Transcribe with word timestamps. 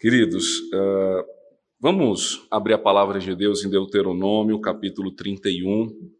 Queridos, 0.00 0.60
uh, 0.72 1.26
vamos 1.78 2.46
abrir 2.50 2.72
a 2.72 2.78
palavra 2.78 3.20
de 3.20 3.36
Deus 3.36 3.62
em 3.62 3.68
Deuteronômio, 3.68 4.58
capítulo 4.58 5.12
31. 5.12 6.10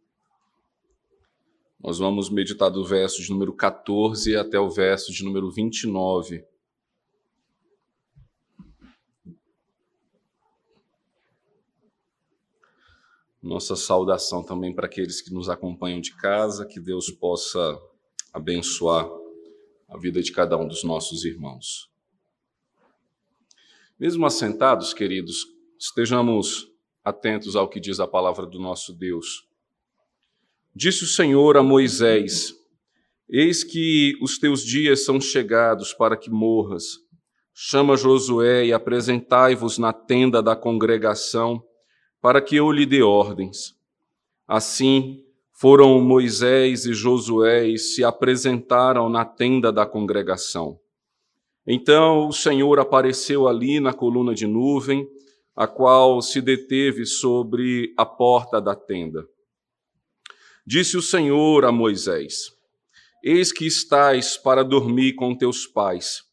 Nós 1.82 1.98
vamos 1.98 2.28
meditar 2.28 2.68
do 2.68 2.84
verso 2.84 3.22
de 3.22 3.30
número 3.30 3.54
14 3.54 4.36
até 4.36 4.60
o 4.60 4.68
verso 4.68 5.10
de 5.10 5.24
número 5.24 5.50
29. 5.50 6.44
Nossa 13.42 13.74
saudação 13.76 14.44
também 14.44 14.74
para 14.74 14.84
aqueles 14.84 15.22
que 15.22 15.32
nos 15.32 15.48
acompanham 15.48 16.02
de 16.02 16.14
casa, 16.16 16.66
que 16.66 16.78
Deus 16.78 17.10
possa 17.10 17.80
abençoar 18.30 19.08
a 19.88 19.96
vida 19.96 20.20
de 20.20 20.32
cada 20.32 20.58
um 20.58 20.68
dos 20.68 20.84
nossos 20.84 21.24
irmãos. 21.24 21.89
Mesmo 24.00 24.24
assentados, 24.24 24.94
queridos, 24.94 25.46
estejamos 25.78 26.66
atentos 27.04 27.54
ao 27.54 27.68
que 27.68 27.78
diz 27.78 28.00
a 28.00 28.06
palavra 28.06 28.46
do 28.46 28.58
nosso 28.58 28.94
Deus. 28.94 29.46
Disse 30.74 31.04
o 31.04 31.06
Senhor 31.06 31.58
a 31.58 31.62
Moisés: 31.62 32.54
Eis 33.28 33.62
que 33.62 34.16
os 34.22 34.38
teus 34.38 34.64
dias 34.64 35.04
são 35.04 35.20
chegados 35.20 35.92
para 35.92 36.16
que 36.16 36.30
morras. 36.30 36.96
Chama 37.52 37.94
Josué 37.94 38.64
e 38.64 38.72
apresentai-vos 38.72 39.76
na 39.76 39.92
tenda 39.92 40.42
da 40.42 40.56
congregação, 40.56 41.62
para 42.22 42.40
que 42.40 42.56
eu 42.56 42.72
lhe 42.72 42.86
dê 42.86 43.02
ordens. 43.02 43.74
Assim 44.48 45.22
foram 45.52 46.00
Moisés 46.00 46.86
e 46.86 46.94
Josué 46.94 47.68
e 47.68 47.76
se 47.76 48.02
apresentaram 48.02 49.10
na 49.10 49.26
tenda 49.26 49.70
da 49.70 49.84
congregação. 49.84 50.79
Então 51.72 52.26
o 52.26 52.32
Senhor 52.32 52.80
apareceu 52.80 53.46
ali 53.46 53.78
na 53.78 53.92
coluna 53.92 54.34
de 54.34 54.44
nuvem, 54.44 55.06
a 55.54 55.68
qual 55.68 56.20
se 56.20 56.40
deteve 56.40 57.06
sobre 57.06 57.94
a 57.96 58.04
porta 58.04 58.60
da 58.60 58.74
tenda. 58.74 59.24
Disse 60.66 60.96
o 60.96 61.02
Senhor 61.02 61.64
a 61.64 61.70
Moisés: 61.70 62.50
Eis 63.22 63.52
que 63.52 63.66
estás 63.66 64.36
para 64.36 64.64
dormir 64.64 65.12
com 65.12 65.32
teus 65.32 65.64
pais. 65.64 66.24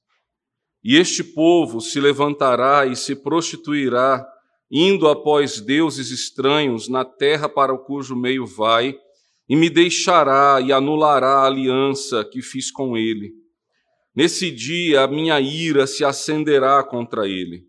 E 0.84 0.98
este 0.98 1.24
povo 1.24 1.82
se 1.82 2.00
levantará 2.00 2.88
e 2.88 2.96
se 2.96 3.16
prostituirá, 3.16 4.28
indo 4.72 5.08
após 5.08 5.62
deuses 5.62 6.10
estranhos 6.10 6.90
na 6.90 7.06
terra 7.06 7.48
para 7.48 7.72
o 7.72 7.78
cujo 7.78 8.16
meio 8.16 8.48
vai, 8.48 8.98
e 9.48 9.56
me 9.56 9.70
deixará 9.70 10.60
e 10.60 10.74
anulará 10.74 11.42
a 11.42 11.46
aliança 11.46 12.26
que 12.26 12.42
fiz 12.42 12.72
com 12.72 12.98
ele 12.98 13.37
Nesse 14.18 14.50
dia 14.50 15.04
a 15.04 15.08
minha 15.08 15.40
ira 15.40 15.86
se 15.86 16.04
acenderá 16.04 16.84
contra 16.84 17.28
ele. 17.28 17.68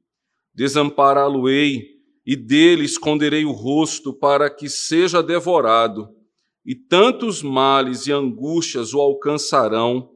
Desampará-lo-ei 0.54 1.90
e 2.24 2.34
dele 2.34 2.86
esconderei 2.86 3.44
o 3.44 3.52
rosto 3.52 4.14
para 4.14 4.48
que 4.48 4.66
seja 4.66 5.22
devorado. 5.22 6.08
E 6.64 6.74
tantos 6.74 7.42
males 7.42 8.06
e 8.06 8.12
angústias 8.12 8.94
o 8.94 8.98
alcançarão, 8.98 10.08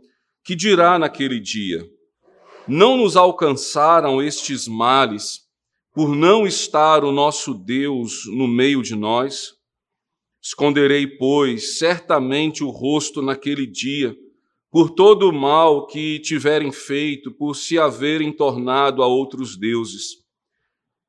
que 0.42 0.56
dirá 0.56 0.98
naquele 0.98 1.38
dia: 1.38 1.86
Não 2.66 2.96
nos 2.96 3.14
alcançaram 3.14 4.22
estes 4.22 4.66
males, 4.66 5.40
por 5.92 6.16
não 6.16 6.46
estar 6.46 7.04
o 7.04 7.12
nosso 7.12 7.52
Deus 7.52 8.24
no 8.34 8.48
meio 8.48 8.80
de 8.80 8.94
nós? 8.94 9.52
Esconderei, 10.42 11.06
pois, 11.06 11.76
certamente 11.76 12.64
o 12.64 12.70
rosto 12.70 13.20
naquele 13.20 13.66
dia 13.66 14.16
por 14.72 14.88
todo 14.88 15.28
o 15.28 15.32
mal 15.34 15.86
que 15.86 16.18
tiverem 16.20 16.72
feito, 16.72 17.30
por 17.30 17.54
se 17.54 17.78
haverem 17.78 18.32
tornado 18.32 19.02
a 19.02 19.06
outros 19.06 19.54
deuses. 19.54 20.22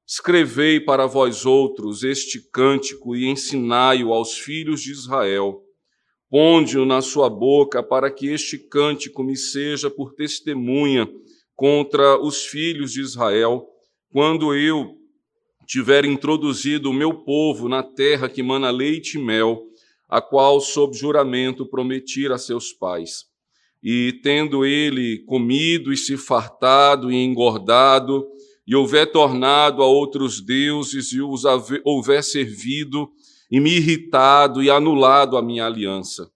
Escrevei 0.05 0.81
para 0.81 1.05
vós 1.05 1.45
outros 1.45 2.03
este 2.03 2.41
cântico 2.51 3.15
e 3.15 3.25
ensinai-o 3.25 4.11
aos 4.11 4.37
filhos 4.37 4.81
de 4.81 4.91
Israel. 4.91 5.63
Ponde-o 6.29 6.85
na 6.85 7.01
sua 7.01 7.29
boca 7.29 7.81
para 7.81 8.11
que 8.11 8.27
este 8.27 8.57
cântico 8.57 9.23
me 9.23 9.37
seja 9.37 9.89
por 9.89 10.13
testemunha 10.13 11.09
contra 11.55 12.19
os 12.19 12.45
filhos 12.45 12.91
de 12.91 12.99
Israel, 12.99 13.65
quando 14.11 14.53
eu 14.53 14.97
tiver 15.65 16.03
introduzido 16.03 16.89
o 16.89 16.93
meu 16.93 17.23
povo 17.23 17.69
na 17.69 17.81
terra 17.81 18.27
que 18.27 18.43
mana 18.43 18.69
leite 18.69 19.17
e 19.17 19.23
mel, 19.23 19.63
a 20.09 20.21
qual, 20.21 20.59
sob 20.59 20.97
juramento, 20.97 21.65
prometi 21.65 22.27
a 22.27 22.37
seus 22.37 22.73
pais 22.73 23.31
e 23.83 24.13
tendo 24.23 24.65
ele 24.65 25.23
comido 25.25 25.91
e 25.91 25.97
se 25.97 26.15
fartado 26.15 27.11
e 27.11 27.15
engordado, 27.15 28.25
e 28.65 28.73
houver 28.73 29.11
tornado 29.11 29.83
a 29.83 29.85
outros 29.85 30.39
deuses 30.39 31.11
e 31.11 31.21
os 31.21 31.43
houver 31.83 32.23
servido, 32.23 33.09
e 33.51 33.59
me 33.59 33.71
irritado 33.71 34.63
e 34.63 34.69
anulado 34.69 35.35
a 35.35 35.41
minha 35.41 35.65
aliança. 35.65 36.31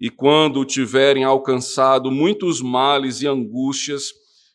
E 0.00 0.10
quando 0.10 0.64
tiverem 0.64 1.22
alcançado 1.22 2.10
muitos 2.10 2.60
males 2.60 3.22
e 3.22 3.28
angústias, 3.28 4.10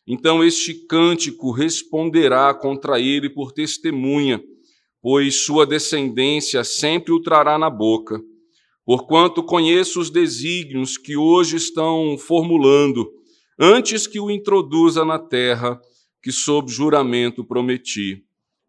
então 0.06 0.44
este 0.44 0.74
cântico 0.86 1.50
responderá 1.52 2.52
contra 2.52 3.00
ele 3.00 3.30
por 3.30 3.50
testemunha, 3.50 4.42
pois 5.00 5.36
sua 5.36 5.64
descendência 5.64 6.62
sempre 6.62 7.12
o 7.12 7.20
trará 7.20 7.56
na 7.56 7.70
boca 7.70 8.20
porquanto 8.86 9.42
conheço 9.42 9.98
os 9.98 10.10
desígnios 10.10 10.96
que 10.96 11.16
hoje 11.16 11.56
estão 11.56 12.16
formulando, 12.16 13.12
antes 13.58 14.06
que 14.06 14.20
o 14.20 14.30
introduza 14.30 15.04
na 15.04 15.18
terra 15.18 15.80
que 16.22 16.30
sob 16.30 16.70
juramento 16.70 17.44
prometi. 17.44 18.22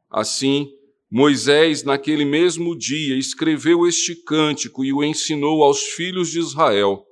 Assim, 0.10 0.72
Moisés, 1.10 1.84
naquele 1.84 2.26
mesmo 2.26 2.76
dia, 2.76 3.16
escreveu 3.16 3.88
este 3.88 4.16
cântico 4.16 4.84
e 4.84 4.92
o 4.92 5.04
ensinou 5.04 5.64
aos 5.64 5.84
filhos 5.84 6.32
de 6.32 6.40
Israel. 6.40 7.06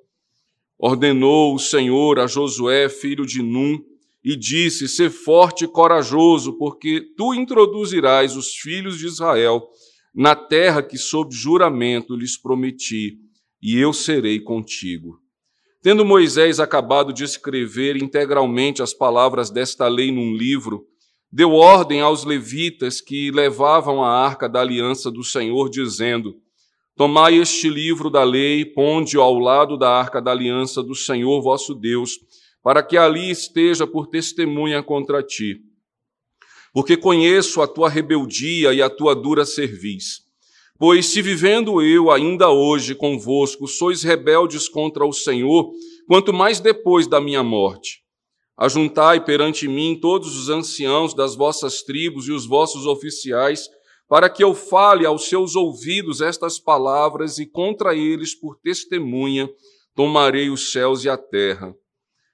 Ordenou 0.78 1.54
o 1.54 1.60
Senhor 1.60 2.20
a 2.20 2.26
Josué, 2.26 2.90
filho 2.90 3.26
de 3.26 3.42
Num, 3.42 3.80
e 4.24 4.36
disse: 4.36 4.88
Sê 4.88 5.12
forte 5.12 5.66
e 5.66 5.68
corajoso, 5.68 6.54
porque 6.58 7.02
tu 7.16 7.36
introduzirás 7.36 8.36
os 8.36 8.56
filhos 8.56 8.98
de 8.98 9.06
Israel 9.06 9.70
na 10.16 10.34
terra 10.34 10.82
que 10.82 10.98
sob 10.98 11.36
juramento 11.36 12.16
lhes 12.16 12.38
prometi, 12.38 13.18
e 13.62 13.78
eu 13.78 13.92
serei 13.92 14.40
contigo. 14.40 15.20
Tendo 15.82 16.06
Moisés 16.06 16.60
acabado 16.60 17.12
de 17.12 17.26
escrever 17.26 18.02
integralmente 18.02 18.82
as 18.82 18.94
palavras 18.94 19.50
desta 19.50 19.88
lei 19.90 20.14
num 20.14 20.34
livro, 20.34 20.86
deu 21.30 21.52
ordem 21.52 22.00
aos 22.00 22.24
levitas 22.24 23.02
que 23.02 23.30
levavam 23.30 24.02
a 24.02 24.10
arca 24.10 24.48
da 24.48 24.62
aliança 24.62 25.12
do 25.12 25.24
Senhor, 25.24 25.70
dizendo: 25.70 26.36
Tomai 26.96 27.36
este 27.36 27.70
livro 27.70 28.10
da 28.10 28.24
lei, 28.24 28.64
ponde-o 28.64 29.22
ao 29.22 29.38
lado 29.38 29.78
da 29.78 29.90
arca 29.90 30.22
da 30.22 30.32
aliança 30.32 30.82
do 30.82 30.96
Senhor 30.96 31.42
vosso 31.42 31.76
Deus, 31.76 32.12
para 32.64 32.82
que 32.82 32.98
ali 32.98 33.30
esteja 33.30 33.86
por 33.86 34.08
testemunha 34.08 34.82
contra 34.82 35.22
ti 35.22 35.65
porque 36.76 36.98
conheço 36.98 37.62
a 37.62 37.68
tua 37.70 37.88
rebeldia 37.88 38.74
e 38.74 38.82
a 38.82 38.90
tua 38.90 39.16
dura 39.16 39.46
cerviz. 39.46 40.26
Pois 40.78 41.06
se 41.06 41.22
vivendo 41.22 41.82
eu 41.82 42.12
ainda 42.12 42.50
hoje 42.50 42.94
convosco 42.94 43.66
sois 43.66 44.04
rebeldes 44.04 44.68
contra 44.68 45.06
o 45.06 45.14
Senhor, 45.14 45.72
quanto 46.06 46.34
mais 46.34 46.60
depois 46.60 47.08
da 47.08 47.22
minha 47.22 47.42
morte. 47.42 48.02
Ajuntai 48.58 49.24
perante 49.24 49.70
mim 49.70 49.98
todos 50.02 50.38
os 50.38 50.50
anciãos 50.50 51.14
das 51.14 51.34
vossas 51.34 51.82
tribos 51.82 52.28
e 52.28 52.34
os 52.34 52.46
vossos 52.46 52.86
oficiais, 52.86 53.70
para 54.06 54.30
que 54.30 54.44
eu 54.44 54.54
fale 54.54 55.06
aos 55.06 55.30
seus 55.30 55.56
ouvidos 55.56 56.20
estas 56.20 56.60
palavras 56.60 57.40
e 57.40 57.46
contra 57.46 57.96
eles, 57.96 58.36
por 58.36 58.58
testemunha, 58.58 59.50
tomarei 59.96 60.50
os 60.50 60.74
céus 60.74 61.06
e 61.06 61.10
a 61.10 61.18
terra. 61.18 61.74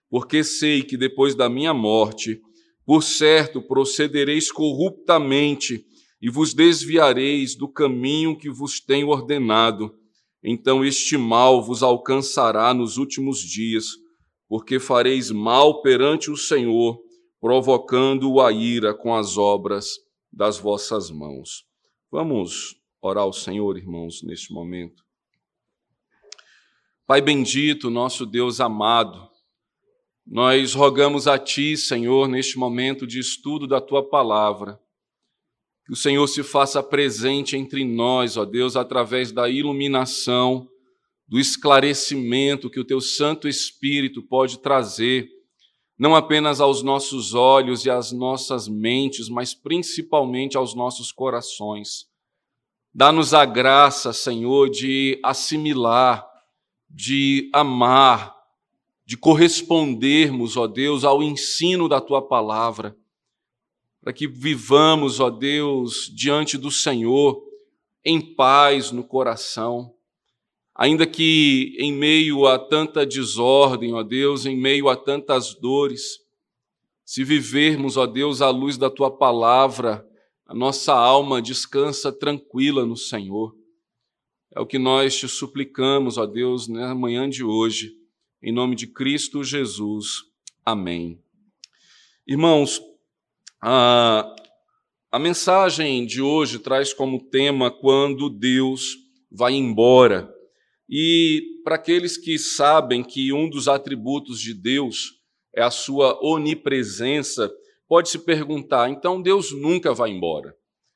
Porque 0.10 0.44
sei 0.44 0.82
que 0.82 0.98
depois 0.98 1.36
da 1.36 1.48
minha 1.48 1.76
morte, 1.76 2.42
por 2.86 3.04
certo, 3.04 3.62
procedereis 3.62 4.52
corruptamente 4.52 5.86
e 6.22 6.30
vos 6.30 6.54
desviareis 6.54 7.56
do 7.56 7.68
caminho 7.68 8.38
que 8.38 8.50
vos 8.50 8.80
tenho 8.80 9.10
ordenado. 9.10 9.96
Então 10.44 10.84
este 10.84 11.18
mal 11.18 11.64
vos 11.64 11.84
alcançará 11.84 12.74
nos 12.74 12.98
últimos 12.98 13.40
dias, 13.40 13.86
porque 14.48 14.80
fareis 14.80 15.32
mal 15.32 15.82
perante 15.82 16.30
o 16.30 16.38
Senhor, 16.38 17.00
provocando-o 17.40 18.42
a 18.42 18.52
ira 18.52 18.94
com 18.94 19.16
as 19.16 19.38
obras 19.38 19.98
das 20.32 20.58
vossas 20.58 21.10
mãos. 21.10 21.66
Vamos 22.12 22.76
orar 23.02 23.24
ao 23.24 23.34
Senhor, 23.34 23.78
irmãos, 23.78 24.22
neste 24.24 24.54
momento. 24.54 25.04
Pai 27.08 27.22
bendito, 27.22 27.90
nosso 27.90 28.26
Deus 28.26 28.60
amado, 28.60 29.31
nós 30.26 30.74
rogamos 30.74 31.28
a 31.28 31.38
Ti, 31.38 31.76
Senhor, 31.76 32.28
neste 32.28 32.58
momento 32.58 33.06
de 33.08 33.20
estudo 33.20 33.68
da 33.68 33.82
Tua 33.82 34.08
palavra, 34.08 34.80
que 35.86 35.94
o 35.94 35.96
Senhor 35.96 36.26
se 36.28 36.44
faça 36.44 36.82
presente 36.82 37.58
entre 37.58 37.84
nós, 37.84 38.38
ó 38.38 38.46
Deus, 38.46 38.76
através 38.76 39.32
da 39.32 39.50
iluminação, 39.50 40.70
do 41.28 41.40
esclarecimento 41.40 42.70
que 42.70 42.80
o 42.80 42.86
Teu 42.86 43.02
Santo 43.02 43.48
Espírito 43.48 44.22
pode 44.22 44.60
trazer 44.60 45.30
não 46.02 46.16
apenas 46.16 46.60
aos 46.60 46.82
nossos 46.82 47.36
olhos 47.36 47.86
e 47.86 47.90
às 47.92 48.12
nossas 48.12 48.68
mentes, 48.68 49.30
mas 49.30 49.54
principalmente 49.54 50.58
aos 50.58 50.74
nossos 50.74 51.12
corações. 51.12 52.08
Dá-nos 52.92 53.36
a 53.36 53.46
graça, 53.46 54.12
Senhor, 54.12 54.68
de 54.72 55.20
assimilar, 55.24 56.28
de 56.90 57.52
amar, 57.54 58.36
de 59.12 59.18
correspondermos, 59.18 60.56
ó 60.56 60.66
Deus, 60.66 61.04
ao 61.04 61.22
ensino 61.22 61.90
da 61.90 62.00
tua 62.00 62.22
palavra, 62.22 62.96
para 64.00 64.14
que 64.14 64.26
vivamos, 64.26 65.20
ó 65.20 65.30
Deus, 65.30 66.10
diante 66.16 66.58
do 66.58 66.72
Senhor, 66.72 67.44
em 68.06 68.22
paz 68.22 68.90
no 68.90 69.04
coração, 69.04 69.94
ainda 70.74 71.06
que 71.06 71.76
em 71.78 71.92
meio 71.92 72.48
a 72.48 72.58
tanta 72.58 73.06
desordem, 73.06 73.94
ó 73.94 74.02
Deus, 74.02 74.46
em 74.46 74.56
meio 74.56 74.88
a 74.88 74.96
tantas 74.96 75.54
dores, 75.56 76.22
se 77.04 77.26
vivermos, 77.26 77.98
ó 77.98 78.06
Deus, 78.08 78.42
à 78.42 78.50
luz 78.50 78.78
da 78.78 78.90
tua 78.90 79.12
palavra, 79.12 80.08
a 80.46 80.56
nossa 80.56 80.94
alma 80.94 81.42
descansa 81.42 82.14
tranquila 82.14 82.86
no 82.86 82.96
Senhor. 82.96 83.54
É 84.56 84.62
o 84.62 84.66
que 84.66 84.80
nós 84.80 85.18
te 85.18 85.28
suplicamos, 85.28 86.18
ó 86.18 86.26
Deus, 86.26 86.70
na 86.70 86.96
manhã 86.96 87.30
de 87.30 87.44
hoje, 87.44 88.00
em 88.44 88.52
nome 88.52 88.76
de 88.76 88.88
Cristo 88.88 89.44
Jesus. 89.44 90.24
Amém. 90.66 91.22
Irmãos, 92.26 92.82
a, 93.62 94.36
a 95.12 95.20
mensagem 95.20 96.06
de 96.08 96.22
hoje 96.22 96.58
traz 96.58 96.92
como 96.92 97.30
tema 97.30 97.70
quando 97.70 98.30
Deus 98.30 98.98
vai 99.32 99.54
embora. 99.54 100.34
E 100.90 101.62
para 101.64 101.76
aqueles 101.76 102.18
que 102.18 102.40
sabem 102.40 103.04
que 103.04 103.32
um 103.32 103.48
dos 103.48 103.68
atributos 103.68 104.42
de 104.42 104.54
Deus 104.54 105.20
é 105.56 105.62
a 105.62 105.70
sua 105.70 106.20
onipresença, 106.26 107.52
pode 107.88 108.10
se 108.10 108.20
perguntar: 108.20 108.90
então 108.90 109.22
Deus 109.22 109.52
nunca 109.52 109.94
vai 109.94 110.10
embora? 110.10 110.56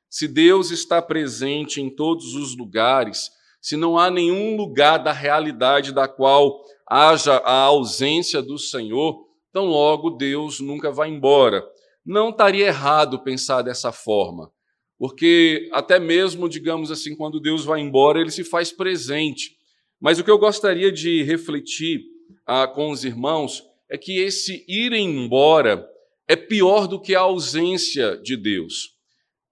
Se 0.09 0.27
Deus 0.27 0.71
está 0.71 0.99
presente 0.99 1.79
em 1.79 1.89
todos 1.89 2.33
os 2.33 2.57
lugares, 2.57 3.29
se 3.61 3.77
não 3.77 3.99
há 3.99 4.09
nenhum 4.09 4.55
lugar 4.55 4.97
da 4.97 5.11
realidade 5.11 5.91
da 5.91 6.07
qual 6.07 6.63
haja 6.89 7.37
a 7.37 7.61
ausência 7.61 8.41
do 8.41 8.57
Senhor, 8.57 9.25
então 9.49 9.65
logo 9.65 10.11
Deus 10.11 10.59
nunca 10.59 10.91
vai 10.91 11.09
embora. 11.09 11.63
Não 12.05 12.29
estaria 12.29 12.67
errado 12.67 13.23
pensar 13.23 13.61
dessa 13.61 13.91
forma, 13.91 14.51
porque 14.97 15.69
até 15.71 15.99
mesmo, 15.99 16.47
digamos 16.47 16.91
assim, 16.91 17.15
quando 17.15 17.39
Deus 17.39 17.65
vai 17.65 17.81
embora, 17.81 18.19
ele 18.19 18.31
se 18.31 18.43
faz 18.43 18.71
presente. 18.71 19.55
Mas 19.99 20.19
o 20.19 20.23
que 20.23 20.29
eu 20.29 20.37
gostaria 20.37 20.91
de 20.91 21.23
refletir 21.23 22.01
ah, 22.45 22.67
com 22.67 22.91
os 22.91 23.03
irmãos 23.03 23.63
é 23.89 23.97
que 23.97 24.19
esse 24.19 24.63
ir 24.67 24.93
embora 24.93 25.87
é 26.27 26.35
pior 26.35 26.87
do 26.87 26.99
que 26.99 27.15
a 27.15 27.21
ausência 27.21 28.17
de 28.17 28.35
Deus. 28.35 28.95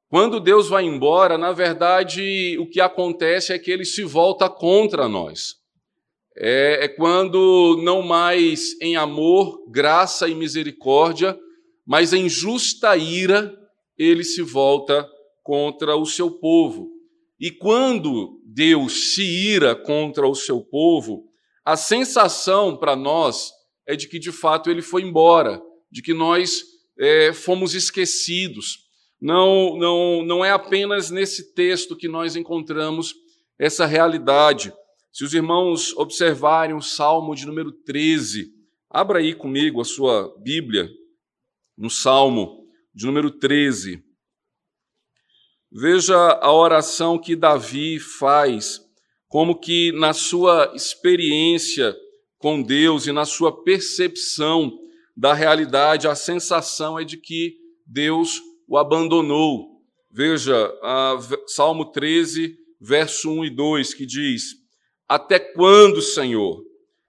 Quando 0.10 0.40
Deus 0.40 0.68
vai 0.68 0.84
embora, 0.86 1.38
na 1.38 1.52
verdade, 1.52 2.56
o 2.60 2.70
que 2.70 2.80
acontece 2.80 3.52
é 3.52 3.58
que 3.58 3.72
ele 3.72 3.86
se 3.86 4.04
volta 4.04 4.48
contra 4.48 5.08
nós. 5.08 5.56
É, 6.38 6.86
é 6.86 6.88
quando 6.88 7.80
não 7.84 8.02
mais 8.02 8.80
em 8.82 8.96
amor, 8.96 9.70
graça 9.70 10.28
e 10.28 10.36
misericórdia, 10.36 11.38
mas 11.86 12.14
em 12.14 12.28
justa 12.28 12.96
ira, 12.98 13.54
ele 13.98 14.24
se 14.24 14.42
volta 14.42 15.08
contra 15.44 15.96
o 15.96 16.06
seu 16.06 16.32
povo. 16.32 16.90
E 17.40 17.52
quando 17.52 18.40
Deus 18.46 19.14
se 19.14 19.24
ira 19.24 19.76
contra 19.76 20.28
o 20.28 20.34
seu 20.34 20.62
povo, 20.62 21.26
a 21.66 21.76
sensação 21.76 22.78
para 22.78 22.96
nós 22.96 23.52
é 23.88 23.96
de 23.96 24.08
que 24.08 24.18
de 24.18 24.32
fato 24.32 24.70
ele 24.70 24.82
foi 24.82 25.02
embora, 25.02 25.62
de 25.92 26.02
que 26.02 26.14
nós 26.14 26.64
é, 26.98 27.34
fomos 27.34 27.74
esquecidos. 27.74 28.80
Não, 29.22 29.78
não, 29.78 30.24
não 30.24 30.46
é 30.46 30.52
apenas 30.52 31.10
nesse 31.10 31.54
texto 31.54 31.96
que 31.96 32.08
nós 32.08 32.36
encontramos 32.36 33.14
essa 33.60 33.86
realidade. 33.86 34.74
Se 35.14 35.24
os 35.24 35.32
irmãos 35.32 35.96
observarem 35.96 36.76
o 36.76 36.82
Salmo 36.82 37.36
de 37.36 37.46
número 37.46 37.72
13, 37.72 38.52
abra 38.90 39.20
aí 39.20 39.36
comigo 39.36 39.80
a 39.80 39.86
sua 39.86 40.36
Bíblia, 40.42 40.90
no 41.78 41.88
Salmo 41.88 42.66
de 42.92 43.06
número 43.06 43.30
13. 43.30 44.04
Veja 45.72 46.18
a 46.18 46.52
oração 46.52 47.20
que 47.20 47.36
Davi 47.36 48.00
faz, 48.00 48.82
como 49.28 49.60
que 49.60 49.92
na 49.92 50.14
sua 50.14 50.74
experiência 50.74 51.96
com 52.40 52.60
Deus 52.64 53.06
e 53.06 53.12
na 53.12 53.24
sua 53.24 53.64
percepção 53.64 54.80
da 55.16 55.32
realidade, 55.32 56.08
a 56.08 56.16
sensação 56.16 56.98
é 56.98 57.04
de 57.04 57.18
que 57.18 57.56
Deus 57.86 58.42
o 58.68 58.80
abandonou. 58.80 59.80
Veja, 60.10 60.74
Salmo 61.46 61.92
13, 61.92 62.58
verso 62.82 63.30
1 63.30 63.46
e 63.46 63.50
2, 63.52 63.94
que 63.94 64.08
diz: 64.08 64.63
Até 65.08 65.40
quando, 65.40 66.02
Senhor, 66.02 66.64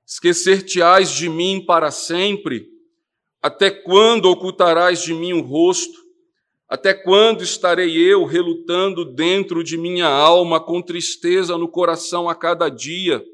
esquecer-te-ás 0.06 1.10
de 1.10 1.28
mim 1.28 1.64
para 1.64 1.90
sempre? 1.90 2.68
Até 3.40 3.70
quando 3.70 4.26
ocultarás 4.26 5.02
de 5.02 5.14
mim 5.14 5.32
o 5.32 5.40
rosto? 5.40 6.02
Até 6.68 6.94
quando 6.94 7.42
estarei 7.42 7.96
eu 7.96 8.24
relutando 8.24 9.04
dentro 9.04 9.62
de 9.62 9.76
minha 9.76 10.08
alma, 10.08 10.58
com 10.58 10.82
tristeza 10.82 11.56
no 11.56 11.68
coração 11.68 12.28
a 12.28 12.34
cada 12.34 12.68
dia? 12.68 13.24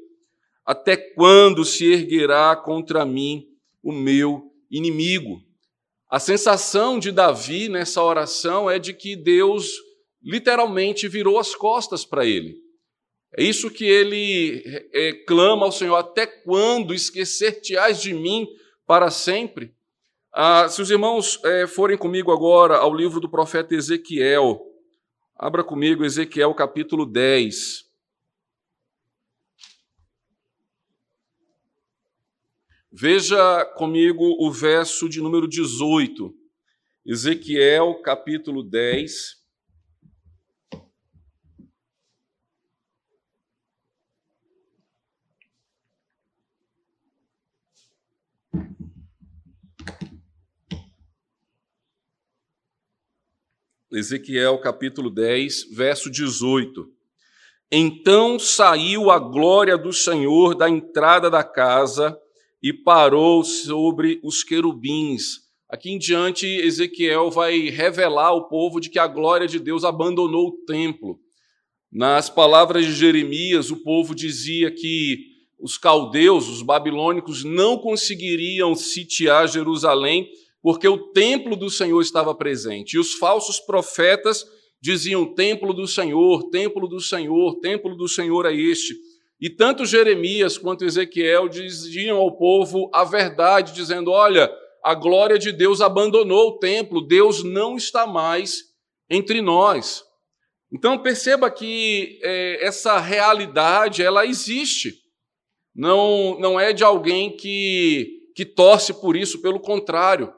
Até 0.65 0.95
quando 0.95 1.65
se 1.65 1.85
erguerá 1.91 2.55
contra 2.55 3.05
mim 3.05 3.47
o 3.81 3.91
meu 3.91 4.51
inimigo? 4.69 5.41
A 6.09 6.19
sensação 6.19 6.99
de 6.99 7.09
Davi 7.11 7.69
nessa 7.69 8.03
oração 8.03 8.69
é 8.69 8.77
de 8.77 8.93
que 8.93 9.15
Deus 9.15 9.71
literalmente 10.21 11.07
virou 11.07 11.39
as 11.39 11.55
costas 11.55 12.05
para 12.05 12.25
ele. 12.25 12.57
É 13.37 13.43
isso 13.43 13.71
que 13.71 13.85
ele 13.85 14.61
é, 14.93 15.13
clama 15.25 15.65
ao 15.65 15.71
Senhor: 15.71 15.95
até 15.95 16.25
quando 16.25 16.93
esquecer-te-ás 16.93 18.01
de 18.01 18.13
mim 18.13 18.47
para 18.85 19.09
sempre? 19.09 19.73
Ah, 20.33 20.67
se 20.69 20.81
os 20.81 20.89
irmãos 20.89 21.39
é, 21.43 21.67
forem 21.67 21.97
comigo 21.97 22.31
agora 22.31 22.77
ao 22.77 22.93
livro 22.93 23.19
do 23.19 23.29
profeta 23.29 23.73
Ezequiel, 23.73 24.61
abra 25.35 25.63
comigo 25.63 26.05
Ezequiel 26.05 26.53
capítulo 26.53 27.05
10. 27.05 27.89
Veja 32.93 33.65
comigo 33.77 34.35
o 34.39 34.51
verso 34.51 35.07
de 35.07 35.21
número 35.21 35.47
18, 35.47 36.33
Ezequiel 37.05 38.01
capítulo 38.01 38.61
10. 38.61 39.40
Ezequiel 53.93 54.57
capítulo 54.59 55.09
10, 55.09 55.65
verso 55.73 56.09
18. 56.09 56.87
Então 57.69 58.39
saiu 58.39 59.11
a 59.11 59.19
glória 59.19 59.77
do 59.77 59.91
Senhor 59.91 60.55
da 60.55 60.69
entrada 60.69 61.29
da 61.29 61.43
casa 61.43 62.17
e 62.63 62.71
parou 62.71 63.43
sobre 63.43 64.17
os 64.23 64.45
querubins. 64.45 65.41
Aqui 65.67 65.91
em 65.91 65.97
diante, 65.97 66.47
Ezequiel 66.47 67.29
vai 67.29 67.67
revelar 67.67 68.27
ao 68.27 68.47
povo 68.47 68.79
de 68.79 68.89
que 68.89 68.97
a 68.97 69.07
glória 69.07 69.45
de 69.45 69.59
Deus 69.59 69.83
abandonou 69.83 70.47
o 70.47 70.65
templo. 70.65 71.19
Nas 71.91 72.29
palavras 72.29 72.85
de 72.85 72.93
Jeremias, 72.93 73.71
o 73.71 73.83
povo 73.83 74.15
dizia 74.15 74.71
que 74.71 75.17
os 75.59 75.77
caldeus, 75.77 76.47
os 76.47 76.61
babilônicos, 76.61 77.43
não 77.43 77.77
conseguiriam 77.77 78.73
sitiar 78.73 79.49
Jerusalém 79.49 80.29
porque 80.61 80.87
o 80.87 81.11
templo 81.11 81.55
do 81.55 81.69
Senhor 81.69 82.01
estava 82.01 82.35
presente. 82.35 82.93
E 82.93 82.99
os 82.99 83.13
falsos 83.13 83.59
profetas 83.59 84.45
diziam: 84.81 85.33
Templo 85.33 85.73
do 85.73 85.87
Senhor, 85.87 86.49
templo 86.49 86.87
do 86.87 86.99
Senhor, 86.99 87.59
templo 87.59 87.95
do 87.95 88.07
Senhor 88.07 88.45
é 88.45 88.53
este. 88.53 88.95
E 89.39 89.49
tanto 89.49 89.85
Jeremias 89.85 90.57
quanto 90.57 90.85
Ezequiel 90.85 91.49
diziam 91.49 92.17
ao 92.17 92.37
povo 92.37 92.89
a 92.93 93.03
verdade, 93.03 93.73
dizendo: 93.73 94.11
Olha, 94.11 94.51
a 94.83 94.93
glória 94.93 95.39
de 95.39 95.51
Deus 95.51 95.81
abandonou 95.81 96.49
o 96.49 96.59
templo, 96.59 97.05
Deus 97.05 97.43
não 97.43 97.75
está 97.75 98.05
mais 98.05 98.63
entre 99.09 99.41
nós. 99.41 100.03
Então 100.71 100.97
perceba 100.97 101.51
que 101.51 102.19
é, 102.23 102.65
essa 102.65 102.97
realidade 102.99 104.01
ela 104.01 104.25
existe. 104.25 104.93
Não, 105.75 106.39
não 106.39 106.59
é 106.59 106.71
de 106.71 106.83
alguém 106.83 107.35
que, 107.35 108.31
que 108.35 108.45
torce 108.45 108.93
por 108.93 109.15
isso, 109.15 109.41
pelo 109.41 109.59
contrário. 109.59 110.31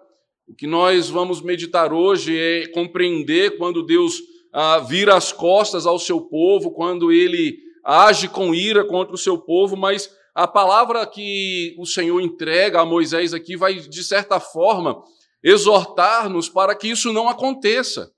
O 0.48 0.54
que 0.54 0.68
nós 0.68 1.10
vamos 1.10 1.42
meditar 1.42 1.94
hoje 1.94 2.38
é 2.38 2.68
compreender 2.68 3.58
quando 3.58 3.82
Deus 3.82 4.22
ah, 4.52 4.80
vira 4.80 5.16
as 5.16 5.32
costas 5.32 5.86
ao 5.86 5.98
seu 5.98 6.22
povo, 6.22 6.72
quando 6.72 7.12
ele 7.12 7.58
age 7.84 8.28
com 8.28 8.54
ira 8.54 8.86
contra 8.86 9.16
o 9.16 9.18
seu 9.18 9.38
povo, 9.38 9.76
mas 9.76 10.10
a 10.36 10.48
palavra 10.48 11.06
que 11.06 11.76
o 11.78 11.86
Senhor 11.86 12.20
entrega 12.20 12.82
a 12.82 12.86
Moisés 12.86 13.34
aqui 13.34 13.56
vai, 13.56 13.76
de 13.76 14.04
certa 14.04 14.40
forma, 14.40 15.02
exortar-nos 15.44 16.50
para 16.50 16.76
que 16.76 16.88
isso 16.88 17.14
não 17.14 17.30
aconteça. 17.30 18.12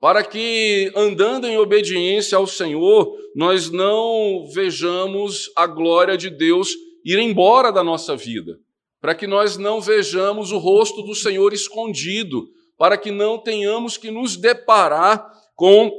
Para 0.00 0.24
que, 0.24 0.90
andando 0.96 1.46
em 1.46 1.58
obediência 1.58 2.38
ao 2.38 2.46
Senhor, 2.46 3.14
nós 3.34 3.70
não 3.70 4.46
vejamos 4.52 5.50
a 5.54 5.66
glória 5.66 6.16
de 6.16 6.30
Deus 6.30 6.70
ir 7.04 7.18
embora 7.18 7.70
da 7.70 7.84
nossa 7.84 8.16
vida. 8.16 8.58
Para 9.00 9.14
que 9.14 9.26
nós 9.26 9.56
não 9.56 9.80
vejamos 9.80 10.52
o 10.52 10.58
rosto 10.58 11.02
do 11.02 11.14
Senhor 11.14 11.52
escondido. 11.52 12.48
Para 12.76 12.98
que 12.98 13.10
não 13.10 13.38
tenhamos 13.38 13.96
que 13.96 14.10
nos 14.10 14.36
deparar 14.36 15.30
com 15.56 15.90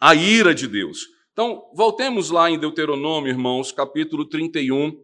a 0.00 0.14
ira 0.14 0.54
de 0.54 0.66
Deus. 0.66 1.06
Então, 1.32 1.70
voltemos 1.74 2.30
lá 2.30 2.50
em 2.50 2.58
Deuteronômio, 2.58 3.30
irmãos, 3.30 3.70
capítulo 3.70 4.24
31, 4.24 4.98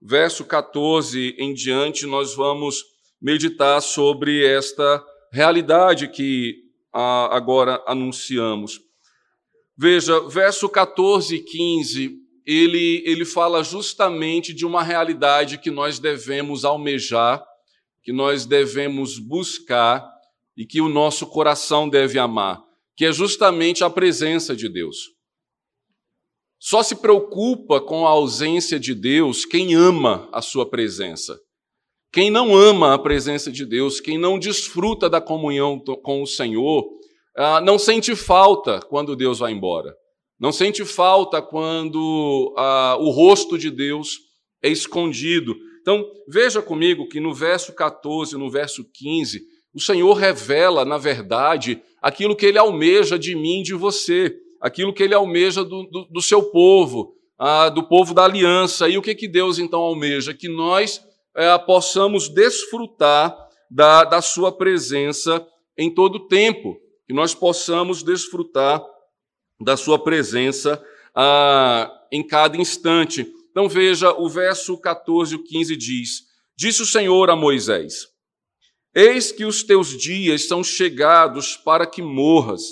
verso 0.00 0.44
14 0.44 1.36
em 1.38 1.54
diante, 1.54 2.06
nós 2.06 2.34
vamos 2.34 2.82
meditar 3.20 3.80
sobre 3.80 4.44
esta 4.44 5.04
realidade 5.32 6.08
que 6.08 6.56
ah, 6.92 7.28
agora 7.30 7.82
anunciamos. 7.86 8.80
Veja, 9.76 10.20
verso 10.28 10.68
14 10.68 11.36
e 11.36 11.40
15, 11.40 12.16
ele, 12.46 13.02
ele 13.04 13.24
fala 13.24 13.64
justamente 13.64 14.54
de 14.54 14.64
uma 14.64 14.82
realidade 14.82 15.58
que 15.58 15.70
nós 15.70 15.98
devemos 15.98 16.64
almejar, 16.64 17.44
que 18.02 18.12
nós 18.12 18.46
devemos 18.46 19.18
buscar 19.18 20.08
e 20.56 20.64
que 20.64 20.80
o 20.80 20.88
nosso 20.88 21.26
coração 21.26 21.88
deve 21.88 22.18
amar, 22.20 22.62
que 22.96 23.04
é 23.04 23.12
justamente 23.12 23.82
a 23.82 23.90
presença 23.90 24.54
de 24.54 24.68
Deus. 24.68 25.16
Só 26.58 26.82
se 26.82 26.96
preocupa 26.96 27.80
com 27.80 28.06
a 28.06 28.10
ausência 28.10 28.78
de 28.78 28.94
Deus 28.94 29.44
quem 29.44 29.74
ama 29.74 30.28
a 30.32 30.40
sua 30.40 30.68
presença. 30.68 31.38
Quem 32.12 32.30
não 32.30 32.56
ama 32.56 32.94
a 32.94 32.98
presença 32.98 33.50
de 33.50 33.66
Deus, 33.66 34.00
quem 34.00 34.16
não 34.16 34.38
desfruta 34.38 35.10
da 35.10 35.20
comunhão 35.20 35.78
com 36.02 36.22
o 36.22 36.26
Senhor, 36.26 36.88
ah, 37.36 37.60
não 37.60 37.78
sente 37.78 38.16
falta 38.16 38.80
quando 38.80 39.16
Deus 39.16 39.40
vai 39.40 39.52
embora. 39.52 39.94
Não 40.38 40.52
sente 40.52 40.84
falta 40.84 41.40
quando 41.40 42.54
ah, 42.56 42.96
o 43.00 43.10
rosto 43.10 43.56
de 43.58 43.70
Deus 43.70 44.18
é 44.62 44.68
escondido. 44.68 45.56
Então, 45.80 46.04
veja 46.28 46.60
comigo 46.60 47.08
que 47.08 47.20
no 47.20 47.32
verso 47.32 47.74
14, 47.74 48.36
no 48.36 48.50
verso 48.50 48.84
15, 48.92 49.42
o 49.74 49.80
Senhor 49.80 50.12
revela, 50.14 50.84
na 50.84 50.98
verdade, 50.98 51.80
aquilo 52.02 52.36
que 52.36 52.46
ele 52.46 52.58
almeja 52.58 53.18
de 53.18 53.34
mim 53.34 53.62
de 53.62 53.74
você 53.74 54.34
aquilo 54.60 54.92
que 54.92 55.02
ele 55.02 55.14
almeja 55.14 55.64
do, 55.64 55.84
do, 55.84 56.04
do 56.06 56.22
seu 56.22 56.42
povo, 56.42 57.14
ah, 57.38 57.68
do 57.68 57.82
povo 57.82 58.14
da 58.14 58.24
aliança. 58.24 58.88
E 58.88 58.98
o 58.98 59.02
que, 59.02 59.14
que 59.14 59.28
Deus 59.28 59.58
então 59.58 59.80
almeja? 59.80 60.34
Que 60.34 60.48
nós 60.48 61.00
é, 61.34 61.56
possamos 61.58 62.28
desfrutar 62.28 63.36
da, 63.70 64.04
da 64.04 64.22
sua 64.22 64.50
presença 64.50 65.46
em 65.76 65.92
todo 65.92 66.16
o 66.16 66.26
tempo, 66.28 66.76
que 67.06 67.12
nós 67.12 67.34
possamos 67.34 68.02
desfrutar 68.02 68.82
da 69.60 69.76
sua 69.76 70.02
presença 70.02 70.82
ah, 71.14 71.90
em 72.10 72.26
cada 72.26 72.56
instante. 72.56 73.26
Então 73.50 73.68
veja, 73.68 74.12
o 74.12 74.28
verso 74.28 74.78
14 74.78 75.34
e 75.34 75.38
15 75.42 75.76
diz: 75.76 76.22
Disse 76.56 76.82
o 76.82 76.86
Senhor 76.86 77.30
a 77.30 77.36
Moisés: 77.36 78.08
Eis 78.94 79.32
que 79.32 79.44
os 79.44 79.62
teus 79.62 79.88
dias 79.96 80.46
são 80.46 80.64
chegados 80.64 81.56
para 81.56 81.86
que 81.86 82.02
morras 82.02 82.62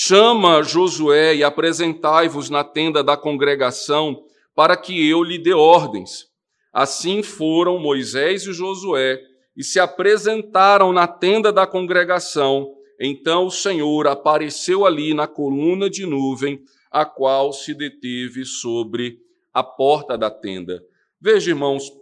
Chama 0.00 0.62
Josué 0.62 1.34
e 1.34 1.42
apresentai-vos 1.42 2.48
na 2.48 2.62
tenda 2.62 3.02
da 3.02 3.16
congregação, 3.16 4.22
para 4.54 4.76
que 4.76 5.08
eu 5.08 5.24
lhe 5.24 5.38
dê 5.38 5.52
ordens. 5.52 6.26
Assim 6.72 7.20
foram 7.20 7.80
Moisés 7.80 8.46
e 8.46 8.52
Josué 8.52 9.20
e 9.56 9.64
se 9.64 9.80
apresentaram 9.80 10.92
na 10.92 11.08
tenda 11.08 11.52
da 11.52 11.66
congregação. 11.66 12.76
Então 12.98 13.46
o 13.46 13.50
Senhor 13.50 14.06
apareceu 14.06 14.84
ali 14.84 15.14
na 15.14 15.26
coluna 15.26 15.88
de 15.88 16.04
nuvem, 16.04 16.62
a 16.90 17.04
qual 17.04 17.52
se 17.52 17.74
deteve 17.74 18.44
sobre 18.44 19.18
a 19.52 19.62
porta 19.62 20.16
da 20.16 20.30
tenda. 20.30 20.82
Veja, 21.20 21.50
irmãos, 21.50 21.92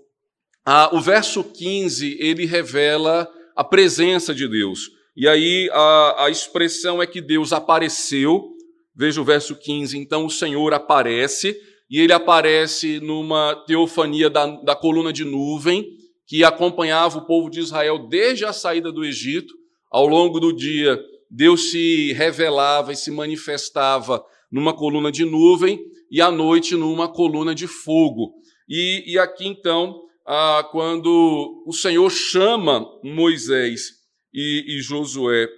o 0.93 1.01
verso 1.01 1.43
15 1.45 2.19
ele 2.21 2.45
revela 2.45 3.29
a 3.55 3.65
presença 3.65 4.35
de 4.35 4.49
Deus. 4.49 4.91
E 5.17 5.27
aí 5.27 5.71
a, 5.73 6.25
a 6.25 6.31
expressão 6.31 7.03
é 7.03 7.07
que 7.07 7.21
Deus 7.21 7.53
apareceu, 7.53 8.53
veja 8.95 9.21
o 9.21 9.25
verso 9.25 9.57
15, 9.57 9.97
então 9.97 10.27
o 10.27 10.31
Senhor 10.31 10.75
aparece, 10.75 11.59
e 11.89 12.01
ele 12.01 12.13
aparece 12.13 13.01
numa 13.01 13.55
teofania 13.67 14.29
da, 14.29 14.47
da 14.47 14.75
coluna 14.75 15.13
de 15.13 15.25
nuvem, 15.25 15.97
que 16.27 16.43
acompanhava 16.43 17.19
o 17.19 17.27
povo 17.27 17.49
de 17.49 17.61
Israel 17.61 18.09
desde 18.09 18.45
a 18.45 18.53
saída 18.53 18.91
do 18.91 19.05
Egito. 19.05 19.55
Ao 19.97 20.07
longo 20.07 20.39
do 20.39 20.53
dia, 20.53 21.03
Deus 21.31 21.71
se 21.71 22.13
revelava 22.13 22.93
e 22.93 22.97
se 22.97 23.11
manifestava 23.11 24.23
numa 24.53 24.77
coluna 24.77 25.11
de 25.11 25.25
nuvem 25.25 25.83
e 26.11 26.21
à 26.21 26.31
noite 26.31 26.77
numa 26.77 27.09
coluna 27.11 27.55
de 27.55 27.67
fogo. 27.67 28.35
E, 28.69 29.05
e 29.07 29.19
aqui 29.19 29.47
então, 29.47 30.03
ah, 30.27 30.69
quando 30.71 31.65
o 31.67 31.73
Senhor 31.73 32.11
chama 32.11 32.87
Moisés 33.03 33.93
e, 34.35 34.77
e 34.77 34.83
Josué 34.83 35.49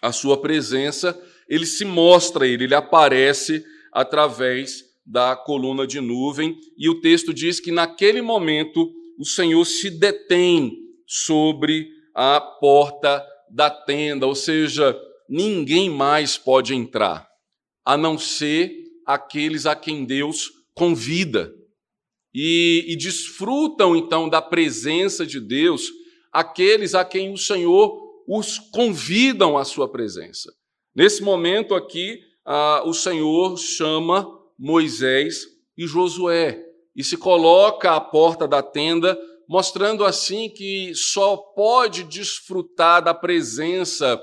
a 0.00 0.12
sua 0.12 0.40
presença, 0.40 1.20
ele 1.48 1.66
se 1.66 1.84
mostra 1.84 2.46
ele, 2.46 2.62
ele 2.62 2.76
aparece 2.76 3.64
através 3.92 4.84
da 5.04 5.34
coluna 5.34 5.84
de 5.84 6.00
nuvem, 6.00 6.56
e 6.78 6.88
o 6.88 7.00
texto 7.00 7.34
diz 7.34 7.58
que 7.58 7.72
naquele 7.72 8.22
momento 8.22 8.88
o 9.18 9.24
Senhor 9.24 9.64
se 9.64 9.90
detém 9.90 10.78
sobre 11.04 11.88
a 12.14 12.40
porta 12.40 13.20
da 13.50 13.70
tenda, 13.70 14.26
ou 14.26 14.34
seja, 14.34 14.98
ninguém 15.28 15.90
mais 15.90 16.36
pode 16.36 16.74
entrar, 16.74 17.28
a 17.84 17.96
não 17.96 18.18
ser 18.18 18.72
aqueles 19.06 19.66
a 19.66 19.74
quem 19.74 20.04
Deus 20.04 20.50
convida. 20.74 21.52
E, 22.34 22.84
e 22.88 22.96
desfrutam 22.96 23.96
então 23.96 24.28
da 24.28 24.40
presença 24.40 25.26
de 25.26 25.40
Deus 25.40 25.90
aqueles 26.30 26.94
a 26.94 27.04
quem 27.04 27.32
o 27.32 27.38
Senhor 27.38 28.08
os 28.28 28.58
convidam 28.58 29.56
à 29.56 29.64
sua 29.64 29.90
presença. 29.90 30.52
Nesse 30.94 31.22
momento 31.22 31.74
aqui, 31.74 32.20
ah, 32.44 32.82
o 32.84 32.92
Senhor 32.92 33.58
chama 33.58 34.28
Moisés 34.58 35.46
e 35.76 35.86
Josué 35.86 36.62
e 36.94 37.02
se 37.02 37.16
coloca 37.16 37.92
à 37.92 38.00
porta 38.00 38.46
da 38.46 38.62
tenda, 38.62 39.18
mostrando 39.48 40.04
assim 40.04 40.50
que 40.50 40.92
só 40.94 41.36
pode 41.36 42.04
desfrutar 42.04 43.02
da 43.02 43.14
presença 43.14 44.20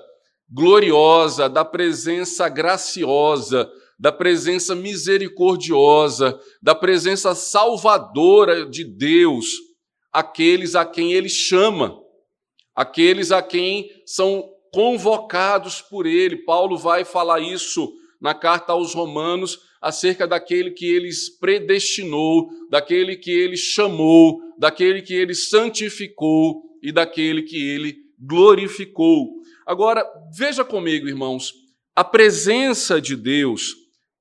gloriosa, 0.48 1.50
da 1.50 1.66
presença 1.66 2.48
graciosa, 2.48 3.68
da 3.98 4.12
presença 4.12 4.76
misericordiosa, 4.76 6.40
da 6.62 6.76
presença 6.76 7.34
salvadora 7.34 8.66
de 8.70 8.84
Deus 8.84 9.48
aqueles 10.16 10.76
a 10.76 10.86
quem 10.86 11.12
ele 11.12 11.28
chama, 11.28 12.00
aqueles 12.74 13.34
a 13.34 13.42
quem 13.42 13.90
são 14.06 14.50
convocados 14.72 15.82
por 15.82 16.06
ele. 16.06 16.46
Paulo 16.46 16.78
vai 16.78 17.04
falar 17.04 17.42
isso 17.42 17.92
na 18.22 18.34
carta 18.34 18.72
aos 18.72 18.94
Romanos 18.94 19.60
acerca 19.86 20.26
daquele 20.28 20.72
que 20.72 20.84
ele 20.84 21.12
predestinou, 21.40 22.50
daquele 22.72 23.16
que 23.16 23.30
ele 23.30 23.56
chamou, 23.56 24.42
daquele 24.58 25.00
que 25.00 25.14
ele 25.14 25.36
santificou 25.36 26.64
e 26.82 26.92
daquele 26.92 27.44
que 27.44 27.56
ele 27.56 27.98
glorificou. 28.20 29.44
Agora, 29.64 30.04
veja 30.36 30.66
comigo, 30.66 31.08
irmãos, 31.08 31.54
a 31.96 32.04
presença 32.04 33.00
de 33.00 33.16
Deus, 33.16 33.76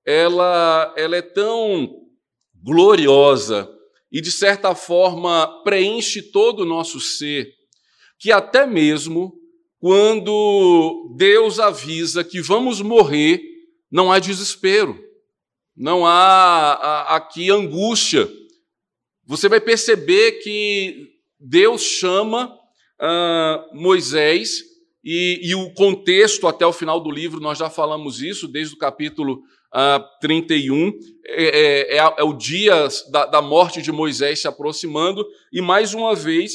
ela, 0.04 0.92
ela 0.99 1.16
é 1.16 1.23
tão 1.23 1.90
gloriosa 2.62 3.66
e, 4.12 4.21
de 4.21 4.30
certa 4.30 4.75
forma, 4.75 5.62
preenche 5.64 6.21
todo 6.21 6.61
o 6.61 6.66
nosso 6.66 7.00
ser, 7.00 7.50
que 8.18 8.30
até 8.30 8.66
mesmo 8.66 9.33
quando 9.78 11.14
Deus 11.16 11.59
avisa 11.59 12.23
que 12.23 12.42
vamos 12.42 12.83
morrer, 12.83 13.40
não 13.90 14.12
há 14.12 14.18
desespero, 14.18 15.03
não 15.76 16.07
há 16.07 17.16
aqui 17.16 17.50
angústia. 17.50 18.31
Você 19.26 19.49
vai 19.49 19.61
perceber 19.61 20.33
que 20.43 21.09
Deus 21.40 21.83
chama 21.83 22.47
uh, 23.00 23.76
Moisés, 23.76 24.62
e, 25.07 25.40
e, 25.43 25.54
o 25.54 25.71
contexto 25.75 26.47
até 26.47 26.66
o 26.66 26.73
final 26.73 26.99
do 26.99 27.11
livro, 27.11 27.38
nós 27.38 27.59
já 27.59 27.69
falamos 27.69 28.23
isso, 28.23 28.49
desde 28.49 28.75
o 28.75 28.78
capítulo 28.78 29.43
31, 30.21 30.93
é, 31.26 31.45
é, 31.45 31.97
é, 31.97 32.14
é, 32.19 32.23
o 32.23 32.33
dia 32.33 32.88
da, 33.11 33.26
da, 33.26 33.43
morte 33.43 33.83
de 33.83 33.90
Moisés 33.90 34.40
se 34.40 34.49
aproximando, 34.49 35.26
e 35.52 35.61
mais 35.61 35.95
uma 35.95 36.14
vez 36.14 36.54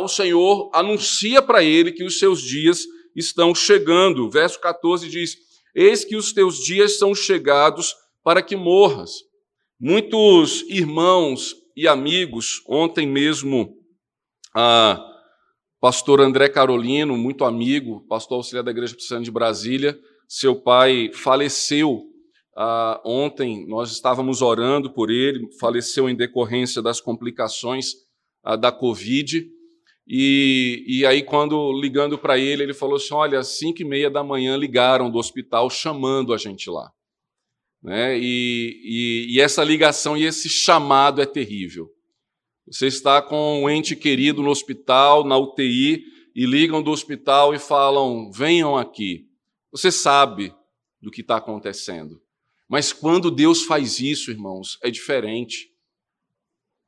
o 0.00 0.08
Senhor 0.08 0.70
anuncia 0.72 1.42
para 1.42 1.64
ele 1.64 1.92
que 1.92 2.04
os 2.04 2.18
seus 2.18 2.40
dias 2.40 2.80
estão 3.16 3.54
chegando. 3.54 4.30
Verso 4.30 4.60
14 4.60 5.08
diz: 5.08 5.36
Eis 5.74 6.04
que 6.04 6.14
os 6.14 6.32
teus 6.32 6.62
dias 6.62 6.98
são 6.98 7.14
chegados 7.14 7.94
para 8.22 8.42
que 8.42 8.56
morras. 8.56 9.12
Muitos 9.78 10.62
irmãos 10.68 11.54
e 11.76 11.88
amigos, 11.88 12.62
ontem 12.68 13.06
mesmo, 13.06 13.76
a 14.54 15.00
pastor 15.80 16.20
André 16.20 16.48
Carolino, 16.48 17.16
muito 17.16 17.44
amigo, 17.44 18.06
pastor 18.08 18.36
auxiliar 18.36 18.62
da 18.62 18.70
Igreja 18.70 18.94
Presbiteriana 18.94 19.24
de 19.24 19.30
Brasília, 19.30 19.98
seu 20.28 20.54
pai 20.54 21.10
faleceu 21.12 22.12
ah, 22.56 23.00
ontem, 23.04 23.66
nós 23.66 23.90
estávamos 23.90 24.42
orando 24.42 24.92
por 24.92 25.10
ele, 25.10 25.48
faleceu 25.58 26.08
em 26.08 26.14
decorrência 26.14 26.82
das 26.82 27.00
complicações 27.00 27.94
ah, 28.44 28.56
da 28.56 28.70
Covid. 28.70 29.46
E, 30.06 30.84
e 30.86 31.06
aí, 31.06 31.22
quando 31.22 31.72
ligando 31.80 32.18
para 32.18 32.38
ele, 32.38 32.62
ele 32.62 32.74
falou 32.74 32.96
assim: 32.96 33.14
Olha, 33.14 33.38
às 33.38 33.58
cinco 33.58 33.80
e 33.80 33.84
meia 33.84 34.10
da 34.10 34.22
manhã 34.22 34.56
ligaram 34.56 35.10
do 35.10 35.18
hospital 35.18 35.70
chamando 35.70 36.34
a 36.34 36.36
gente 36.36 36.68
lá. 36.68 36.90
Né? 37.82 38.18
E, 38.18 38.80
e, 38.84 39.34
e 39.34 39.40
essa 39.40 39.64
ligação 39.64 40.16
e 40.16 40.24
esse 40.24 40.48
chamado 40.48 41.20
é 41.20 41.26
terrível. 41.26 41.90
Você 42.66 42.86
está 42.86 43.20
com 43.20 43.62
um 43.62 43.68
ente 43.68 43.96
querido 43.96 44.42
no 44.42 44.50
hospital, 44.50 45.24
na 45.24 45.36
UTI, 45.36 46.04
e 46.34 46.46
ligam 46.46 46.82
do 46.82 46.90
hospital 46.90 47.54
e 47.54 47.58
falam: 47.58 48.30
venham 48.30 48.76
aqui. 48.76 49.26
Você 49.70 49.90
sabe 49.90 50.54
do 51.00 51.10
que 51.10 51.20
está 51.20 51.36
acontecendo. 51.36 52.20
Mas 52.68 52.92
quando 52.92 53.30
Deus 53.30 53.64
faz 53.64 54.00
isso, 54.00 54.30
irmãos, 54.30 54.78
é 54.82 54.90
diferente. 54.90 55.68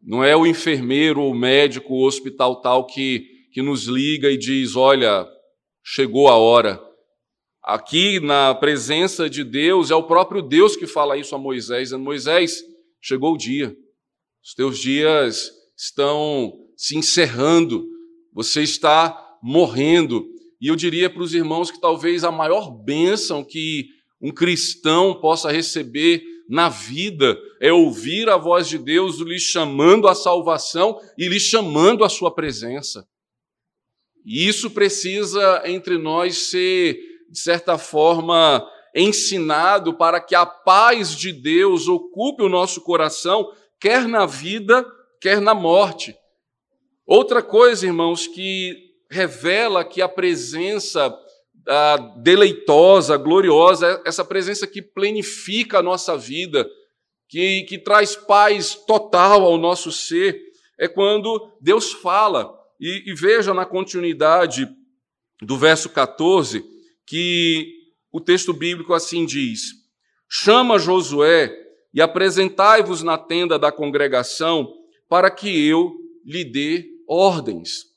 Não 0.01 0.23
é 0.23 0.37
o 0.37 0.47
enfermeiro, 0.47 1.23
o 1.23 1.35
médico, 1.35 1.95
o 1.95 2.07
hospital 2.07 2.61
tal 2.61 2.87
que, 2.87 3.27
que 3.53 3.61
nos 3.61 3.85
liga 3.85 4.31
e 4.31 4.39
diz: 4.39 4.77
olha, 4.77 5.27
chegou 5.83 6.29
a 6.29 6.37
hora. 6.37 6.81
Aqui, 7.65 8.21
na 8.21 8.55
presença 8.55 9.29
de 9.29 9.43
Deus, 9.43 9.91
é 9.91 9.95
o 9.95 10.03
próprio 10.03 10.43
Deus 10.43 10.77
que 10.77 10.87
fala 10.87 11.17
isso 11.17 11.35
a 11.35 11.39
Moisés, 11.39 11.85
dizendo: 11.85 12.05
Moisés, 12.05 12.63
chegou 13.01 13.33
o 13.33 13.39
dia, 13.39 13.75
os 14.45 14.53
teus 14.55 14.79
dias 14.79 15.51
estão 15.77 16.53
se 16.77 16.97
encerrando, 16.97 17.87
você 18.33 18.63
está 18.63 19.19
morrendo. 19.43 20.27
E 20.61 20.69
eu 20.69 20.77
diria 20.77 21.09
para 21.09 21.23
os 21.23 21.35
irmãos 21.35 21.71
que 21.71 21.81
talvez 21.81 22.23
a 22.23 22.31
maior 22.31 22.71
bênção 22.71 23.43
que 23.43 23.87
um 24.21 24.31
cristão 24.31 25.19
possa 25.21 25.51
receber 25.51 26.23
na 26.49 26.69
vida 26.69 27.39
é 27.61 27.73
ouvir 27.73 28.29
a 28.29 28.37
voz 28.37 28.69
de 28.69 28.79
Deus 28.79 29.19
lhe 29.19 29.39
chamando 29.39 30.07
à 30.07 30.15
salvação 30.15 30.99
e 31.17 31.29
lhe 31.29 31.41
chamando 31.41 32.05
à 32.05 32.09
sua 32.09 32.35
presença. 32.35 33.07
E 34.25 34.47
isso 34.47 34.71
precisa 34.71 35.63
entre 35.67 35.99
nós 35.99 36.37
ser, 36.49 36.99
de 37.35 37.41
certa 37.41 37.77
forma, 37.77 38.65
ensinado 38.95 39.93
para 39.93 40.21
que 40.21 40.37
a 40.37 40.47
paz 40.47 41.17
de 41.17 41.33
Deus 41.33 41.89
ocupe 41.89 42.45
o 42.45 42.49
nosso 42.49 42.81
coração, 42.83 43.51
quer 43.81 44.07
na 44.07 44.25
vida, 44.25 44.87
quer 45.21 45.41
na 45.41 45.53
morte. 45.53 46.15
Outra 47.05 47.43
coisa, 47.43 47.85
irmãos, 47.85 48.29
que 48.29 48.77
revela 49.11 49.85
que 49.85 50.01
a 50.01 50.09
presença 50.09 51.09
uh, 51.09 52.23
deleitosa, 52.23 53.17
gloriosa, 53.17 54.01
essa 54.07 54.25
presença 54.25 54.65
que 54.65 54.81
plenifica 54.81 55.81
a 55.81 55.83
nossa 55.83 56.17
vida, 56.17 56.65
que, 57.29 57.63
que 57.65 57.79
traz 57.79 58.15
paz 58.15 58.77
total 58.77 59.43
ao 59.43 59.59
nosso 59.59 59.91
ser, 59.91 60.41
é 60.79 60.87
quando 60.87 61.51
Deus 61.61 61.93
fala. 61.93 62.49
E, 62.79 63.11
e 63.11 63.15
veja 63.15 63.53
na 63.53 63.67
continuidade 63.67 64.69
do 65.43 65.59
verso 65.59 65.89
14 65.89 66.74
que 67.07 67.73
o 68.13 68.21
texto 68.21 68.53
bíblico 68.53 68.95
assim 68.95 69.27
diz: 69.27 69.63
Chama 70.29 70.79
Josué 70.79 71.55
e 71.93 72.01
apresentai-vos 72.01 73.03
na 73.03 73.17
tenda 73.17 73.59
da 73.59 73.71
congregação, 73.71 74.73
para 75.09 75.31
que 75.31 75.67
eu 75.67 75.93
lhe 76.25 76.45
dê 76.45 76.85
ordens. 77.09 77.95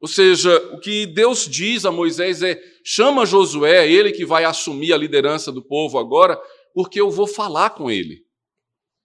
Ou 0.00 0.08
seja, 0.08 0.56
o 0.72 0.80
que 0.80 1.06
Deus 1.06 1.48
diz 1.48 1.84
a 1.84 1.90
Moisés 1.90 2.42
é: 2.42 2.60
chama 2.84 3.24
Josué, 3.24 3.90
ele 3.90 4.12
que 4.12 4.24
vai 4.24 4.44
assumir 4.44 4.92
a 4.92 4.98
liderança 4.98 5.50
do 5.50 5.62
povo 5.62 5.98
agora, 5.98 6.38
porque 6.74 7.00
eu 7.00 7.10
vou 7.10 7.26
falar 7.26 7.70
com 7.70 7.90
ele. 7.90 8.22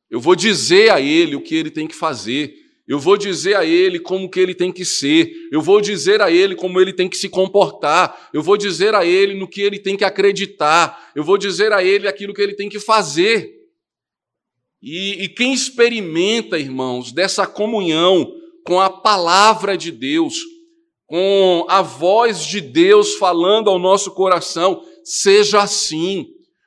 Eu 0.10 0.20
vou 0.20 0.36
dizer 0.36 0.92
a 0.92 1.00
ele 1.00 1.36
o 1.36 1.42
que 1.42 1.56
ele 1.56 1.72
tem 1.72 1.88
que 1.88 1.96
fazer. 1.96 2.54
Eu 2.90 2.98
vou 2.98 3.16
dizer 3.16 3.56
a 3.56 3.64
ele 3.64 4.00
como 4.00 4.28
que 4.28 4.40
ele 4.40 4.56
tem 4.56 4.72
que 4.72 4.84
ser. 4.84 5.32
Eu 5.52 5.62
vou 5.62 5.80
dizer 5.80 6.24
a 6.24 6.32
ele 6.32 6.56
como 6.56 6.82
ele 6.82 6.92
tem 6.92 7.08
que 7.08 7.16
se 7.16 7.30
comportar. 7.30 8.30
Eu 8.34 8.42
vou 8.42 8.58
dizer 8.58 8.96
a 8.96 9.06
ele 9.06 9.36
no 9.36 9.48
que 9.48 9.62
ele 9.62 9.78
tem 9.78 9.96
que 9.96 10.04
acreditar. 10.04 11.12
Eu 11.16 11.24
vou 11.24 11.38
dizer 11.38 11.72
a 11.72 11.84
ele 11.84 12.08
aquilo 12.08 12.34
que 12.34 12.42
ele 12.42 12.56
tem 12.56 12.68
que 12.68 12.80
fazer. 12.80 13.48
E, 14.82 15.24
e 15.24 15.30
quem 15.30 15.54
experimenta, 15.54 16.58
irmãos, 16.58 17.12
dessa 17.12 17.46
comunhão 17.46 18.34
com 18.66 18.80
a 18.80 18.90
palavra 18.90 19.78
de 19.78 19.92
Deus, 19.92 20.40
com 21.06 21.68
a 21.70 21.84
voz 21.84 22.44
de 22.44 22.60
Deus 22.60 23.14
falando 23.14 23.70
ao 23.70 23.78
nosso 23.78 24.16
coração, 24.16 24.84
seja 25.04 25.62
assim. 25.62 26.26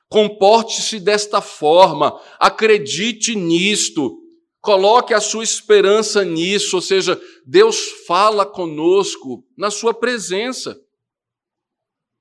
Comporte-se 0.08 1.00
desta 1.00 1.40
forma, 1.40 2.16
acredite 2.38 3.34
nisto, 3.34 4.21
coloque 4.62 5.12
a 5.12 5.20
sua 5.20 5.44
esperança 5.44 6.24
nisso, 6.24 6.76
ou 6.76 6.82
seja, 6.82 7.20
Deus 7.44 8.06
fala 8.06 8.46
conosco 8.46 9.44
na 9.58 9.70
sua 9.70 9.92
presença. 9.92 10.80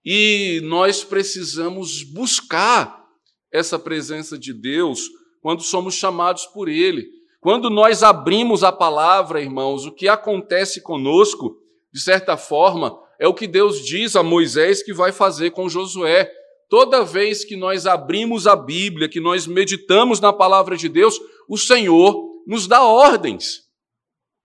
E 0.04 0.60
nós 0.64 1.04
precisamos 1.04 2.02
buscar 2.02 3.06
essa 3.54 3.78
presença 3.78 4.38
de 4.38 4.52
Deus 4.52 5.04
quando 5.40 5.62
somos 5.62 5.94
chamados 5.94 6.48
por 6.48 6.68
Ele. 6.68 7.08
Quando 7.40 7.70
nós 7.70 8.02
abrimos 8.02 8.64
a 8.64 8.72
palavra, 8.72 9.40
irmãos, 9.40 9.86
o 9.86 9.92
que 9.92 10.08
acontece 10.08 10.82
conosco 10.82 11.62
de 11.94 12.00
certa 12.00 12.38
forma, 12.38 12.98
é 13.20 13.28
o 13.28 13.34
que 13.34 13.46
Deus 13.46 13.86
diz 13.86 14.16
a 14.16 14.24
Moisés 14.24 14.82
que 14.82 14.94
vai 14.94 15.12
fazer 15.12 15.52
com 15.52 15.70
Josué. 15.70 16.32
Toda 16.70 17.04
vez 17.04 17.44
que 17.44 17.58
nós 17.58 17.86
abrimos 17.86 18.48
a 18.48 18.56
Bíblia, 18.56 19.10
que 19.10 19.20
nós 19.20 19.46
meditamos 19.46 20.20
na 20.20 20.32
palavra 20.32 20.78
de 20.78 20.88
Deus, 20.88 21.20
o 21.48 21.58
Senhor 21.58 22.31
nos 22.52 22.68
dá 22.68 22.84
ordens. 22.84 23.62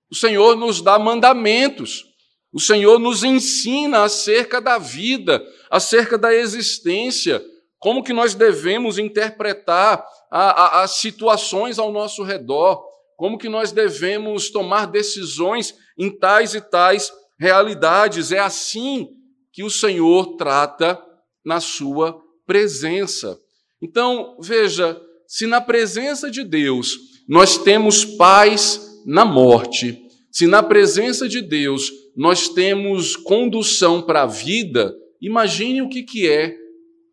O 0.08 0.14
Senhor 0.14 0.54
nos 0.54 0.80
dá 0.80 0.96
mandamentos. 0.96 2.04
O 2.52 2.60
Senhor 2.60 3.00
nos 3.00 3.24
ensina 3.24 4.04
acerca 4.04 4.60
da 4.60 4.78
vida, 4.78 5.44
acerca 5.68 6.16
da 6.16 6.32
existência, 6.32 7.44
como 7.80 8.04
que 8.04 8.12
nós 8.12 8.32
devemos 8.32 8.96
interpretar 8.96 10.06
a, 10.30 10.40
a, 10.40 10.82
as 10.84 10.98
situações 10.98 11.80
ao 11.80 11.90
nosso 11.90 12.22
redor, 12.22 12.80
como 13.16 13.36
que 13.36 13.48
nós 13.48 13.72
devemos 13.72 14.50
tomar 14.50 14.86
decisões 14.86 15.74
em 15.98 16.08
tais 16.08 16.54
e 16.54 16.60
tais 16.60 17.12
realidades. 17.36 18.30
É 18.30 18.38
assim 18.38 19.08
que 19.52 19.64
o 19.64 19.70
Senhor 19.70 20.36
trata 20.36 20.96
na 21.44 21.58
sua 21.58 22.22
presença. 22.46 23.36
Então, 23.82 24.36
veja, 24.40 24.96
se 25.26 25.44
na 25.44 25.60
presença 25.60 26.30
de 26.30 26.44
Deus 26.44 27.15
nós 27.28 27.58
temos 27.58 28.04
paz 28.04 29.02
na 29.04 29.24
morte, 29.24 30.02
se 30.30 30.46
na 30.46 30.62
presença 30.62 31.28
de 31.28 31.40
Deus 31.40 31.90
nós 32.14 32.48
temos 32.48 33.16
condução 33.16 34.02
para 34.02 34.22
a 34.22 34.26
vida, 34.26 34.94
imagine 35.20 35.82
o 35.82 35.88
que, 35.88 36.02
que 36.02 36.28
é 36.28 36.56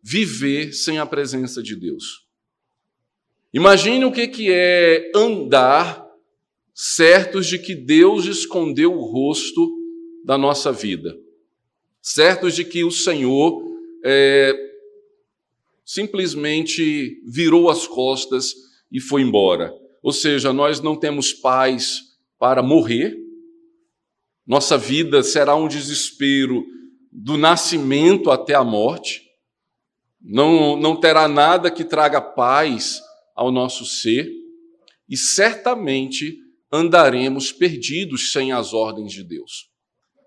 viver 0.02 0.72
sem 0.72 0.98
a 0.98 1.06
presença 1.06 1.62
de 1.62 1.74
Deus. 1.74 2.24
Imagine 3.52 4.04
o 4.04 4.12
que, 4.12 4.28
que 4.28 4.50
é 4.50 5.10
andar 5.14 6.04
certos 6.74 7.46
de 7.46 7.58
que 7.58 7.74
Deus 7.74 8.26
escondeu 8.26 8.92
o 8.92 9.04
rosto 9.04 9.70
da 10.24 10.36
nossa 10.36 10.72
vida, 10.72 11.16
certos 12.02 12.54
de 12.54 12.64
que 12.64 12.82
o 12.82 12.90
Senhor 12.90 13.62
é, 14.04 14.52
simplesmente 15.84 17.22
virou 17.26 17.70
as 17.70 17.86
costas 17.86 18.54
e 18.90 19.00
foi 19.00 19.22
embora. 19.22 19.72
Ou 20.04 20.12
seja, 20.12 20.52
nós 20.52 20.82
não 20.82 20.94
temos 20.94 21.32
paz 21.32 22.02
para 22.38 22.62
morrer, 22.62 23.16
nossa 24.46 24.76
vida 24.76 25.22
será 25.22 25.56
um 25.56 25.66
desespero 25.66 26.62
do 27.10 27.38
nascimento 27.38 28.30
até 28.30 28.52
a 28.52 28.62
morte, 28.62 29.22
não, 30.20 30.76
não 30.76 30.94
terá 30.94 31.26
nada 31.26 31.70
que 31.70 31.84
traga 31.84 32.20
paz 32.20 33.00
ao 33.34 33.50
nosso 33.50 33.86
ser, 33.86 34.30
e 35.08 35.16
certamente 35.16 36.36
andaremos 36.70 37.50
perdidos 37.50 38.30
sem 38.30 38.52
as 38.52 38.74
ordens 38.74 39.10
de 39.10 39.24
Deus. 39.24 39.70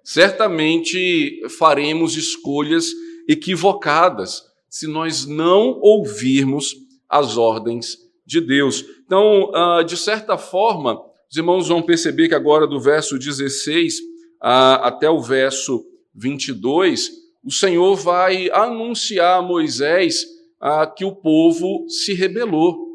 Certamente 0.04 1.40
faremos 1.60 2.18
escolhas 2.18 2.88
equivocadas 3.30 4.42
se 4.68 4.88
nós 4.88 5.28
não 5.28 5.80
ouvirmos 5.82 6.74
as 7.08 7.38
ordens 7.38 8.07
de 8.28 8.42
Deus. 8.42 8.84
Então, 9.06 9.50
ah, 9.56 9.84
de 9.84 9.96
certa 9.96 10.38
forma, 10.38 11.02
os 11.32 11.38
irmãos 11.38 11.70
vão 11.70 11.82
perceber 11.82 12.28
que 12.28 12.36
agora 12.36 12.68
do 12.68 12.80
verso 12.80 13.18
16 13.18 13.96
ah, 14.42 14.88
até 14.88 15.10
o 15.10 15.22
verso 15.22 15.86
22, 16.14 17.10
o 17.44 17.52
Senhor 17.52 17.96
vai 17.96 18.50
anunciar 18.52 19.40
a 19.40 19.42
Moisés 19.42 20.26
ah, 20.60 20.86
que 20.86 21.06
o 21.06 21.16
povo 21.16 21.86
se 21.88 22.14
rebelou 22.14 22.86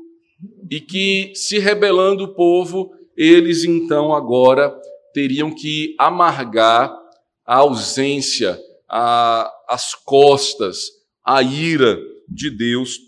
e 0.70 0.80
que, 0.80 1.32
se 1.34 1.58
rebelando 1.58 2.24
o 2.24 2.34
povo, 2.34 2.92
eles 3.16 3.64
então 3.64 4.12
agora 4.12 4.74
teriam 5.14 5.50
que 5.54 5.94
amargar 5.98 6.94
a 7.46 7.56
ausência, 7.56 8.58
a, 8.88 9.50
as 9.68 9.94
costas, 9.94 10.88
a 11.24 11.42
ira 11.42 11.98
de 12.28 12.50
Deus 12.50 12.98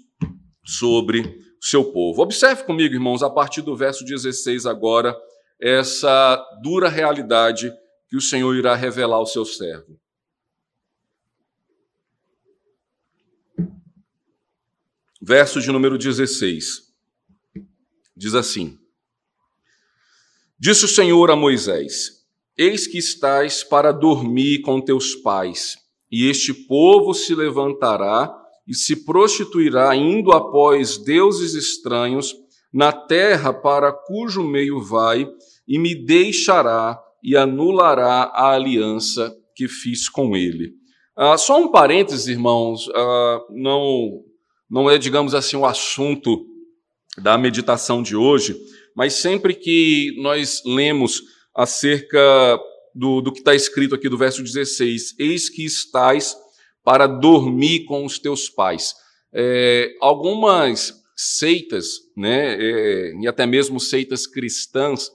sobre 0.64 1.43
seu 1.64 1.82
povo. 1.82 2.20
Observe 2.20 2.62
comigo, 2.64 2.94
irmãos, 2.94 3.22
a 3.22 3.30
partir 3.30 3.62
do 3.62 3.74
verso 3.74 4.04
16 4.04 4.66
agora, 4.66 5.16
essa 5.58 6.36
dura 6.62 6.90
realidade 6.90 7.72
que 8.06 8.18
o 8.18 8.20
Senhor 8.20 8.54
irá 8.54 8.74
revelar 8.74 9.16
ao 9.16 9.24
seu 9.24 9.46
servo. 9.46 9.98
Verso 15.22 15.58
de 15.58 15.72
número 15.72 15.96
16. 15.96 16.92
Diz 18.14 18.34
assim: 18.34 18.78
Disse 20.58 20.84
o 20.84 20.88
Senhor 20.88 21.30
a 21.30 21.36
Moisés: 21.36 22.26
Eis 22.58 22.86
que 22.86 22.98
estás 22.98 23.64
para 23.64 23.90
dormir 23.90 24.60
com 24.60 24.82
teus 24.82 25.14
pais, 25.14 25.78
e 26.10 26.28
este 26.28 26.52
povo 26.52 27.14
se 27.14 27.34
levantará 27.34 28.43
e 28.66 28.74
se 28.74 29.04
prostituirá, 29.04 29.94
indo 29.94 30.32
após 30.32 30.96
deuses 30.98 31.54
estranhos 31.54 32.34
na 32.72 32.90
terra 32.90 33.52
para 33.52 33.92
cujo 33.92 34.42
meio 34.42 34.82
vai, 34.82 35.28
e 35.66 35.78
me 35.78 35.94
deixará 35.94 37.00
e 37.22 37.36
anulará 37.36 38.30
a 38.34 38.52
aliança 38.52 39.34
que 39.54 39.68
fiz 39.68 40.08
com 40.08 40.36
ele. 40.36 40.74
Ah, 41.16 41.38
só 41.38 41.58
um 41.58 41.70
parênteses, 41.70 42.26
irmãos, 42.26 42.88
ah, 42.94 43.40
não, 43.50 44.22
não 44.68 44.90
é, 44.90 44.98
digamos 44.98 45.34
assim, 45.34 45.56
o 45.56 45.64
assunto 45.64 46.44
da 47.16 47.38
meditação 47.38 48.02
de 48.02 48.16
hoje, 48.16 48.56
mas 48.96 49.14
sempre 49.14 49.54
que 49.54 50.14
nós 50.20 50.62
lemos 50.66 51.22
acerca 51.54 52.58
do, 52.94 53.20
do 53.20 53.32
que 53.32 53.38
está 53.38 53.54
escrito 53.54 53.94
aqui 53.94 54.08
do 54.08 54.18
verso 54.18 54.42
16: 54.42 55.14
Eis 55.18 55.48
que 55.48 55.64
estás 55.64 56.36
para 56.84 57.06
dormir 57.06 57.84
com 57.84 58.04
os 58.04 58.18
teus 58.18 58.48
pais. 58.48 58.94
É, 59.32 59.90
algumas 60.00 61.02
seitas, 61.16 61.86
né, 62.16 62.54
é, 62.54 63.14
e 63.20 63.26
até 63.26 63.46
mesmo 63.46 63.80
seitas 63.80 64.26
cristãs, 64.26 65.10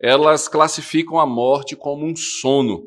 elas 0.00 0.48
classificam 0.48 1.18
a 1.18 1.26
morte 1.26 1.76
como 1.76 2.06
um 2.06 2.16
sono, 2.16 2.84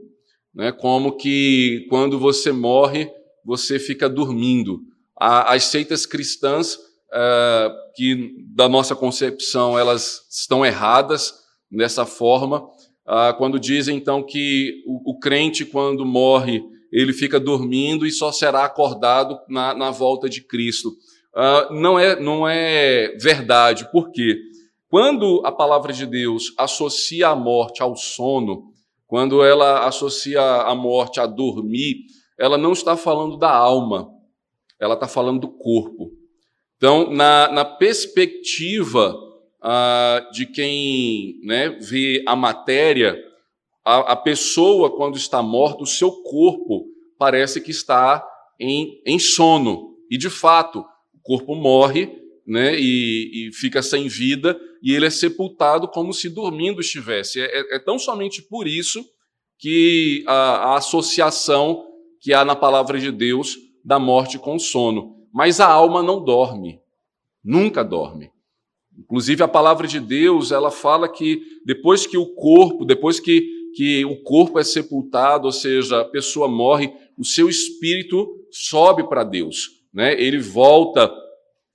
né, 0.53 0.71
como 0.71 1.15
que 1.15 1.85
quando 1.89 2.17
você 2.17 2.51
morre, 2.51 3.09
você 3.45 3.77
fica 3.77 4.09
dormindo. 4.09 4.81
As 5.15 5.65
seitas 5.65 6.05
cristãs, 6.05 6.77
é, 7.13 7.69
que 7.95 8.33
da 8.55 8.67
nossa 8.67 8.95
concepção 8.95 9.77
elas 9.77 10.21
estão 10.29 10.65
erradas 10.65 11.33
dessa 11.71 12.05
forma, 12.05 12.67
ah, 13.05 13.33
quando 13.33 13.59
dizem 13.59 13.97
então 13.97 14.23
que 14.23 14.81
o, 14.85 15.11
o, 15.11 15.19
crente, 15.19 15.65
quando 15.65 16.05
morre, 16.05 16.63
ele 16.93 17.11
fica 17.11 17.39
dormindo 17.39 18.05
e 18.05 18.11
só 18.11 18.31
será 18.31 18.63
acordado 18.63 19.39
na, 19.49 19.73
na 19.73 19.89
volta 19.89 20.29
de 20.29 20.41
Cristo. 20.41 20.91
Ah, 21.35 21.67
não, 21.71 21.97
é, 21.97 22.19
não 22.19 22.47
é 22.47 23.17
verdade, 23.19 23.91
por 23.91 24.11
quê? 24.11 24.37
Quando 24.87 25.41
a 25.43 25.51
palavra 25.51 25.91
de 25.91 26.05
Deus 26.05 26.53
associa 26.55 27.29
a 27.29 27.35
morte 27.35 27.81
ao 27.81 27.95
sono, 27.95 28.71
quando 29.07 29.43
ela 29.43 29.87
associa 29.87 30.39
a 30.39 30.75
morte 30.75 31.19
a 31.19 31.25
dormir, 31.25 32.05
ela 32.37 32.59
não 32.59 32.73
está 32.73 32.95
falando 32.95 33.37
da 33.37 33.51
alma, 33.51 34.07
ela 34.79 34.93
está 34.93 35.07
falando 35.07 35.41
do 35.41 35.47
corpo. 35.47 36.11
Então, 36.77 37.09
na, 37.11 37.51
na 37.51 37.65
perspectiva 37.65 39.15
ah, 39.59 40.27
de 40.31 40.45
quem 40.45 41.39
né, 41.43 41.69
vê 41.69 42.23
a 42.27 42.35
matéria, 42.35 43.17
a, 43.85 44.13
a, 44.13 44.15
pessoa, 44.15 44.95
quando 44.95 45.17
está 45.17 45.41
morta, 45.41 45.83
o 45.83 45.87
seu 45.87 46.11
corpo 46.11 46.85
parece 47.17 47.61
que 47.61 47.71
está 47.71 48.25
em, 48.59 49.01
em 49.05 49.19
sono. 49.19 49.95
E, 50.09 50.17
de 50.17 50.29
fato, 50.29 50.79
o 51.13 51.19
corpo 51.21 51.55
morre 51.55 52.21
né, 52.45 52.77
e, 52.79 53.49
e, 53.49 53.53
fica 53.53 53.81
sem 53.81 54.07
vida, 54.07 54.59
e 54.81 54.93
ele 54.93 55.05
é 55.05 55.09
sepultado 55.09 55.87
como 55.87 56.13
se 56.13 56.29
dormindo 56.29 56.81
estivesse. 56.81 57.39
É, 57.41 57.45
é, 57.45 57.75
é 57.75 57.79
tão 57.79 57.97
somente 57.97 58.41
por 58.41 58.67
isso 58.67 59.03
que 59.57 60.23
a, 60.27 60.73
a 60.73 60.77
associação 60.77 61.85
que 62.19 62.33
há 62.33 62.43
na 62.43 62.55
palavra 62.55 62.99
de 62.99 63.11
Deus 63.11 63.57
da 63.83 63.99
morte 63.99 64.37
com 64.37 64.57
sono. 64.57 65.17
Mas 65.33 65.59
a 65.59 65.67
alma 65.67 66.03
não 66.03 66.23
dorme, 66.23 66.79
nunca 67.43 67.83
dorme. 67.83 68.31
Inclusive, 68.97 69.41
a 69.43 69.47
palavra 69.47 69.87
de 69.87 69.99
Deus, 69.99 70.51
ela 70.51 70.69
fala 70.69 71.09
que 71.09 71.41
depois 71.65 72.05
que 72.05 72.17
o 72.17 72.27
corpo, 72.35 72.85
depois 72.85 73.19
que, 73.19 73.49
que 73.75 74.05
o 74.05 74.21
corpo 74.23 74.59
é 74.59 74.63
sepultado, 74.63 75.45
ou 75.45 75.51
seja, 75.51 76.01
a 76.01 76.05
pessoa 76.05 76.47
morre, 76.47 76.91
o 77.17 77.25
seu 77.25 77.49
espírito 77.49 78.27
sobe 78.51 79.07
para 79.07 79.23
Deus, 79.23 79.69
né? 79.93 80.19
ele 80.21 80.39
volta 80.39 81.11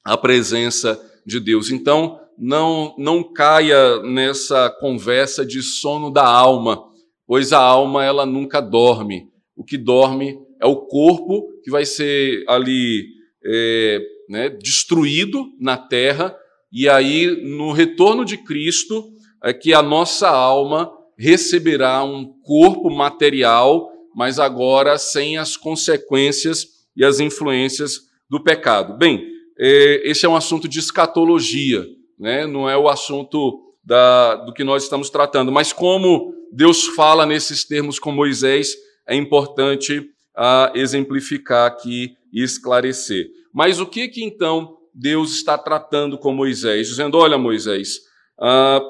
à 0.04 0.16
presença 0.16 1.00
de 1.26 1.40
Deus. 1.40 1.70
Então, 1.70 2.20
não, 2.38 2.94
não 2.96 3.22
caia 3.22 4.00
nessa 4.02 4.70
conversa 4.70 5.44
de 5.44 5.62
sono 5.62 6.10
da 6.10 6.26
alma, 6.26 6.84
pois 7.26 7.52
a 7.52 7.58
alma 7.58 8.04
ela 8.04 8.24
nunca 8.24 8.60
dorme. 8.60 9.28
O 9.56 9.64
que 9.64 9.76
dorme 9.76 10.38
é 10.60 10.66
o 10.66 10.76
corpo 10.76 11.48
que 11.62 11.70
vai 11.70 11.84
ser 11.84 12.44
ali 12.48 13.06
é, 13.44 14.00
né, 14.28 14.48
destruído 14.48 15.46
na 15.60 15.76
terra 15.76 16.36
e 16.70 16.88
aí, 16.88 17.26
no 17.44 17.72
retorno 17.72 18.24
de 18.24 18.36
Cristo, 18.36 19.10
é 19.42 19.52
que 19.52 19.72
a 19.72 19.82
nossa 19.82 20.28
alma 20.28 20.92
receberá 21.18 22.02
um 22.04 22.24
corpo 22.42 22.88
material, 22.90 23.90
mas 24.14 24.38
agora 24.38 24.96
sem 24.96 25.36
as 25.36 25.56
consequências 25.56 26.66
e 26.96 27.04
as 27.04 27.18
influências 27.20 28.00
do 28.30 28.42
pecado. 28.42 28.96
Bem, 28.96 29.26
é, 29.58 30.08
esse 30.08 30.24
é 30.24 30.28
um 30.28 30.36
assunto 30.36 30.68
de 30.68 30.78
escatologia, 30.78 31.84
né? 32.18 32.46
não 32.46 32.68
é 32.68 32.76
o 32.76 32.88
assunto 32.88 33.60
da, 33.84 34.36
do 34.36 34.52
que 34.52 34.62
nós 34.62 34.84
estamos 34.84 35.10
tratando, 35.10 35.50
mas 35.50 35.72
como 35.72 36.32
Deus 36.52 36.86
fala 36.88 37.26
nesses 37.26 37.64
termos 37.64 37.98
com 37.98 38.12
Moisés, 38.12 38.74
é 39.06 39.14
importante 39.14 40.08
ah, 40.36 40.70
exemplificar 40.74 41.66
aqui 41.66 42.12
e 42.32 42.42
esclarecer. 42.42 43.26
Mas 43.52 43.80
o 43.80 43.86
que 43.86 44.08
que 44.08 44.22
então 44.22 44.76
Deus 44.94 45.32
está 45.32 45.56
tratando 45.56 46.18
com 46.18 46.32
Moisés, 46.32 46.88
dizendo: 46.88 47.18
Olha, 47.18 47.38
Moisés, 47.38 48.00
ah, 48.40 48.80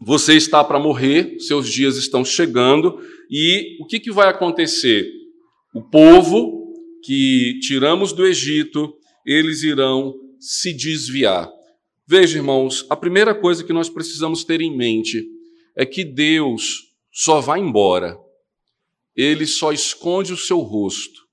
você 0.00 0.34
está 0.34 0.62
para 0.62 0.78
morrer, 0.78 1.38
seus 1.40 1.68
dias 1.68 1.96
estão 1.96 2.24
chegando, 2.24 3.00
e 3.30 3.76
o 3.80 3.86
que, 3.86 3.98
que 3.98 4.12
vai 4.12 4.28
acontecer? 4.28 5.10
O 5.74 5.82
povo 5.82 6.74
que 7.02 7.58
tiramos 7.60 8.12
do 8.12 8.26
Egito, 8.26 8.94
eles 9.24 9.62
irão 9.62 10.14
se 10.38 10.72
desviar. 10.72 11.50
Veja, 12.06 12.38
irmãos, 12.38 12.86
a 12.88 12.96
primeira 12.96 13.34
coisa 13.34 13.64
que 13.64 13.72
nós 13.72 13.88
precisamos 13.88 14.44
ter 14.44 14.60
em 14.60 14.76
mente 14.76 15.26
é 15.74 15.84
que 15.84 16.04
Deus 16.04 16.94
só 17.12 17.40
vai 17.40 17.60
embora, 17.60 18.16
ele 19.14 19.46
só 19.46 19.72
esconde 19.72 20.32
o 20.32 20.36
seu 20.36 20.58
rosto, 20.58 21.26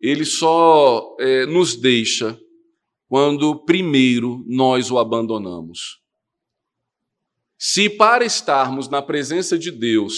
ele 0.00 0.24
só 0.24 1.16
é, 1.18 1.44
nos 1.46 1.74
deixa 1.74 2.38
quando 3.08 3.64
primeiro 3.64 4.44
nós 4.46 4.90
o 4.90 4.98
abandonamos. 4.98 5.98
Se 7.58 7.90
para 7.90 8.24
estarmos 8.24 8.88
na 8.88 9.02
presença 9.02 9.58
de 9.58 9.72
Deus 9.72 10.14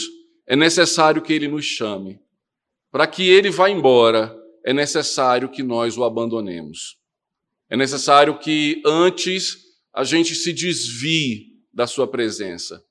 é 0.47 0.55
necessário 0.55 1.23
que 1.23 1.33
Ele 1.33 1.49
nos 1.49 1.65
chame, 1.65 2.21
para 2.91 3.07
que 3.07 3.27
Ele 3.27 3.51
vá 3.51 3.71
embora, 3.71 4.37
é 4.63 4.75
necessário 4.75 5.49
que 5.49 5.63
nós 5.63 5.97
o 5.97 6.05
abandonemos. 6.05 6.99
É 7.71 7.77
necessário 7.77 8.39
que 8.39 8.83
antes 8.85 9.57
a 9.95 10.05
gente 10.05 10.35
se 10.35 10.53
desvie 10.53 11.47
da 11.73 11.87
Sua 11.87 12.07
presença. 12.07 12.85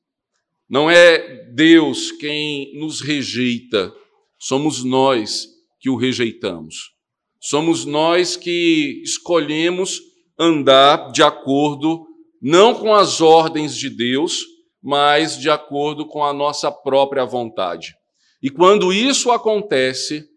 Não 0.67 0.89
é 0.89 1.45
Deus 1.53 2.11
quem 2.13 2.73
nos 2.79 3.01
rejeita, 3.01 3.93
somos 4.39 4.83
nós 4.83 5.47
que 5.79 5.89
o 5.89 5.95
rejeitamos. 5.95 6.91
Somos 7.39 7.85
nós 7.85 8.35
que 8.35 9.01
escolhemos 9.03 10.01
andar 10.37 11.11
de 11.11 11.21
acordo 11.21 12.08
não 12.41 12.73
com 12.73 12.93
as 12.93 13.21
ordens 13.21 13.75
de 13.75 13.89
Deus, 13.89 14.45
mas 14.81 15.37
de 15.37 15.49
acordo 15.49 16.05
com 16.05 16.23
a 16.23 16.33
nossa 16.33 16.71
própria 16.71 17.25
vontade. 17.25 17.95
E 18.41 18.49
quando 18.49 18.93
isso 18.93 19.31
acontece, 19.31 20.27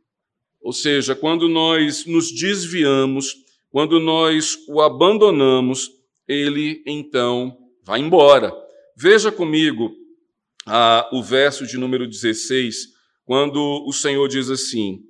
ou 0.61 0.73
seja, 0.73 1.15
quando 1.15 1.49
nós 1.49 2.05
nos 2.07 2.33
desviamos, 2.33 3.35
quando 3.71 4.01
nós 4.01 4.57
o 4.69 4.81
abandonamos, 4.81 5.91
ele 6.27 6.83
então 6.87 7.57
vai 7.85 8.01
embora. 8.01 8.53
Veja 8.97 9.31
comigo 9.31 9.93
ah, 10.67 11.09
o 11.13 11.23
verso 11.23 11.67
de 11.67 11.79
número 11.79 12.07
16, 12.07 12.89
quando 13.25 13.85
o 13.87 13.93
Senhor 13.93 14.29
diz 14.29 14.51
assim: 14.51 15.01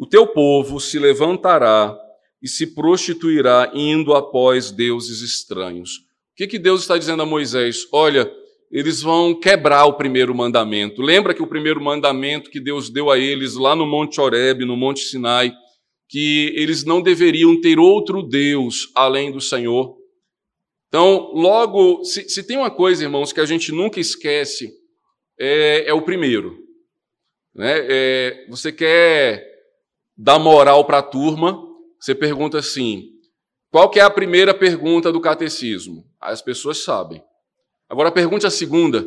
o 0.00 0.06
teu 0.06 0.26
povo 0.26 0.80
se 0.80 0.98
levantará 0.98 1.94
e 2.40 2.48
se 2.48 2.68
prostituirá 2.68 3.70
indo 3.74 4.14
após 4.14 4.70
deuses 4.70 5.20
estranhos. 5.20 6.09
Que, 6.40 6.46
que 6.46 6.58
Deus 6.58 6.80
está 6.80 6.96
dizendo 6.96 7.22
a 7.22 7.26
Moisés? 7.26 7.86
Olha, 7.92 8.26
eles 8.70 9.02
vão 9.02 9.38
quebrar 9.38 9.84
o 9.84 9.92
primeiro 9.92 10.34
mandamento. 10.34 11.02
Lembra 11.02 11.34
que 11.34 11.42
o 11.42 11.46
primeiro 11.46 11.84
mandamento 11.84 12.48
que 12.48 12.58
Deus 12.58 12.88
deu 12.88 13.10
a 13.10 13.18
eles 13.18 13.56
lá 13.56 13.76
no 13.76 13.86
Monte 13.86 14.18
Horebe, 14.18 14.64
no 14.64 14.74
Monte 14.74 15.00
Sinai, 15.00 15.52
que 16.08 16.50
eles 16.56 16.82
não 16.82 17.02
deveriam 17.02 17.60
ter 17.60 17.78
outro 17.78 18.22
Deus 18.22 18.90
além 18.94 19.30
do 19.30 19.38
Senhor. 19.38 19.98
Então, 20.88 21.30
logo, 21.34 22.02
se, 22.04 22.26
se 22.30 22.42
tem 22.42 22.56
uma 22.56 22.70
coisa, 22.70 23.04
irmãos, 23.04 23.34
que 23.34 23.40
a 23.40 23.44
gente 23.44 23.70
nunca 23.70 24.00
esquece, 24.00 24.72
é, 25.38 25.90
é 25.90 25.92
o 25.92 26.00
primeiro. 26.00 26.56
Né? 27.54 27.86
É, 27.86 28.46
você 28.48 28.72
quer 28.72 29.46
dar 30.16 30.38
moral 30.38 30.86
para 30.86 31.00
a 31.00 31.02
turma, 31.02 31.62
você 32.00 32.14
pergunta 32.14 32.56
assim: 32.56 33.09
qual 33.70 33.88
que 33.88 34.00
é 34.00 34.02
a 34.02 34.10
primeira 34.10 34.52
pergunta 34.52 35.12
do 35.12 35.20
catecismo? 35.20 36.04
As 36.20 36.42
pessoas 36.42 36.82
sabem. 36.82 37.22
Agora 37.88 38.10
pergunte 38.10 38.46
a 38.46 38.50
segunda. 38.50 39.06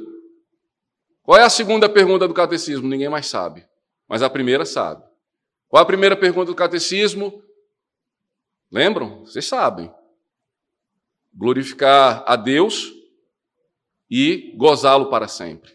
Qual 1.21 1.37
é 1.37 1.43
a 1.43 1.49
segunda 1.49 1.89
pergunta 1.89 2.27
do 2.27 2.33
catecismo? 2.33 2.87
Ninguém 2.87 3.09
mais 3.09 3.27
sabe. 3.27 3.65
Mas 4.07 4.21
a 4.21 4.29
primeira 4.29 4.65
sabe. 4.65 5.03
Qual 5.67 5.79
é 5.79 5.83
a 5.83 5.87
primeira 5.87 6.15
pergunta 6.15 6.47
do 6.47 6.55
catecismo? 6.55 7.43
Lembram? 8.71 9.25
Vocês 9.25 9.45
sabem. 9.45 9.93
Glorificar 11.33 12.23
a 12.25 12.35
Deus 12.35 12.93
e 14.09 14.53
gozá-lo 14.55 15.09
para 15.09 15.27
sempre. 15.27 15.71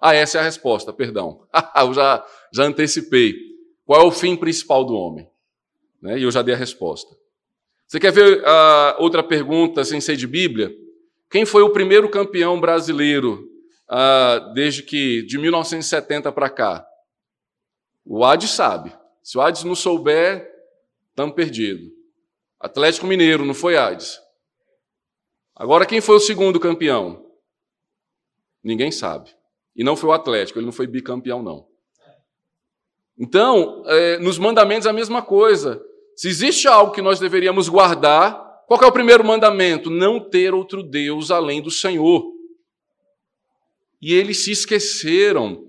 Ah, 0.00 0.14
essa 0.14 0.38
é 0.38 0.40
a 0.40 0.44
resposta, 0.44 0.92
perdão. 0.92 1.46
eu 1.76 1.94
já, 1.94 2.26
já 2.52 2.64
antecipei. 2.64 3.34
Qual 3.84 4.00
é 4.00 4.04
o 4.04 4.10
fim 4.10 4.36
principal 4.36 4.84
do 4.84 4.94
homem? 4.94 5.30
Né? 6.02 6.18
E 6.18 6.22
eu 6.22 6.30
já 6.30 6.42
dei 6.42 6.54
a 6.54 6.58
resposta. 6.58 7.16
Você 7.86 8.00
quer 8.00 8.12
ver 8.12 8.40
uh, 8.40 8.96
outra 8.98 9.22
pergunta 9.22 9.84
sem 9.84 10.00
ser 10.00 10.16
de 10.16 10.26
Bíblia? 10.26 10.74
Quem 11.30 11.46
foi 11.46 11.62
o 11.62 11.70
primeiro 11.70 12.08
campeão 12.08 12.60
brasileiro 12.60 13.48
uh, 13.88 14.52
desde 14.54 14.82
que 14.82 15.22
de 15.22 15.38
1970 15.38 16.32
para 16.32 16.50
cá? 16.50 16.86
O 18.04 18.24
Ades 18.24 18.50
sabe. 18.50 18.92
Se 19.22 19.38
o 19.38 19.40
Ades 19.40 19.64
não 19.64 19.74
souber, 19.74 20.48
estamos 21.10 21.34
perdidos. 21.34 21.90
Atlético 22.58 23.06
Mineiro, 23.06 23.44
não 23.44 23.54
foi 23.54 23.76
Ades? 23.76 24.20
Agora, 25.54 25.86
quem 25.86 26.00
foi 26.00 26.16
o 26.16 26.20
segundo 26.20 26.58
campeão? 26.58 27.24
Ninguém 28.62 28.90
sabe. 28.90 29.30
E 29.74 29.84
não 29.84 29.96
foi 29.96 30.10
o 30.10 30.12
Atlético, 30.12 30.58
ele 30.58 30.66
não 30.66 30.72
foi 30.72 30.86
bicampeão, 30.86 31.42
não. 31.42 31.68
Então, 33.18 33.84
é, 33.86 34.18
nos 34.18 34.38
mandamentos 34.38 34.86
a 34.86 34.92
mesma 34.92 35.22
coisa. 35.22 35.82
Se 36.16 36.28
existe 36.28 36.66
algo 36.66 36.92
que 36.92 37.02
nós 37.02 37.20
deveríamos 37.20 37.68
guardar, 37.68 38.34
qual 38.66 38.82
é 38.82 38.86
o 38.86 38.92
primeiro 38.92 39.22
mandamento? 39.22 39.90
Não 39.90 40.18
ter 40.18 40.54
outro 40.54 40.82
Deus 40.82 41.30
além 41.30 41.60
do 41.60 41.70
Senhor. 41.70 42.24
E 44.00 44.14
eles 44.14 44.42
se 44.42 44.50
esqueceram 44.50 45.62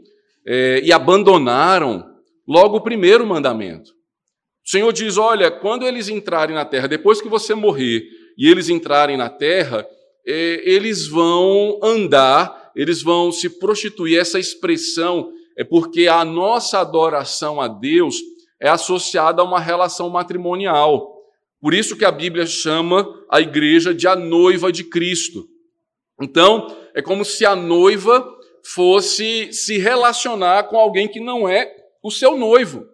é, 0.45 0.81
e 0.83 0.93
abandonaram 0.93 2.05
logo 2.47 2.77
o 2.77 2.81
primeiro 2.81 3.27
mandamento. 3.27 3.91
O 4.65 4.69
Senhor 4.69 4.91
diz: 4.93 5.17
olha, 5.17 5.51
quando 5.51 5.85
eles 5.85 6.07
entrarem 6.07 6.55
na 6.55 6.63
terra, 6.63 6.87
depois 6.87 7.21
que 7.21 7.27
você 7.27 7.53
morrer 7.53 8.03
e 8.37 8.49
eles 8.49 8.69
entrarem 8.69 9.17
na 9.17 9.29
terra, 9.29 9.85
é, 10.25 10.61
eles 10.63 11.07
vão 11.07 11.77
andar, 11.83 12.71
eles 12.73 13.01
vão 13.01 13.33
se 13.33 13.49
prostituir. 13.59 14.17
Essa 14.17 14.39
expressão 14.39 15.29
é 15.57 15.63
porque 15.63 16.07
a 16.07 16.23
nossa 16.23 16.79
adoração 16.79 17.59
a 17.59 17.67
Deus 17.67 18.15
é 18.61 18.69
associada 18.69 19.41
a 19.41 19.45
uma 19.45 19.59
relação 19.59 20.09
matrimonial. 20.09 21.15
Por 21.59 21.73
isso 21.73 21.95
que 21.95 22.05
a 22.05 22.11
Bíblia 22.11 22.45
chama 22.45 23.07
a 23.29 23.41
igreja 23.41 23.93
de 23.93 24.07
a 24.07 24.15
noiva 24.15 24.71
de 24.71 24.83
Cristo. 24.83 25.47
Então, 26.21 26.67
é 26.95 27.01
como 27.01 27.23
se 27.23 27.45
a 27.45 27.55
noiva 27.55 28.27
fosse 28.73 29.51
se 29.53 29.77
relacionar 29.77 30.63
com 30.63 30.77
alguém 30.77 31.07
que 31.07 31.19
não 31.19 31.47
é 31.47 31.71
o 32.03 32.11
seu 32.11 32.37
noivo. 32.37 32.85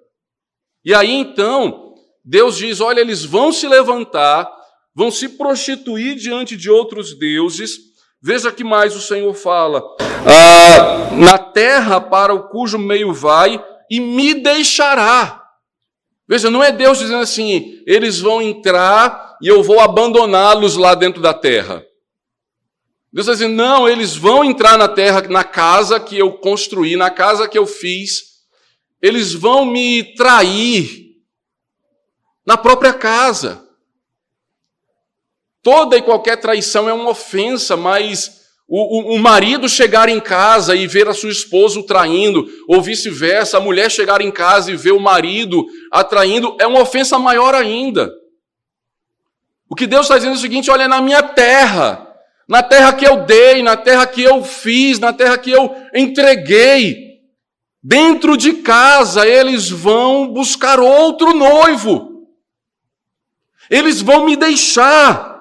E 0.86 0.94
aí 0.94 1.12
então, 1.12 1.94
Deus 2.24 2.58
diz: 2.58 2.80
olha, 2.82 3.02
eles 3.02 3.24
vão 3.24 3.52
se 3.52 3.68
levantar, 3.68 4.50
vão 4.96 5.10
se 5.10 5.30
prostituir 5.30 6.16
diante 6.16 6.56
de 6.56 6.70
outros 6.70 7.18
deuses. 7.18 7.78
Veja 8.22 8.52
que 8.52 8.64
mais 8.64 8.96
o 8.96 9.02
Senhor 9.02 9.34
fala: 9.34 9.84
ah, 10.26 11.12
na 11.16 11.38
terra 11.38 12.00
para 12.00 12.34
o 12.34 12.50
cujo 12.50 12.78
meio 12.78 13.14
vai, 13.14 13.64
e 13.90 14.00
me 14.00 14.34
deixará. 14.34 15.43
Veja, 16.28 16.50
não 16.50 16.64
é 16.64 16.72
Deus 16.72 17.00
dizendo 17.00 17.22
assim, 17.22 17.82
eles 17.86 18.20
vão 18.20 18.42
entrar 18.42 19.38
e 19.42 19.48
eu 19.48 19.62
vou 19.62 19.80
abandoná-los 19.80 20.78
lá 20.78 20.96
dentro 20.96 21.22
da 21.22 21.34
terra. 21.34 21.86
Deus 23.12 23.28
está 23.28 23.34
dizendo, 23.34 23.56
não, 23.56 23.88
eles 23.88 24.16
vão 24.16 24.44
entrar 24.44 24.78
na 24.78 24.88
terra, 24.88 25.22
na 25.24 25.44
casa 25.44 26.00
que 26.00 26.18
eu 26.18 26.34
construí, 26.34 26.96
na 26.96 27.12
casa 27.12 27.48
que 27.48 27.58
eu 27.58 27.68
fiz, 27.68 28.34
eles 29.02 29.34
vão 29.34 29.66
me 29.66 30.16
trair 30.16 31.14
na 32.46 32.58
própria 32.58 32.94
casa. 32.94 33.68
Toda 35.62 35.98
e 35.98 36.02
qualquer 36.02 36.38
traição 36.38 36.90
é 36.90 36.94
uma 36.94 37.10
ofensa, 37.10 37.78
mas 37.78 38.43
o, 38.68 39.14
o, 39.14 39.16
o, 39.16 39.20
marido 39.20 39.68
chegar 39.68 40.08
em 40.08 40.20
casa 40.20 40.76
e 40.76 40.88
ver 40.88 41.08
a 41.08 41.14
sua 41.14 41.30
esposa 41.30 41.80
o 41.80 41.84
traindo, 41.84 42.48
ou 42.68 42.82
vice-versa, 42.82 43.58
a 43.58 43.62
mulher 43.62 43.92
chegar 43.92 44.22
em 44.22 44.32
casa 44.32 44.72
e 44.72 44.76
ver 44.78 44.94
o 44.94 45.00
marido 45.00 45.66
atraindo, 45.92 46.56
é 46.60 46.66
uma 46.66 46.82
ofensa 46.82 47.20
maior 47.20 47.54
ainda. 47.54 48.10
O 49.70 49.76
que 49.76 49.86
Deus 49.86 50.06
está 50.06 50.16
dizendo 50.16 50.36
é 50.36 50.38
o 50.38 50.42
seguinte: 50.42 50.72
olha, 50.72 50.88
na 50.88 51.02
minha 51.02 51.22
terra, 51.22 52.08
na 52.48 52.64
terra 52.64 52.94
que 52.94 53.06
eu 53.06 53.26
dei, 53.26 53.62
na 53.62 53.76
terra 53.76 54.06
que 54.08 54.22
eu 54.22 54.44
fiz, 54.44 55.00
na 55.00 55.12
terra 55.12 55.38
que 55.38 55.52
eu 55.52 55.76
entreguei, 55.94 57.22
dentro 57.82 58.38
de 58.38 58.54
casa 58.54 59.28
eles 59.28 59.70
vão 59.70 60.28
buscar 60.28 60.80
outro 60.80 61.34
noivo, 61.34 62.28
eles 63.70 64.02
vão 64.02 64.26
me 64.26 64.36
deixar. 64.36 65.33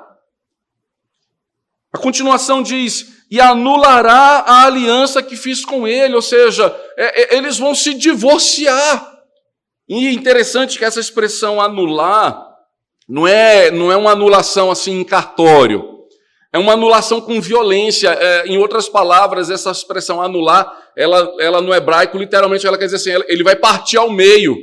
A 1.93 1.99
continuação 1.99 2.63
diz: 2.63 3.23
e 3.33 3.41
anulará 3.41 4.45
a 4.47 4.67
aliança 4.67 5.23
que 5.23 5.37
fiz 5.37 5.65
com 5.65 5.89
ele, 5.89 6.15
ou 6.15 6.21
seja, 6.21 6.75
é, 6.99 7.35
é, 7.35 7.39
eles 7.39 7.59
vão 7.59 7.75
se 7.75 7.95
divorciar. 7.95 9.11
E 9.89 10.07
é 10.07 10.13
interessante 10.13 10.79
que 10.79 10.85
essa 10.85 11.01
expressão 11.01 11.59
anular 11.59 12.47
não 13.09 13.27
é, 13.27 13.71
não 13.71 13.91
é 13.91 13.97
uma 13.97 14.13
anulação 14.13 14.71
assim 14.71 15.01
em 15.01 15.05
cartório, 15.05 15.83
é 16.53 16.59
uma 16.59 16.75
anulação 16.75 17.23
com 17.23 17.41
violência. 17.41 18.11
É, 18.11 18.47
em 18.47 18.59
outras 18.59 18.87
palavras, 18.87 19.49
essa 19.49 19.71
expressão 19.71 20.21
anular, 20.21 20.71
ela, 20.95 21.35
ela 21.41 21.63
no 21.63 21.73
hebraico, 21.73 22.19
literalmente, 22.19 22.67
ela 22.67 22.77
quer 22.77 22.85
dizer 22.85 22.97
assim: 22.97 23.25
ele 23.29 23.43
vai 23.43 23.57
partir 23.57 23.97
ao 23.97 24.11
meio. 24.11 24.57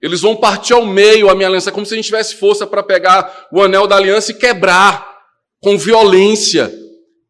Eles 0.00 0.20
vão 0.20 0.36
partir 0.36 0.74
ao 0.74 0.84
meio 0.84 1.30
a 1.30 1.34
minha 1.34 1.48
aliança, 1.48 1.72
como 1.72 1.86
se 1.86 1.94
a 1.94 1.96
gente 1.96 2.04
tivesse 2.04 2.36
força 2.36 2.66
para 2.66 2.82
pegar 2.82 3.48
o 3.50 3.62
anel 3.62 3.86
da 3.86 3.96
aliança 3.96 4.30
e 4.30 4.34
quebrar 4.34 5.15
com 5.60 5.78
violência. 5.78 6.72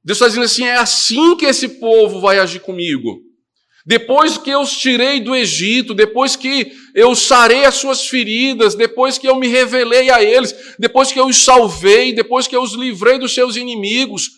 Deus 0.04 0.18
está 0.18 0.28
dizendo 0.28 0.44
assim: 0.44 0.64
é 0.64 0.76
assim 0.76 1.36
que 1.36 1.46
esse 1.46 1.68
povo 1.80 2.20
vai 2.20 2.38
agir 2.38 2.60
comigo. 2.60 3.26
Depois 3.86 4.36
que 4.36 4.50
eu 4.50 4.62
os 4.62 4.76
tirei 4.76 5.20
do 5.20 5.34
Egito, 5.34 5.94
depois 5.94 6.34
que 6.34 6.72
eu 6.92 7.14
sarei 7.14 7.64
as 7.64 7.76
suas 7.76 8.08
feridas, 8.08 8.74
depois 8.74 9.16
que 9.16 9.28
eu 9.28 9.36
me 9.36 9.46
revelei 9.46 10.10
a 10.10 10.20
eles, 10.20 10.52
depois 10.76 11.12
que 11.12 11.20
eu 11.20 11.26
os 11.26 11.44
salvei, 11.44 12.12
depois 12.12 12.48
que 12.48 12.56
eu 12.56 12.62
os 12.62 12.72
livrei 12.72 13.16
dos 13.16 13.32
seus 13.32 13.54
inimigos, 13.54 14.30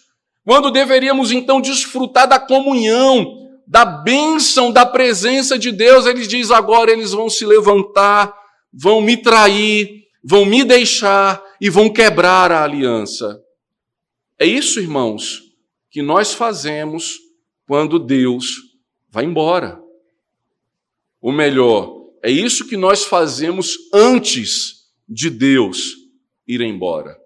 quando 0.44 0.70
deveríamos 0.70 1.33
então 1.33 1.62
desfrutar 1.62 2.29
da 2.29 2.38
comunhão, 2.38 3.38
da 3.66 3.87
bênção, 3.87 4.70
da 4.70 4.85
presença 4.85 5.59
de 5.59 5.72
Deus, 5.72 6.05
ele 6.05 6.27
diz 6.27 6.51
agora 6.51 6.90
eles 6.90 7.12
vão 7.12 7.31
se 7.31 7.46
levantar, 7.46 8.35
vão 8.72 9.01
me 9.01 9.16
trair, 9.16 10.05
vão 10.22 10.44
me 10.44 10.62
deixar 10.62 11.42
e 11.59 11.70
vão 11.70 11.88
quebrar 11.88 12.53
a 12.53 12.64
aliança. 12.64 13.38
É 14.38 14.46
isso, 14.46 14.81
irmãos, 14.81 15.42
que 15.90 16.01
nós 16.01 16.33
fazemos 16.33 17.18
quando 17.66 17.98
Deus 17.98 18.46
vai 19.11 19.24
embora. 19.24 19.83
Ou 21.20 21.33
melhor, 21.33 22.07
é 22.22 22.31
isso 22.31 22.68
que 22.68 22.77
nós 22.77 23.05
fazemos 23.05 23.77
antes 23.92 24.87
de 25.09 25.29
Deus 25.29 25.94
ir 26.46 26.61
embora. 26.61 27.18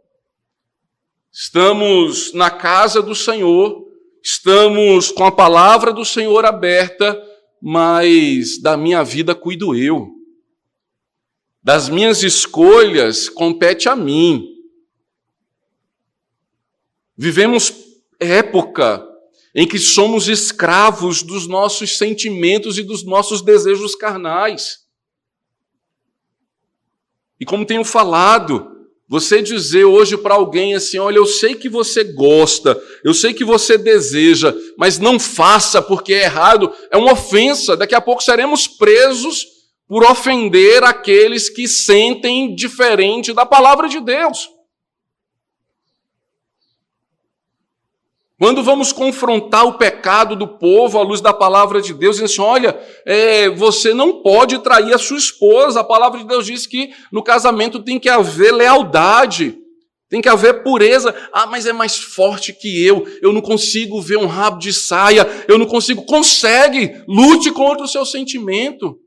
Estamos 1.31 2.33
na 2.35 2.51
casa 2.51 3.03
do 3.03 3.15
Senhor, 3.15 3.87
estamos 4.23 5.11
com 5.11 5.25
a 5.25 5.33
palavra 5.33 5.93
do 5.93 6.05
Senhor 6.05 6.45
aberta, 6.45 7.21
mas 7.61 8.61
da 8.61 8.77
minha 8.77 9.03
vida 9.03 9.35
cuido 9.35 9.75
eu. 9.75 10.11
Das 11.63 11.89
minhas 11.89 12.23
escolhas 12.23 13.29
compete 13.29 13.89
a 13.89 13.95
mim. 13.95 14.52
Vivemos 17.23 17.73
época 18.19 19.01
em 19.55 19.65
que 19.65 19.79
somos 19.79 20.27
escravos 20.27 21.23
dos 21.23 21.47
nossos 21.47 21.97
sentimentos 21.97 22.79
e 22.79 22.83
dos 22.83 23.05
nossos 23.05 23.41
desejos 23.41 23.95
carnais. 23.95 24.79
E 27.39 27.45
como 27.45 27.65
tenho 27.65 27.85
falado, 27.85 28.69
Você 29.09 29.41
dizer 29.41 29.85
hoje 29.85 30.17
para 30.17 30.35
alguém 30.35 30.75
assim: 30.75 30.99
olha, 30.99 31.19
eu 31.19 31.27
sei 31.27 31.55
que 31.55 31.69
você 31.69 32.03
gosta, 32.03 32.83
eu 33.05 33.15
sei 33.15 33.33
que 33.33 33.45
você 33.45 33.79
deseja, 33.79 34.53
mas 34.77 34.99
não 34.99 35.21
faça 35.21 35.81
porque 35.81 36.15
é 36.15 36.25
errado, 36.25 36.73
é 36.91 36.97
uma 36.97 37.13
ofensa. 37.13 37.77
Daqui 37.77 37.95
a 37.95 38.01
pouco 38.01 38.21
seremos 38.21 38.67
presos 38.67 39.47
por 39.87 40.03
ofender 40.03 40.83
aqueles 40.83 41.49
que 41.49 41.69
sentem 41.69 42.53
diferente 42.53 43.33
da 43.33 43.47
palavra 43.47 43.89
de 43.89 44.01
Deus. 44.01 44.49
Quando 48.43 48.61
vamos 48.61 48.91
confrontar 48.91 49.65
o 49.65 49.75
pecado 49.75 50.35
do 50.35 50.49
povo 50.49 50.99
à 50.99 51.03
luz 51.03 51.21
da 51.21 51.33
palavra 51.33 51.81
de 51.81 51.95
Deus, 51.95 52.17
dizendo 52.17 52.27
assim: 52.27 52.43
olha, 52.43 52.77
é, 53.07 53.49
você 53.51 53.95
não 53.95 54.21
pode 54.21 54.59
trair 54.59 54.93
a 54.93 54.99
sua 54.99 55.17
esposa. 55.17 55.79
A 55.79 55.85
palavra 55.85 56.19
de 56.19 56.27
Deus 56.27 56.45
diz 56.45 56.67
que 56.67 56.91
no 57.13 57.23
casamento 57.23 57.79
tem 57.85 58.01
que 58.01 58.09
haver 58.09 58.53
lealdade, 58.53 59.57
tem 60.11 60.21
que 60.21 60.29
haver 60.29 60.65
pureza. 60.65 61.15
Ah, 61.33 61.47
mas 61.47 61.67
é 61.67 61.73
mais 61.73 61.97
forte 61.97 62.53
que 62.53 62.85
eu, 62.85 63.07
eu 63.23 63.33
não 63.33 63.41
consigo 63.41 64.03
ver 64.03 64.17
um 64.17 64.27
rabo 64.27 64.59
de 64.59 64.73
saia, 64.73 65.25
eu 65.47 65.57
não 65.57 65.67
consigo. 65.67 66.05
Consegue! 66.05 67.01
Lute 67.07 67.53
contra 67.53 67.85
o 67.85 67.89
seu 67.89 68.05
sentimento. 68.05 68.99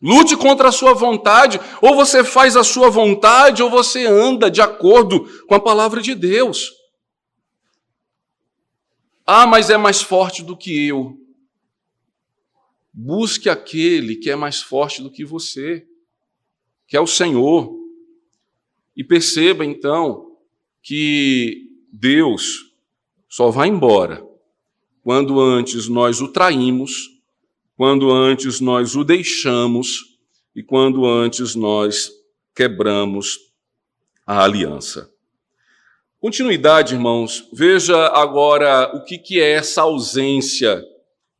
Lute 0.00 0.36
contra 0.36 0.68
a 0.68 0.72
sua 0.72 0.94
vontade. 0.94 1.60
Ou 1.82 1.96
você 1.96 2.22
faz 2.22 2.56
a 2.56 2.62
sua 2.62 2.88
vontade, 2.88 3.64
ou 3.64 3.68
você 3.68 4.06
anda 4.06 4.48
de 4.48 4.60
acordo 4.60 5.26
com 5.48 5.56
a 5.56 5.60
palavra 5.60 6.00
de 6.00 6.14
Deus. 6.14 6.83
Ah, 9.26 9.46
mas 9.46 9.70
é 9.70 9.76
mais 9.76 10.02
forte 10.02 10.42
do 10.42 10.56
que 10.56 10.86
eu. 10.86 11.18
Busque 12.92 13.48
aquele 13.48 14.16
que 14.16 14.30
é 14.30 14.36
mais 14.36 14.60
forte 14.60 15.02
do 15.02 15.10
que 15.10 15.24
você, 15.24 15.86
que 16.86 16.96
é 16.96 17.00
o 17.00 17.06
Senhor. 17.06 17.74
E 18.96 19.02
perceba 19.02 19.64
então 19.64 20.36
que 20.82 21.68
Deus 21.90 22.72
só 23.28 23.50
vai 23.50 23.68
embora 23.68 24.24
quando 25.02 25.40
antes 25.40 25.88
nós 25.88 26.20
o 26.20 26.28
traímos, 26.28 27.10
quando 27.76 28.10
antes 28.10 28.60
nós 28.60 28.94
o 28.94 29.02
deixamos 29.02 30.18
e 30.54 30.62
quando 30.62 31.06
antes 31.06 31.54
nós 31.54 32.10
quebramos 32.54 33.38
a 34.26 34.44
aliança. 34.44 35.13
Continuidade, 36.24 36.94
irmãos, 36.94 37.50
veja 37.52 38.06
agora 38.06 38.90
o 38.96 39.04
que, 39.04 39.18
que 39.18 39.38
é 39.38 39.50
essa 39.50 39.82
ausência 39.82 40.82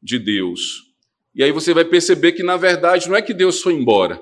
de 0.02 0.18
Deus. 0.18 0.92
E 1.34 1.42
aí 1.42 1.50
você 1.50 1.72
vai 1.72 1.86
perceber 1.86 2.32
que, 2.32 2.42
na 2.42 2.58
verdade, 2.58 3.08
não 3.08 3.16
é 3.16 3.22
que 3.22 3.32
Deus 3.32 3.62
foi 3.62 3.72
embora, 3.72 4.20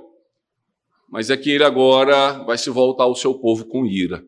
mas 1.11 1.31
é 1.31 1.37
que 1.37 1.51
ele 1.51 1.65
agora 1.65 2.45
vai 2.45 2.57
se 2.57 2.71
voltar 2.71 3.03
ao 3.03 3.17
seu 3.17 3.35
povo 3.35 3.65
com 3.65 3.85
ira. 3.85 4.25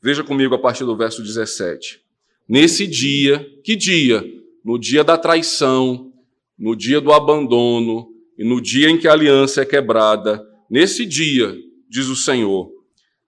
Veja 0.00 0.22
comigo 0.22 0.54
a 0.54 0.58
partir 0.60 0.84
do 0.84 0.96
verso 0.96 1.24
17. 1.24 2.00
Nesse 2.48 2.86
dia, 2.86 3.44
que 3.64 3.74
dia? 3.74 4.24
No 4.64 4.78
dia 4.78 5.02
da 5.02 5.18
traição, 5.18 6.12
no 6.56 6.76
dia 6.76 7.00
do 7.00 7.12
abandono 7.12 8.14
e 8.38 8.44
no 8.44 8.60
dia 8.60 8.88
em 8.88 8.96
que 8.96 9.08
a 9.08 9.12
aliança 9.12 9.62
é 9.62 9.64
quebrada, 9.64 10.40
nesse 10.70 11.04
dia, 11.04 11.52
diz 11.88 12.06
o 12.06 12.14
Senhor, 12.14 12.70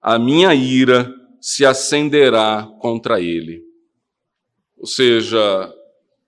a 0.00 0.16
minha 0.16 0.54
ira 0.54 1.12
se 1.44 1.66
acenderá 1.66 2.66
contra 2.80 3.20
ele. 3.20 3.62
Ou 4.78 4.86
seja, 4.86 5.70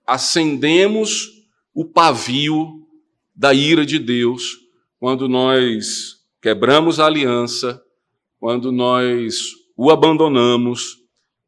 acendemos 0.05 1.43
o 1.73 1.83
pavio 1.83 2.87
da 3.35 3.51
ira 3.51 3.83
de 3.83 3.97
Deus 3.97 4.59
quando 4.99 5.27
nós 5.27 6.23
quebramos 6.39 6.99
a 6.99 7.07
aliança, 7.07 7.83
quando 8.39 8.71
nós 8.71 9.53
o 9.75 9.89
abandonamos 9.89 10.99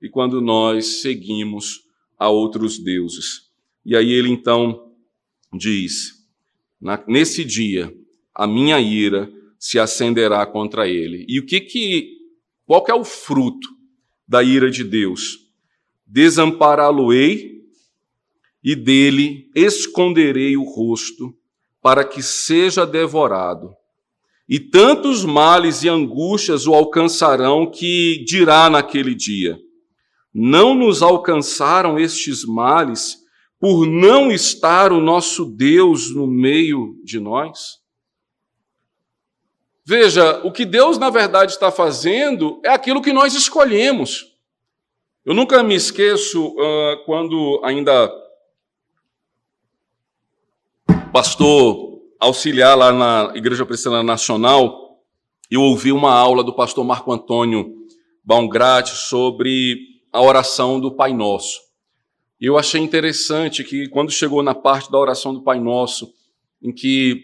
e 0.02 0.10
quando 0.10 0.42
nós 0.42 1.02
seguimos 1.04 1.84
a 2.18 2.28
outros 2.28 2.80
deuses. 2.80 3.52
E 3.86 3.96
aí 3.96 4.10
ele 4.10 4.30
então 4.30 4.92
diz: 5.54 6.28
nesse 7.08 7.46
dia 7.46 7.96
a 8.34 8.48
minha 8.48 8.82
ira 8.82 9.32
se 9.60 9.78
acenderá 9.78 10.44
contra 10.48 10.90
ele. 10.90 11.24
E 11.30 11.40
o 11.40 11.46
que 11.46 11.62
que 11.62 12.19
qual 12.70 12.84
que 12.84 12.92
é 12.92 12.94
o 12.94 13.04
fruto 13.04 13.68
da 14.28 14.44
ira 14.44 14.70
de 14.70 14.84
Deus? 14.84 15.40
Desampará-lo-ei 16.06 17.64
e 18.64 18.76
dele 18.76 19.50
esconderei 19.56 20.56
o 20.56 20.62
rosto, 20.62 21.34
para 21.82 22.04
que 22.04 22.22
seja 22.22 22.86
devorado. 22.86 23.74
E 24.48 24.60
tantos 24.60 25.26
males 25.26 25.82
e 25.82 25.90
angústias 25.90 26.68
o 26.68 26.76
alcançarão 26.76 27.66
que 27.66 28.24
dirá 28.24 28.70
naquele 28.70 29.16
dia: 29.16 29.58
Não 30.32 30.76
nos 30.76 31.02
alcançaram 31.02 31.98
estes 31.98 32.46
males 32.46 33.18
por 33.60 33.88
não 33.88 34.32
estar 34.32 34.92
o 34.94 35.02
nosso 35.02 35.44
Deus 35.44 36.14
no 36.14 36.28
meio 36.28 37.02
de 37.04 37.20
nós? 37.20 37.79
Veja, 39.90 40.40
o 40.44 40.52
que 40.52 40.66
Deus 40.66 41.00
na 41.00 41.10
verdade 41.10 41.54
está 41.54 41.72
fazendo 41.72 42.62
é 42.64 42.70
aquilo 42.70 43.02
que 43.02 43.12
nós 43.12 43.34
escolhemos. 43.34 44.28
Eu 45.26 45.34
nunca 45.34 45.64
me 45.64 45.74
esqueço 45.74 46.50
uh, 46.50 47.04
quando 47.08 47.60
ainda 47.64 48.08
pastor 51.12 52.04
auxiliar 52.20 52.78
lá 52.78 52.92
na 52.92 53.34
Igreja 53.36 53.66
Presbiteriana 53.66 54.04
Nacional, 54.04 55.02
eu 55.50 55.64
ouvi 55.64 55.92
uma 55.92 56.14
aula 56.14 56.44
do 56.44 56.54
pastor 56.54 56.86
Marco 56.86 57.12
Antônio 57.12 57.74
Baumgrat 58.24 58.90
sobre 58.90 59.76
a 60.14 60.22
oração 60.22 60.80
do 60.80 60.92
Pai 60.92 61.14
Nosso. 61.14 61.60
E 62.40 62.46
eu 62.46 62.60
achei 62.60 62.80
interessante 62.80 63.64
que 63.64 63.90
quando 63.90 64.12
chegou 64.12 64.44
na 64.44 64.54
parte 64.54 64.92
da 64.92 65.00
oração 65.00 65.34
do 65.34 65.42
Pai 65.42 65.60
Nosso, 65.60 66.14
em 66.62 66.72
que 66.72 67.24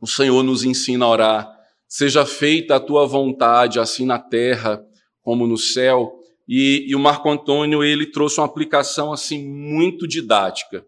o 0.00 0.06
Senhor 0.06 0.42
nos 0.42 0.64
ensina 0.64 1.04
a 1.04 1.08
orar, 1.10 1.59
Seja 1.92 2.24
feita 2.24 2.76
a 2.76 2.80
tua 2.80 3.04
vontade, 3.04 3.80
assim 3.80 4.06
na 4.06 4.16
terra 4.16 4.80
como 5.22 5.44
no 5.44 5.58
céu. 5.58 6.22
E, 6.46 6.84
e 6.88 6.94
o 6.94 7.00
Marco 7.00 7.28
Antônio 7.28 7.82
ele 7.82 8.06
trouxe 8.06 8.38
uma 8.38 8.46
aplicação 8.46 9.12
assim 9.12 9.44
muito 9.44 10.06
didática, 10.06 10.86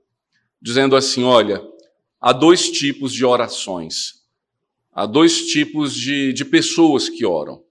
dizendo 0.60 0.94
assim: 0.94 1.24
olha, 1.24 1.60
há 2.20 2.32
dois 2.32 2.70
tipos 2.70 3.12
de 3.12 3.24
orações, 3.24 4.22
há 4.92 5.04
dois 5.04 5.48
tipos 5.48 5.92
de, 5.92 6.32
de 6.32 6.44
pessoas 6.44 7.08
que 7.08 7.26
oram. 7.26 7.64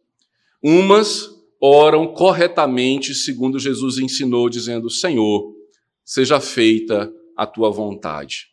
Umas 0.62 1.30
oram 1.62 2.14
corretamente, 2.14 3.16
segundo 3.16 3.58
Jesus 3.58 3.98
ensinou, 3.98 4.50
dizendo: 4.50 4.90
Senhor, 4.90 5.56
seja 6.04 6.42
feita 6.42 7.10
a 7.38 7.48
tua 7.48 7.72
vontade. 7.72 8.48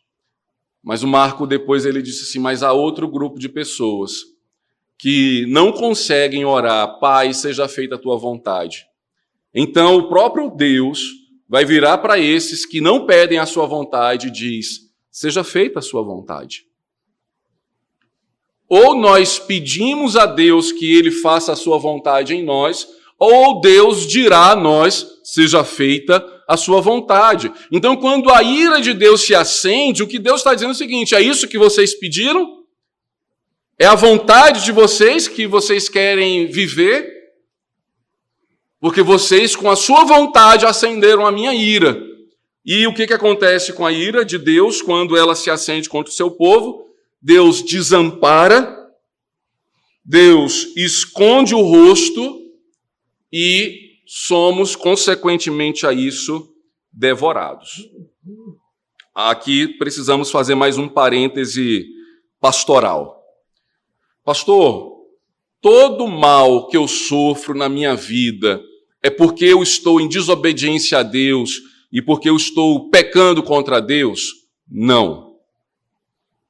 Mas 0.81 1.03
o 1.03 1.07
Marco 1.07 1.45
depois 1.45 1.85
ele 1.85 2.01
disse 2.01 2.23
assim: 2.23 2.39
mas 2.39 2.63
há 2.63 2.71
outro 2.71 3.09
grupo 3.09 3.37
de 3.37 3.49
pessoas 3.49 4.38
que 4.99 5.45
não 5.47 5.71
conseguem 5.71 6.43
orar, 6.43 6.99
Pai, 6.99 7.33
seja 7.33 7.69
feita 7.69 7.95
a 7.95 7.97
tua 7.97 8.17
vontade. 8.17 8.85
Então 9.55 9.95
o 9.95 10.09
próprio 10.09 10.51
Deus 10.51 10.99
vai 11.47 11.63
virar 11.63 11.99
para 11.99 12.19
esses 12.19 12.65
que 12.65 12.81
não 12.81 13.05
pedem 13.05 13.39
a 13.39 13.45
sua 13.45 13.65
vontade 13.65 14.27
e 14.27 14.31
diz: 14.31 14.91
seja 15.09 15.43
feita 15.43 15.79
a 15.79 15.81
sua 15.81 16.03
vontade. 16.03 16.65
Ou 18.67 18.93
nós 18.93 19.39
pedimos 19.39 20.15
a 20.15 20.27
Deus 20.27 20.71
que 20.71 20.93
ele 20.93 21.09
faça 21.09 21.53
a 21.53 21.55
sua 21.55 21.79
vontade 21.79 22.35
em 22.35 22.43
nós, 22.43 22.85
ou 23.17 23.61
Deus 23.61 24.05
dirá 24.05 24.51
a 24.51 24.55
nós: 24.55 25.07
seja 25.23 25.63
feita 25.63 26.23
a 26.45 26.57
sua 26.57 26.81
vontade. 26.81 27.51
Então, 27.71 27.95
quando 27.95 28.29
a 28.29 28.43
ira 28.43 28.81
de 28.81 28.93
Deus 28.93 29.21
se 29.21 29.33
acende, 29.33 30.03
o 30.03 30.07
que 30.07 30.19
Deus 30.19 30.41
está 30.41 30.53
dizendo 30.53 30.71
é 30.71 30.73
o 30.73 30.77
seguinte: 30.77 31.15
é 31.15 31.21
isso 31.21 31.47
que 31.47 31.57
vocês 31.57 31.97
pediram? 31.97 32.58
É 33.81 33.85
a 33.85 33.95
vontade 33.95 34.65
de 34.65 34.73
vocês 34.73 35.29
que 35.29 35.47
vocês 35.47 35.87
querem 35.87 36.47
viver, 36.47 37.09
porque 38.77 39.01
vocês, 39.01 39.55
com 39.55 39.71
a 39.71 39.75
sua 39.77 40.03
vontade, 40.03 40.65
acenderam 40.65 41.25
a 41.25 41.31
minha 41.31 41.53
ira. 41.53 41.97
E 42.65 42.85
o 42.85 42.93
que, 42.93 43.07
que 43.07 43.13
acontece 43.13 43.71
com 43.71 43.85
a 43.85 43.91
ira 43.91 44.25
de 44.25 44.37
Deus 44.37 44.81
quando 44.81 45.15
ela 45.15 45.33
se 45.33 45.49
acende 45.49 45.87
contra 45.87 46.11
o 46.11 46.13
seu 46.13 46.29
povo? 46.29 46.89
Deus 47.21 47.61
desampara, 47.61 48.77
Deus 50.03 50.73
esconde 50.75 51.55
o 51.55 51.61
rosto 51.61 52.37
e 53.31 53.91
somos, 54.05 54.75
consequentemente 54.75 55.87
a 55.87 55.93
isso, 55.93 56.53
devorados. 56.91 57.89
Aqui 59.15 59.69
precisamos 59.77 60.29
fazer 60.29 60.55
mais 60.55 60.77
um 60.77 60.89
parêntese 60.89 61.85
pastoral. 62.41 63.18
Pastor, 64.29 65.07
todo 65.59 66.07
mal 66.07 66.67
que 66.67 66.77
eu 66.77 66.87
sofro 66.87 67.57
na 67.57 67.67
minha 67.67 67.95
vida 67.95 68.61
é 69.01 69.09
porque 69.09 69.43
eu 69.43 69.63
estou 69.63 69.99
em 69.99 70.07
desobediência 70.07 70.99
a 70.99 71.01
Deus 71.01 71.53
e 71.91 71.99
porque 71.99 72.29
eu 72.29 72.35
estou 72.35 72.91
pecando 72.91 73.41
contra 73.41 73.79
Deus? 73.81 74.21
Não. 74.69 75.35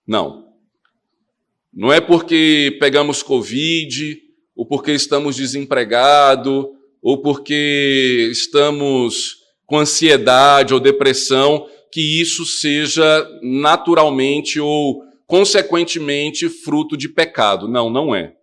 Não. 0.05 0.49
Não 1.73 1.89
é 1.89 2.01
porque 2.01 2.77
pegamos 2.82 3.23
Covid 3.23 4.19
ou 4.57 4.65
porque 4.65 4.91
estamos 4.91 5.38
desempregados, 5.38 6.65
ou 7.01 7.21
porque 7.21 8.27
estamos 8.30 9.38
com 9.65 9.80
ansiedade 9.80 10.73
ou 10.73 10.82
depressão, 10.82 11.65
que 11.93 12.21
isso 12.21 12.45
seja 12.45 13.25
naturalmente 13.41 14.59
ou 14.59 15.07
consequentemente 15.30 16.49
fruto 16.49 16.97
de 16.97 17.07
pecado. 17.07 17.67
Não, 17.67 17.88
não 17.88 18.15
é. 18.15 18.36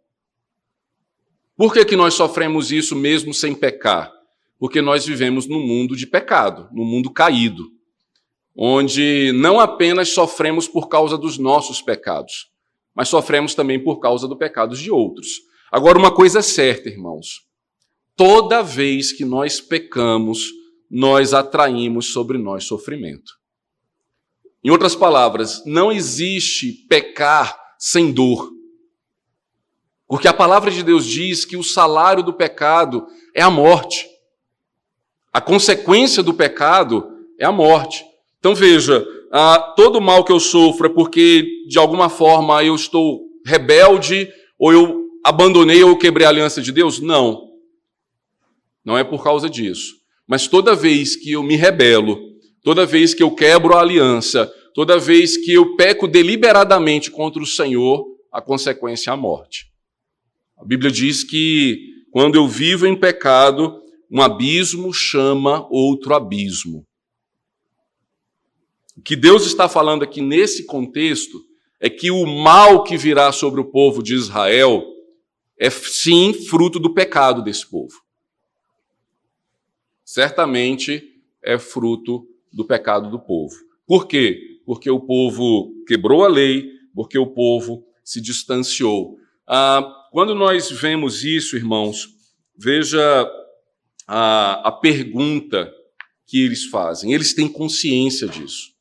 Por 1.56 1.72
que, 1.72 1.84
que 1.84 1.96
nós 1.96 2.14
sofremos 2.14 2.70
isso 2.70 2.94
mesmo 2.94 3.34
sem 3.34 3.56
pecar? 3.56 4.12
Porque 4.56 4.80
nós 4.80 5.04
vivemos 5.04 5.48
num 5.48 5.58
mundo 5.58 5.96
de 5.96 6.06
pecado, 6.06 6.68
num 6.72 6.84
mundo 6.84 7.10
caído, 7.10 7.64
onde 8.54 9.32
não 9.32 9.58
apenas 9.58 10.10
sofremos 10.10 10.68
por 10.68 10.88
causa 10.88 11.18
dos 11.18 11.38
nossos 11.38 11.82
pecados, 11.82 12.52
mas 12.94 13.08
sofremos 13.08 13.52
também 13.52 13.82
por 13.82 13.98
causa 13.98 14.28
dos 14.28 14.38
pecados 14.38 14.78
de 14.78 14.88
outros. 14.88 15.40
Agora, 15.72 15.98
uma 15.98 16.14
coisa 16.14 16.38
é 16.38 16.42
certa, 16.42 16.88
irmãos: 16.88 17.48
toda 18.14 18.62
vez 18.62 19.10
que 19.10 19.24
nós 19.24 19.60
pecamos, 19.60 20.52
nós 20.88 21.34
atraímos 21.34 22.12
sobre 22.12 22.38
nós 22.38 22.62
sofrimento. 22.62 23.32
Em 24.64 24.70
outras 24.70 24.94
palavras, 24.94 25.62
não 25.64 25.92
existe 25.92 26.72
pecar 26.88 27.58
sem 27.78 28.12
dor. 28.12 28.50
Porque 30.08 30.28
a 30.28 30.34
palavra 30.34 30.70
de 30.70 30.82
Deus 30.82 31.04
diz 31.04 31.44
que 31.44 31.56
o 31.56 31.62
salário 31.62 32.22
do 32.22 32.32
pecado 32.32 33.06
é 33.34 33.42
a 33.42 33.50
morte. 33.50 34.06
A 35.32 35.40
consequência 35.40 36.22
do 36.22 36.32
pecado 36.32 37.06
é 37.38 37.44
a 37.44 37.52
morte. 37.52 38.04
Então 38.38 38.54
veja, 38.54 39.06
todo 39.76 40.00
mal 40.00 40.24
que 40.24 40.32
eu 40.32 40.40
sofro 40.40 40.86
é 40.86 40.90
porque 40.90 41.44
de 41.68 41.78
alguma 41.78 42.08
forma 42.08 42.62
eu 42.64 42.74
estou 42.74 43.26
rebelde, 43.44 44.32
ou 44.58 44.72
eu 44.72 45.02
abandonei 45.24 45.82
ou 45.82 45.98
quebrei 45.98 46.26
a 46.26 46.30
aliança 46.30 46.62
de 46.62 46.72
Deus? 46.72 47.00
Não. 47.00 47.50
Não 48.84 48.96
é 48.96 49.04
por 49.04 49.22
causa 49.22 49.50
disso. 49.50 49.96
Mas 50.26 50.46
toda 50.46 50.74
vez 50.74 51.16
que 51.16 51.32
eu 51.32 51.42
me 51.42 51.56
rebelo, 51.56 52.18
toda 52.66 52.84
vez 52.84 53.14
que 53.14 53.22
eu 53.22 53.30
quebro 53.30 53.76
a 53.76 53.80
aliança, 53.80 54.52
toda 54.74 54.98
vez 54.98 55.36
que 55.36 55.52
eu 55.52 55.76
peco 55.76 56.08
deliberadamente 56.08 57.12
contra 57.12 57.40
o 57.40 57.46
Senhor, 57.46 58.04
a 58.32 58.42
consequência 58.42 59.08
é 59.08 59.12
a 59.12 59.16
morte. 59.16 59.70
A 60.58 60.64
Bíblia 60.64 60.90
diz 60.90 61.22
que 61.22 61.78
quando 62.10 62.34
eu 62.34 62.48
vivo 62.48 62.84
em 62.84 62.98
pecado, 62.98 63.80
um 64.10 64.20
abismo 64.20 64.92
chama 64.92 65.64
outro 65.70 66.12
abismo. 66.12 66.84
O 68.96 69.00
que 69.00 69.14
Deus 69.14 69.46
está 69.46 69.68
falando 69.68 70.02
aqui 70.02 70.20
nesse 70.20 70.66
contexto 70.66 71.40
é 71.78 71.88
que 71.88 72.10
o 72.10 72.26
mal 72.26 72.82
que 72.82 72.96
virá 72.96 73.30
sobre 73.30 73.60
o 73.60 73.70
povo 73.70 74.02
de 74.02 74.12
Israel 74.12 74.84
é 75.56 75.70
sim 75.70 76.32
fruto 76.32 76.80
do 76.80 76.92
pecado 76.92 77.44
desse 77.44 77.64
povo. 77.64 78.02
Certamente 80.04 81.22
é 81.40 81.60
fruto 81.60 82.26
do 82.56 82.64
pecado 82.64 83.10
do 83.10 83.20
povo. 83.20 83.54
Por 83.86 84.08
quê? 84.08 84.40
Porque 84.64 84.90
o 84.90 84.98
povo 84.98 85.74
quebrou 85.86 86.24
a 86.24 86.28
lei, 86.28 86.70
porque 86.94 87.18
o 87.18 87.26
povo 87.26 87.84
se 88.02 88.18
distanciou. 88.18 89.18
Ah, 89.46 89.86
quando 90.10 90.34
nós 90.34 90.70
vemos 90.70 91.22
isso, 91.22 91.54
irmãos, 91.54 92.08
veja 92.56 93.30
a, 94.08 94.68
a 94.68 94.72
pergunta 94.72 95.70
que 96.26 96.42
eles 96.42 96.64
fazem. 96.64 97.12
Eles 97.12 97.34
têm 97.34 97.46
consciência 97.46 98.26
disso. 98.26 98.72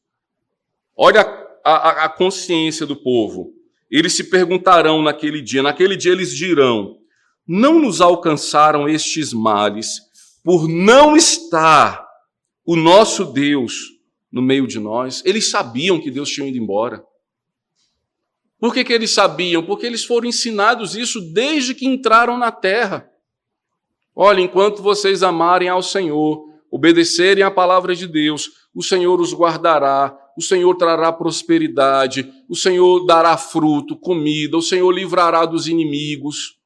Olha 0.96 1.22
a, 1.64 1.72
a, 1.72 2.06
a 2.06 2.10
consciência 2.10 2.86
do 2.86 2.96
povo. 2.96 3.54
Eles 3.92 4.14
se 4.14 4.24
perguntarão 4.24 5.02
naquele 5.02 5.42
dia, 5.42 5.62
naquele 5.62 5.98
dia 5.98 6.14
eles 6.14 6.34
dirão: 6.34 6.98
Não 7.46 7.80
nos 7.80 8.00
alcançaram 8.00 8.88
estes 8.88 9.34
males 9.34 10.00
por 10.44 10.68
não 10.68 11.18
estar 11.18 12.05
o 12.66 12.76
nosso 12.76 13.26
Deus 13.26 13.74
no 14.32 14.42
meio 14.42 14.68
de 14.68 14.80
nós? 14.80 15.22
Eles 15.26 15.50
sabiam 15.50 16.00
que 16.00 16.12
Deus 16.12 16.30
tinha 16.30 16.48
ido 16.48 16.58
embora. 16.58 17.04
Por 18.60 18.74
que, 18.74 18.84
que 18.84 18.94
eles 18.94 19.12
sabiam? 19.12 19.64
Porque 19.64 19.86
eles 19.86 20.04
foram 20.04 20.28
ensinados 20.28 20.96
isso 20.96 21.22
desde 21.34 21.76
que 21.76 21.86
entraram 21.86 22.38
na 22.38 22.52
terra. 22.52 23.10
Olha, 24.16 24.42
enquanto 24.42 24.82
vocês 24.82 25.22
amarem 25.22 25.68
ao 25.68 25.84
Senhor, 25.84 26.46
obedecerem 26.72 27.44
à 27.44 27.52
palavra 27.52 27.96
de 27.96 28.08
Deus, 28.08 28.50
o 28.74 28.82
Senhor 28.82 29.20
os 29.20 29.34
guardará, 29.34 30.18
o 30.38 30.42
Senhor 30.42 30.74
trará 30.76 31.12
prosperidade, 31.12 32.32
o 32.50 32.56
Senhor 32.56 33.06
dará 33.06 33.38
fruto, 33.38 33.96
comida, 33.98 34.58
o 34.58 34.62
Senhor 34.62 34.90
livrará 34.92 35.46
dos 35.46 35.68
inimigos. 35.68 36.58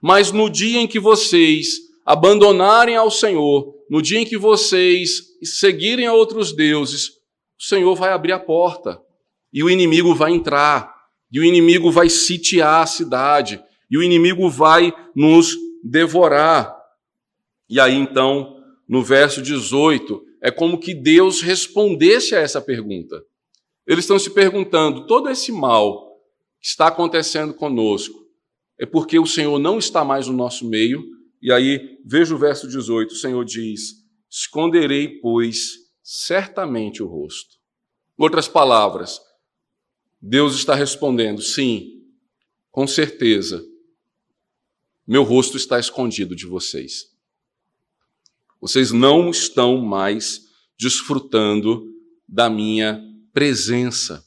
Mas 0.00 0.32
no 0.32 0.50
dia 0.50 0.80
em 0.80 0.86
que 0.86 0.98
vocês 0.98 1.78
abandonarem 2.04 2.96
ao 2.96 3.10
Senhor, 3.10 3.73
no 3.90 4.00
dia 4.00 4.18
em 4.18 4.24
que 4.24 4.36
vocês 4.36 5.22
seguirem 5.42 6.06
a 6.06 6.12
outros 6.12 6.52
deuses, 6.52 7.10
o 7.58 7.62
Senhor 7.62 7.94
vai 7.94 8.12
abrir 8.12 8.32
a 8.32 8.38
porta 8.38 9.00
e 9.52 9.62
o 9.62 9.70
inimigo 9.70 10.14
vai 10.14 10.32
entrar 10.32 10.94
e 11.34 11.40
o 11.40 11.44
inimigo 11.44 11.90
vai 11.90 12.08
sitiar 12.08 12.84
a 12.84 12.86
cidade, 12.86 13.60
e 13.90 13.98
o 13.98 14.02
inimigo 14.04 14.48
vai 14.48 14.94
nos 15.16 15.56
devorar. 15.82 16.72
E 17.68 17.80
aí 17.80 17.96
então, 17.96 18.62
no 18.88 19.02
verso 19.02 19.42
18, 19.42 20.24
é 20.40 20.52
como 20.52 20.78
que 20.78 20.94
Deus 20.94 21.40
respondesse 21.40 22.36
a 22.36 22.38
essa 22.38 22.60
pergunta. 22.60 23.20
Eles 23.84 24.04
estão 24.04 24.16
se 24.16 24.30
perguntando: 24.30 25.08
todo 25.08 25.28
esse 25.28 25.50
mal 25.50 26.20
que 26.60 26.68
está 26.68 26.86
acontecendo 26.86 27.52
conosco 27.52 28.24
é 28.78 28.86
porque 28.86 29.18
o 29.18 29.26
Senhor 29.26 29.58
não 29.58 29.78
está 29.78 30.04
mais 30.04 30.28
no 30.28 30.34
nosso 30.34 30.64
meio. 30.64 31.04
E 31.44 31.52
aí, 31.52 32.00
veja 32.02 32.34
o 32.34 32.38
verso 32.38 32.66
18: 32.66 33.12
o 33.12 33.16
Senhor 33.16 33.44
diz: 33.44 34.02
Esconderei, 34.30 35.20
pois, 35.20 35.74
certamente 36.02 37.02
o 37.02 37.06
rosto. 37.06 37.56
Em 38.18 38.22
outras 38.22 38.48
palavras, 38.48 39.20
Deus 40.18 40.54
está 40.54 40.74
respondendo: 40.74 41.42
sim, 41.42 42.02
com 42.70 42.86
certeza, 42.86 43.62
meu 45.06 45.22
rosto 45.22 45.58
está 45.58 45.78
escondido 45.78 46.34
de 46.34 46.46
vocês. 46.46 47.12
Vocês 48.58 48.90
não 48.90 49.28
estão 49.28 49.76
mais 49.76 50.40
desfrutando 50.78 51.92
da 52.26 52.48
minha 52.48 53.04
presença, 53.34 54.24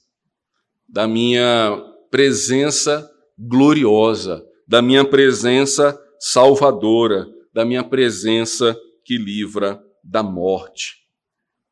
da 0.87 1.07
minha 1.07 1.83
presença 2.11 3.09
gloriosa, 3.39 4.45
da 4.67 4.83
minha 4.83 5.03
presença 5.03 5.99
salvadora, 6.19 7.27
da 7.53 7.65
minha 7.65 7.83
presença 7.83 8.77
que 9.03 9.17
livra 9.17 9.81
da 10.03 10.21
morte. 10.21 11.07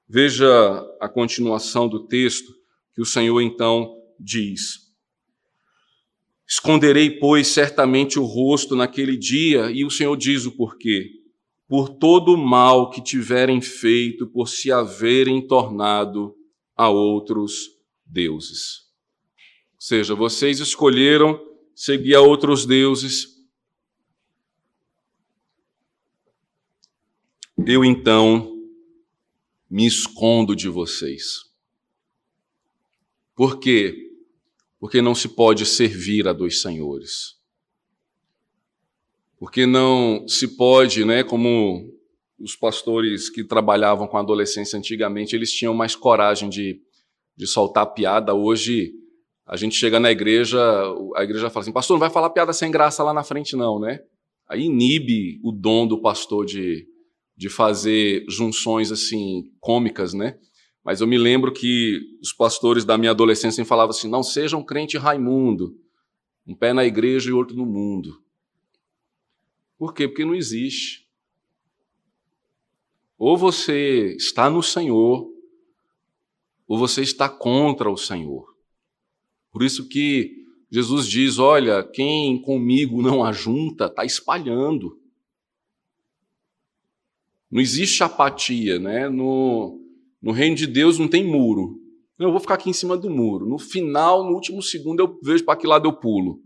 Veja 0.07 0.47
a 0.99 1.07
continuação 1.09 1.87
do 1.87 2.07
texto 2.07 2.53
que 2.93 3.01
o 3.01 3.05
Senhor 3.05 3.41
então 3.41 3.95
diz: 4.19 4.85
Esconderei, 6.47 7.09
pois, 7.09 7.47
certamente 7.47 8.19
o 8.19 8.23
rosto 8.23 8.75
naquele 8.75 9.17
dia, 9.17 9.71
e 9.71 9.83
o 9.83 9.89
Senhor 9.89 10.15
diz 10.15 10.45
o 10.45 10.55
porquê. 10.55 11.09
Por 11.67 11.89
todo 11.89 12.33
o 12.33 12.37
mal 12.37 12.91
que 12.91 13.03
tiverem 13.03 13.59
feito, 13.59 14.27
por 14.27 14.47
se 14.47 14.71
haverem 14.71 15.45
tornado 15.47 16.35
a 16.75 16.89
outros 16.89 17.71
deuses. 18.05 18.85
Ou 19.73 19.81
seja, 19.81 20.13
vocês 20.13 20.59
escolheram 20.59 21.39
seguir 21.75 22.15
a 22.15 22.21
outros 22.21 22.65
deuses. 22.65 23.34
Eu 27.67 27.83
então 27.83 28.61
me 29.67 29.87
escondo 29.87 30.55
de 30.55 30.69
vocês. 30.69 31.45
Por 33.35 33.59
quê? 33.59 34.11
Porque 34.79 35.01
não 35.01 35.15
se 35.15 35.29
pode 35.29 35.65
servir 35.65 36.27
a 36.27 36.33
dois 36.33 36.61
senhores. 36.61 37.39
Porque 39.39 39.65
não 39.65 40.27
se 40.27 40.55
pode, 40.55 41.03
né, 41.05 41.23
como 41.23 41.91
os 42.39 42.55
pastores 42.55 43.31
que 43.31 43.43
trabalhavam 43.43 44.07
com 44.07 44.17
adolescência 44.17 44.77
antigamente, 44.77 45.35
eles 45.35 45.51
tinham 45.51 45.73
mais 45.73 45.95
coragem 45.95 46.49
de, 46.49 46.79
de 47.35 47.47
soltar 47.47 47.95
piada. 47.95 48.35
Hoje, 48.35 48.93
a 49.43 49.57
gente 49.57 49.73
chega 49.73 49.99
na 49.99 50.11
igreja, 50.11 50.61
a 51.15 51.23
igreja 51.23 51.49
fala 51.49 51.63
assim, 51.63 51.73
pastor, 51.73 51.95
não 51.95 51.99
vai 51.99 52.11
falar 52.11 52.29
piada 52.29 52.53
sem 52.53 52.69
graça 52.69 53.03
lá 53.03 53.11
na 53.11 53.23
frente 53.23 53.55
não, 53.55 53.79
né? 53.79 54.03
Aí 54.47 54.65
inibe 54.65 55.39
o 55.43 55.51
dom 55.51 55.87
do 55.87 55.99
pastor 55.99 56.45
de, 56.45 56.87
de 57.35 57.49
fazer 57.49 58.25
junções 58.29 58.91
assim 58.91 59.51
cômicas, 59.59 60.13
né? 60.13 60.39
Mas 60.83 61.01
eu 61.01 61.07
me 61.07 61.17
lembro 61.17 61.51
que 61.51 61.99
os 62.21 62.31
pastores 62.31 62.85
da 62.85 62.97
minha 62.97 63.11
adolescência 63.11 63.65
falavam 63.65 63.89
assim: 63.89 64.09
não 64.09 64.23
seja 64.23 64.55
um 64.55 64.63
crente 64.63 64.97
Raimundo, 64.97 65.77
um 66.45 66.55
pé 66.55 66.73
na 66.73 66.85
igreja 66.85 67.29
e 67.29 67.33
outro 67.33 67.55
no 67.55 67.65
mundo. 67.65 68.21
Por 69.77 69.93
quê? 69.93 70.07
Porque 70.07 70.23
não 70.23 70.35
existe. 70.35 71.05
Ou 73.17 73.35
você 73.35 74.15
está 74.15 74.49
no 74.49 74.61
Senhor, 74.61 75.27
ou 76.67 76.77
você 76.77 77.01
está 77.01 77.27
contra 77.27 77.89
o 77.89 77.97
Senhor. 77.97 78.55
Por 79.51 79.63
isso 79.63 79.87
que 79.87 80.45
Jesus 80.69 81.07
diz: 81.07 81.39
Olha, 81.39 81.83
quem 81.83 82.41
comigo 82.41 83.01
não 83.01 83.23
ajunta, 83.23 83.85
está 83.85 84.05
espalhando. 84.05 84.99
Não 87.55 87.61
existe 87.61 88.03
apatia, 88.03 88.77
né? 88.77 89.07
No, 89.07 89.81
no 90.21 90.33
reino 90.33 90.57
de 90.57 90.67
Deus 90.67 90.99
não 90.99 91.07
tem 91.07 91.25
muro. 91.25 91.79
Não, 92.19 92.27
eu 92.27 92.31
vou 92.33 92.41
ficar 92.41 92.55
aqui 92.55 92.69
em 92.69 92.73
cima 92.73 92.97
do 92.97 93.09
muro. 93.09 93.45
No 93.45 93.57
final, 93.57 94.25
no 94.25 94.31
último 94.31 94.61
segundo, 94.61 94.99
eu 94.99 95.17
vejo 95.23 95.45
para 95.45 95.57
que 95.57 95.65
lado 95.65 95.87
eu 95.87 95.93
pulo. 95.93 96.43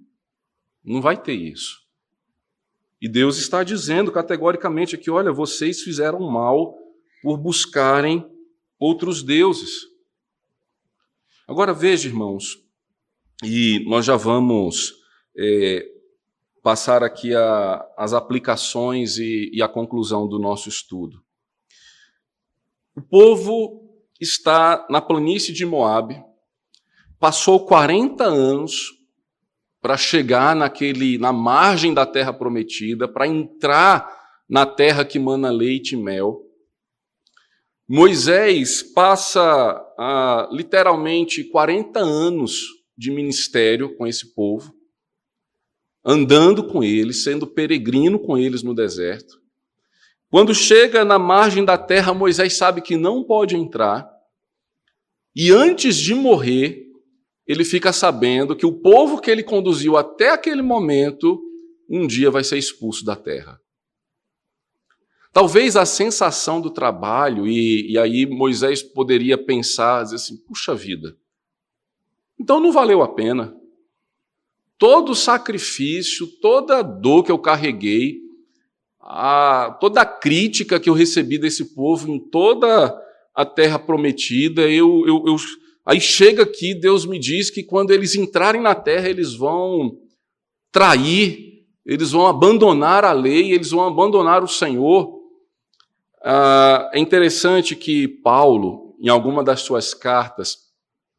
Não 0.86 1.02
vai 1.02 1.20
ter 1.20 1.34
isso. 1.34 1.80
E 3.02 3.10
Deus 3.10 3.40
está 3.40 3.64
dizendo 3.64 4.12
categoricamente 4.12 4.94
aqui: 4.94 5.10
olha, 5.10 5.32
vocês 5.32 5.82
fizeram 5.82 6.20
mal 6.30 6.78
por 7.24 7.40
buscarem 7.40 8.24
outros 8.78 9.24
deuses. 9.24 9.88
Agora 11.48 11.74
veja, 11.74 12.08
irmãos, 12.08 12.64
e 13.44 13.84
nós 13.90 14.06
já 14.06 14.16
vamos 14.16 14.94
é, 15.36 15.90
passar 16.70 17.04
aqui 17.04 17.34
a, 17.34 17.84
as 17.98 18.14
aplicações 18.14 19.18
e, 19.18 19.50
e 19.52 19.60
a 19.60 19.68
conclusão 19.68 20.28
do 20.28 20.38
nosso 20.38 20.70
estudo. 20.70 21.20
O 22.96 23.02
povo 23.02 23.90
está 24.22 24.86
na 24.88 25.02
planície 25.02 25.52
de 25.52 25.66
Moabe, 25.66 26.24
passou 27.20 27.66
40 27.66 28.24
anos 28.24 28.92
para 29.82 29.98
chegar 29.98 30.56
naquele 30.56 31.18
na 31.18 31.34
margem 31.34 31.92
da 31.92 32.06
terra 32.06 32.32
prometida, 32.32 33.08
para 33.08 33.26
entrar 33.26 34.08
na 34.48 34.64
terra 34.64 35.04
que 35.04 35.18
mana 35.18 35.50
leite 35.50 35.94
e 35.94 35.98
mel. 35.98 36.40
Moisés 37.88 38.84
passa 38.84 39.42
ah, 39.98 40.48
literalmente 40.52 41.44
40 41.46 42.00
anos 42.00 42.68
de 42.96 43.10
ministério 43.10 43.98
com 43.98 44.06
esse 44.06 44.36
povo, 44.36 44.72
andando 46.10 46.64
com 46.64 46.84
eles, 46.84 47.24
sendo 47.24 47.46
peregrino 47.46 48.18
com 48.18 48.36
eles 48.36 48.64
no 48.64 48.74
deserto. 48.74 49.40
Quando 50.28 50.56
chega 50.56 51.06
na 51.06 51.20
margem 51.20 51.64
da 51.64 51.78
terra, 51.78 52.16
Moisés 52.16 52.58
sabe 52.58 52.82
que 52.82 52.98
não 52.98 53.24
pode 53.24 53.56
entrar, 53.56 54.10
e 55.36 55.52
antes 55.52 55.96
de 55.96 56.16
morrer, 56.16 56.88
ele 57.46 57.64
fica 57.64 57.94
sabendo 57.94 58.56
que 58.56 58.66
o 58.66 58.74
povo 58.74 59.22
que 59.22 59.30
ele 59.30 59.44
conduziu 59.44 59.98
até 59.98 60.32
aquele 60.32 60.64
momento, 60.64 61.40
um 61.88 62.08
dia 62.08 62.32
vai 62.32 62.44
ser 62.44 62.58
expulso 62.58 63.06
da 63.06 63.16
terra. 63.16 63.62
Talvez 65.32 65.76
a 65.76 65.86
sensação 65.86 66.60
do 66.60 66.72
trabalho, 66.72 67.48
e, 67.48 67.92
e 67.92 68.00
aí 68.00 68.26
Moisés 68.26 68.82
poderia 68.82 69.38
pensar, 69.38 70.02
dizer 70.04 70.16
assim: 70.16 70.38
puxa 70.38 70.74
vida, 70.74 71.16
então 72.40 72.60
não 72.60 72.72
valeu 72.72 73.04
a 73.04 73.08
pena. 73.08 73.59
Todo 74.80 75.12
o 75.12 75.16
sacrifício, 75.16 76.26
toda 76.42 76.78
a 76.78 76.82
dor 76.82 77.24
que 77.24 77.32
eu 77.32 77.38
carreguei, 77.38 78.18
a, 79.02 79.78
toda 79.80 80.02
a 80.02 80.06
crítica 80.06 80.80
que 80.80 80.90
eu 80.90 80.94
recebi 80.94 81.38
desse 81.38 81.76
povo 81.76 82.10
em 82.10 82.18
toda 82.18 82.98
a 83.36 83.46
terra 83.46 83.78
prometida, 83.78 84.62
eu, 84.62 85.04
eu, 85.06 85.24
eu, 85.28 85.36
aí 85.86 86.00
chega 86.00 86.44
aqui, 86.44 86.74
Deus 86.74 87.06
me 87.06 87.20
diz 87.20 87.50
que 87.50 87.62
quando 87.62 87.92
eles 87.92 88.16
entrarem 88.16 88.62
na 88.62 88.74
terra, 88.74 89.10
eles 89.10 89.34
vão 89.34 89.98
trair, 90.72 91.66
eles 91.86 92.12
vão 92.12 92.26
abandonar 92.28 93.04
a 93.04 93.12
lei, 93.12 93.52
eles 93.52 93.72
vão 93.72 93.86
abandonar 93.86 94.44
o 94.44 94.48
Senhor. 94.48 95.20
Ah, 96.24 96.90
é 96.94 97.00
interessante 97.00 97.76
que 97.76 98.08
Paulo, 98.08 98.96
em 99.00 99.10
alguma 99.10 99.44
das 99.44 99.62
suas 99.62 99.94
cartas, 99.94 100.70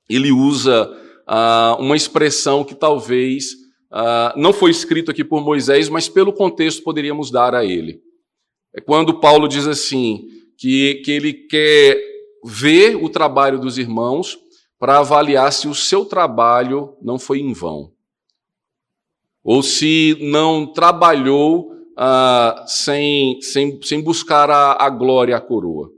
ele 0.08 0.32
usa 0.32 0.88
ah, 1.32 1.76
uma 1.78 1.94
expressão 1.94 2.64
que 2.64 2.74
talvez 2.74 3.52
ah, 3.88 4.34
não 4.36 4.52
foi 4.52 4.72
escrito 4.72 5.12
aqui 5.12 5.22
por 5.22 5.40
Moisés, 5.40 5.88
mas 5.88 6.08
pelo 6.08 6.32
contexto 6.32 6.82
poderíamos 6.82 7.30
dar 7.30 7.54
a 7.54 7.64
ele. 7.64 8.02
É 8.74 8.80
quando 8.80 9.20
Paulo 9.20 9.46
diz 9.46 9.68
assim, 9.68 10.26
que, 10.58 10.96
que 11.04 11.12
ele 11.12 11.32
quer 11.32 12.02
ver 12.44 12.96
o 12.96 13.08
trabalho 13.08 13.60
dos 13.60 13.78
irmãos 13.78 14.36
para 14.76 14.98
avaliar 14.98 15.52
se 15.52 15.68
o 15.68 15.74
seu 15.74 16.04
trabalho 16.04 16.96
não 17.00 17.16
foi 17.16 17.38
em 17.38 17.52
vão. 17.52 17.92
Ou 19.44 19.62
se 19.62 20.18
não 20.20 20.66
trabalhou 20.66 21.70
ah, 21.96 22.64
sem, 22.66 23.40
sem, 23.40 23.80
sem 23.82 24.02
buscar 24.02 24.50
a, 24.50 24.84
a 24.84 24.90
glória, 24.90 25.36
a 25.36 25.40
coroa. 25.40 25.90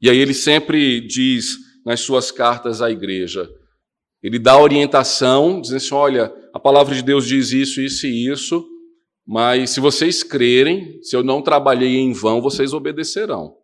E 0.00 0.08
aí 0.08 0.16
ele 0.16 0.32
sempre 0.32 1.02
diz 1.02 1.56
nas 1.84 2.00
suas 2.00 2.30
cartas 2.30 2.80
à 2.80 2.90
igreja: 2.90 3.46
ele 4.26 4.40
dá 4.40 4.60
orientação, 4.60 5.60
dizendo 5.60 5.76
assim: 5.76 5.94
olha, 5.94 6.34
a 6.52 6.58
palavra 6.58 6.92
de 6.92 7.00
Deus 7.00 7.24
diz 7.28 7.52
isso, 7.52 7.80
isso 7.80 8.08
e 8.08 8.28
isso, 8.28 8.68
mas 9.24 9.70
se 9.70 9.78
vocês 9.78 10.24
crerem, 10.24 11.00
se 11.00 11.14
eu 11.14 11.22
não 11.22 11.40
trabalhei 11.40 11.98
em 11.98 12.12
vão, 12.12 12.42
vocês 12.42 12.72
obedecerão. 12.72 13.56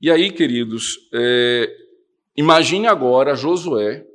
E 0.00 0.12
aí, 0.12 0.30
queridos, 0.30 0.96
é, 1.12 1.76
imagine 2.36 2.86
agora 2.86 3.34
Josué 3.34 4.06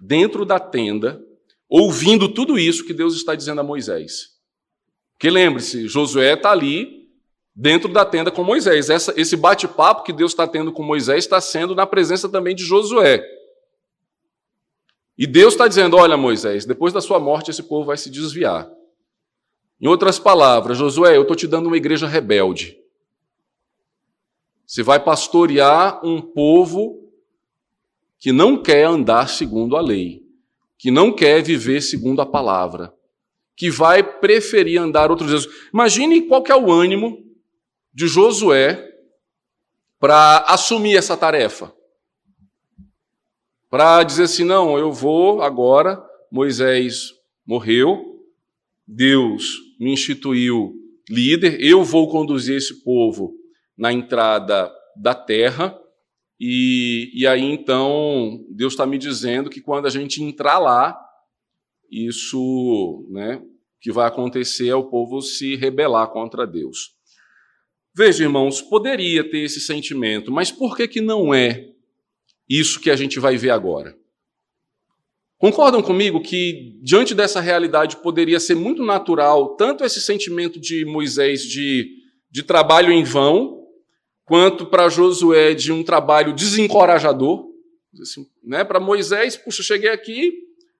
dentro 0.00 0.44
da 0.44 0.60
tenda, 0.60 1.20
ouvindo 1.68 2.28
tudo 2.28 2.56
isso 2.56 2.86
que 2.86 2.94
Deus 2.94 3.16
está 3.16 3.34
dizendo 3.34 3.60
a 3.60 3.64
Moisés. 3.64 4.36
Porque 5.14 5.30
lembre-se, 5.30 5.88
Josué 5.88 6.34
está 6.34 6.52
ali 6.52 7.05
dentro 7.56 7.90
da 7.90 8.04
tenda 8.04 8.30
com 8.30 8.44
Moisés. 8.44 8.90
Essa, 8.90 9.14
esse 9.16 9.34
bate-papo 9.34 10.02
que 10.02 10.12
Deus 10.12 10.32
está 10.32 10.46
tendo 10.46 10.70
com 10.70 10.82
Moisés 10.82 11.24
está 11.24 11.40
sendo 11.40 11.74
na 11.74 11.86
presença 11.86 12.28
também 12.28 12.54
de 12.54 12.62
Josué. 12.62 13.24
E 15.16 15.26
Deus 15.26 15.54
está 15.54 15.66
dizendo: 15.66 15.96
Olha, 15.96 16.18
Moisés, 16.18 16.66
depois 16.66 16.92
da 16.92 17.00
sua 17.00 17.18
morte 17.18 17.50
esse 17.50 17.62
povo 17.62 17.86
vai 17.86 17.96
se 17.96 18.10
desviar. 18.10 18.70
Em 19.80 19.86
outras 19.86 20.18
palavras, 20.18 20.76
Josué, 20.76 21.16
eu 21.16 21.22
estou 21.22 21.36
te 21.36 21.46
dando 21.46 21.66
uma 21.66 21.76
igreja 21.76 22.06
rebelde. 22.06 22.76
Você 24.66 24.82
vai 24.82 25.02
pastorear 25.02 26.04
um 26.04 26.20
povo 26.20 27.10
que 28.18 28.32
não 28.32 28.60
quer 28.60 28.84
andar 28.84 29.28
segundo 29.28 29.76
a 29.76 29.80
lei, 29.80 30.22
que 30.78 30.90
não 30.90 31.12
quer 31.12 31.42
viver 31.42 31.80
segundo 31.82 32.20
a 32.20 32.26
palavra, 32.26 32.92
que 33.54 33.70
vai 33.70 34.02
preferir 34.02 34.80
andar 34.80 35.10
outros 35.10 35.30
dias. 35.30 35.46
Imagine 35.72 36.22
qual 36.22 36.42
que 36.42 36.50
é 36.50 36.56
o 36.56 36.72
ânimo 36.72 37.25
de 37.96 38.06
Josué 38.06 38.92
para 39.98 40.40
assumir 40.40 40.98
essa 40.98 41.16
tarefa. 41.16 41.74
Para 43.70 44.02
dizer 44.02 44.24
assim: 44.24 44.44
não, 44.44 44.78
eu 44.78 44.92
vou 44.92 45.40
agora, 45.40 45.98
Moisés 46.30 47.14
morreu, 47.46 48.22
Deus 48.86 49.54
me 49.80 49.94
instituiu 49.94 50.74
líder, 51.08 51.58
eu 51.58 51.82
vou 51.82 52.10
conduzir 52.10 52.56
esse 52.56 52.84
povo 52.84 53.34
na 53.76 53.90
entrada 53.90 54.70
da 54.94 55.14
terra, 55.14 55.78
e, 56.38 57.10
e 57.14 57.26
aí 57.26 57.42
então 57.42 58.44
Deus 58.50 58.74
está 58.74 58.84
me 58.84 58.98
dizendo 58.98 59.48
que 59.48 59.62
quando 59.62 59.86
a 59.86 59.90
gente 59.90 60.22
entrar 60.22 60.58
lá, 60.58 61.00
isso 61.90 63.06
né, 63.10 63.42
que 63.80 63.90
vai 63.90 64.06
acontecer 64.06 64.68
é 64.68 64.74
o 64.74 64.90
povo 64.90 65.22
se 65.22 65.56
rebelar 65.56 66.08
contra 66.08 66.46
Deus. 66.46 66.95
Veja, 67.96 68.24
irmãos, 68.24 68.60
poderia 68.60 69.24
ter 69.24 69.38
esse 69.38 69.58
sentimento, 69.58 70.30
mas 70.30 70.52
por 70.52 70.76
que, 70.76 70.86
que 70.86 71.00
não 71.00 71.32
é 71.32 71.70
isso 72.46 72.78
que 72.78 72.90
a 72.90 72.96
gente 72.96 73.18
vai 73.18 73.38
ver 73.38 73.48
agora? 73.48 73.96
Concordam 75.38 75.80
comigo 75.80 76.20
que, 76.20 76.78
diante 76.82 77.14
dessa 77.14 77.40
realidade, 77.40 77.96
poderia 77.96 78.38
ser 78.38 78.54
muito 78.54 78.84
natural 78.84 79.56
tanto 79.56 79.82
esse 79.82 80.02
sentimento 80.02 80.60
de 80.60 80.84
Moisés 80.84 81.40
de, 81.40 81.88
de 82.30 82.42
trabalho 82.42 82.92
em 82.92 83.02
vão, 83.02 83.66
quanto 84.26 84.66
para 84.66 84.90
Josué 84.90 85.54
de 85.54 85.72
um 85.72 85.82
trabalho 85.82 86.34
desencorajador? 86.34 87.46
Assim, 87.98 88.26
né? 88.44 88.62
Para 88.62 88.78
Moisés, 88.78 89.38
puxa, 89.38 89.62
cheguei 89.62 89.88
aqui, 89.88 90.34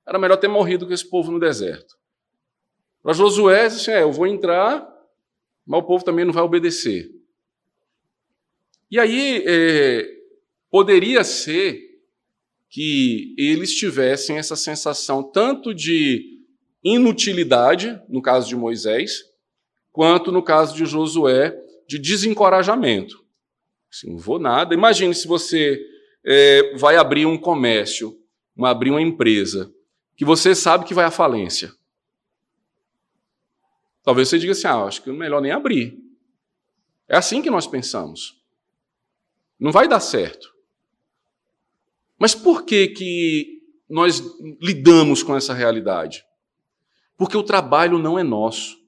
era 0.07 0.19
melhor 0.19 0.37
ter 0.37 0.49
morrido 0.49 0.87
com 0.87 0.93
esse 0.93 1.09
povo 1.09 1.33
no 1.33 1.41
deserto. 1.41 1.97
Para 3.03 3.15
Josué, 3.15 3.65
assim, 3.65 3.91
é, 3.91 4.03
eu 4.03 4.13
vou 4.13 4.27
entrar, 4.27 4.87
mas 5.67 5.81
o 5.81 5.83
povo 5.83 6.05
também 6.05 6.25
não 6.25 6.33
vai 6.33 6.43
obedecer. 6.43 7.11
E 8.91 9.01
aí, 9.01 9.43
é, 9.47 10.09
poderia 10.71 11.25
ser 11.25 11.81
que 12.69 13.35
eles 13.39 13.75
tivessem 13.75 14.39
essa 14.39 14.55
sensação 14.55 15.23
tanto 15.23 15.75
de 15.75 16.37
inutilidade, 16.85 18.01
no 18.09 18.23
caso 18.23 18.49
de 18.49 18.55
Moisés, 18.55 19.25
quanto 19.91 20.31
no 20.31 20.43
caso 20.43 20.77
de 20.77 20.85
Josué, 20.85 21.57
de 21.89 21.99
desencorajamento. 21.99 23.25
Assim, 23.91 24.11
não 24.11 24.19
vou 24.19 24.39
nada. 24.39 24.75
Imagine 24.75 25.15
se 25.15 25.27
você 25.27 25.81
é, 26.25 26.77
vai 26.77 26.97
abrir 26.97 27.27
um 27.27 27.39
comércio, 27.39 28.17
abrir 28.59 28.91
uma 28.91 29.01
empresa, 29.01 29.73
que 30.17 30.25
você 30.25 30.55
sabe 30.55 30.85
que 30.85 30.95
vai 30.95 31.05
à 31.05 31.11
falência. 31.11 31.73
Talvez 34.07 34.29
você 34.29 34.39
diga 34.39 34.53
assim: 34.53 34.69
ah, 34.69 34.85
acho 34.85 35.03
que 35.03 35.11
é 35.11 35.13
melhor 35.13 35.43
nem 35.43 35.51
abrir. 35.51 35.99
É 37.09 37.17
assim 37.17 37.43
que 37.43 37.51
nós 37.51 37.67
pensamos. 37.67 38.41
Não 39.59 39.73
vai 39.73 39.89
dar 39.89 39.99
certo. 39.99 40.55
Mas 42.17 42.33
por 42.33 42.65
que 42.65 42.87
que 42.87 43.63
nós 43.91 44.23
lidamos 44.63 45.25
com 45.25 45.37
essa 45.37 45.53
realidade? 45.53 46.25
Porque 47.17 47.37
o 47.37 47.43
trabalho 47.43 47.99
não 47.99 48.17
é 48.17 48.23
nosso. 48.23 48.79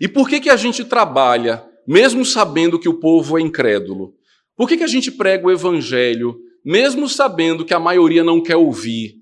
E 0.00 0.06
por 0.06 0.28
que, 0.28 0.40
que 0.40 0.50
a 0.50 0.56
gente 0.56 0.84
trabalha, 0.84 1.68
mesmo 1.84 2.24
sabendo 2.24 2.78
que 2.78 2.88
o 2.88 3.00
povo 3.00 3.36
é 3.36 3.42
incrédulo? 3.42 4.16
Por 4.56 4.68
que, 4.68 4.76
que 4.76 4.84
a 4.84 4.88
gente 4.88 5.10
prega 5.10 5.46
o 5.46 5.50
evangelho, 5.50 6.40
mesmo 6.64 7.08
sabendo 7.08 7.64
que 7.64 7.74
a 7.74 7.80
maioria 7.80 8.22
não 8.22 8.40
quer 8.40 8.56
ouvir? 8.56 9.20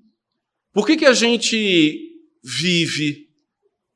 Por 0.71 0.85
que, 0.85 0.95
que 0.95 1.05
a 1.05 1.13
gente 1.13 2.19
vive 2.43 3.22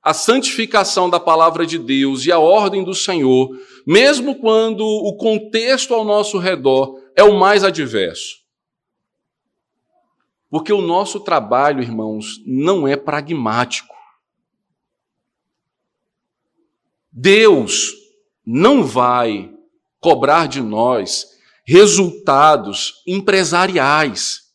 a 0.07 0.13
santificação 0.13 1.09
da 1.09 1.19
palavra 1.19 1.65
de 1.65 1.77
Deus 1.77 2.25
e 2.25 2.31
a 2.31 2.39
ordem 2.39 2.81
do 2.81 2.95
Senhor, 2.95 3.49
mesmo 3.85 4.35
quando 4.39 4.85
o 4.85 5.17
contexto 5.17 5.93
ao 5.93 6.05
nosso 6.05 6.37
redor 6.37 6.97
é 7.13 7.21
o 7.23 7.37
mais 7.37 7.61
adverso? 7.61 8.37
Porque 10.49 10.71
o 10.71 10.79
nosso 10.79 11.19
trabalho, 11.19 11.81
irmãos, 11.81 12.41
não 12.45 12.87
é 12.87 12.95
pragmático. 12.95 13.93
Deus 17.11 17.93
não 18.45 18.85
vai 18.85 19.51
cobrar 19.99 20.47
de 20.47 20.61
nós 20.61 21.37
resultados 21.65 23.03
empresariais. 23.05 24.53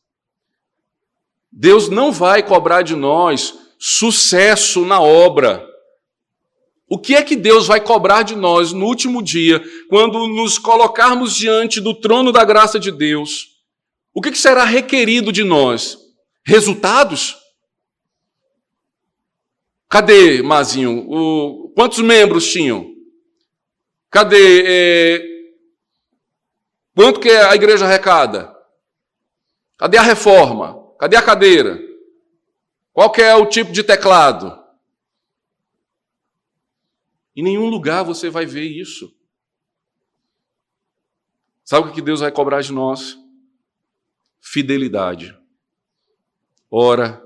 Deus 1.52 1.90
não 1.90 2.10
vai 2.10 2.42
cobrar 2.42 2.80
de 2.80 2.96
nós 2.96 3.61
sucesso 3.84 4.84
na 4.84 5.00
obra. 5.00 5.68
O 6.88 6.96
que 6.96 7.16
é 7.16 7.22
que 7.22 7.34
Deus 7.34 7.66
vai 7.66 7.80
cobrar 7.80 8.22
de 8.22 8.36
nós 8.36 8.72
no 8.72 8.86
último 8.86 9.20
dia, 9.20 9.60
quando 9.88 10.28
nos 10.28 10.56
colocarmos 10.56 11.34
diante 11.34 11.80
do 11.80 11.92
trono 11.92 12.30
da 12.30 12.44
graça 12.44 12.78
de 12.78 12.92
Deus? 12.92 13.48
O 14.14 14.20
que 14.20 14.32
será 14.36 14.62
requerido 14.62 15.32
de 15.32 15.42
nós? 15.42 15.98
Resultados? 16.46 17.36
Cadê, 19.88 20.42
Mazinho? 20.42 21.04
O... 21.08 21.72
Quantos 21.74 21.98
membros 21.98 22.52
tinham? 22.52 22.88
Cadê? 24.10 24.62
É... 24.64 25.22
Quanto 26.94 27.18
que 27.18 27.30
a 27.30 27.52
igreja 27.56 27.84
arrecada? 27.84 28.54
Cadê 29.76 29.98
a 29.98 30.02
reforma? 30.02 30.78
Cadê 31.00 31.16
a 31.16 31.22
cadeira? 31.22 31.91
Qual 32.92 33.12
é 33.16 33.34
o 33.34 33.46
tipo 33.46 33.72
de 33.72 33.82
teclado? 33.82 34.60
Em 37.34 37.42
nenhum 37.42 37.66
lugar 37.66 38.02
você 38.02 38.28
vai 38.28 38.44
ver 38.46 38.68
isso. 38.68 39.16
Sabe 41.64 41.88
o 41.88 41.92
que 41.92 42.02
Deus 42.02 42.20
vai 42.20 42.30
cobrar 42.30 42.60
de 42.60 42.72
nós? 42.72 43.22
fidelidade. 44.42 45.38
Ora, 46.68 47.22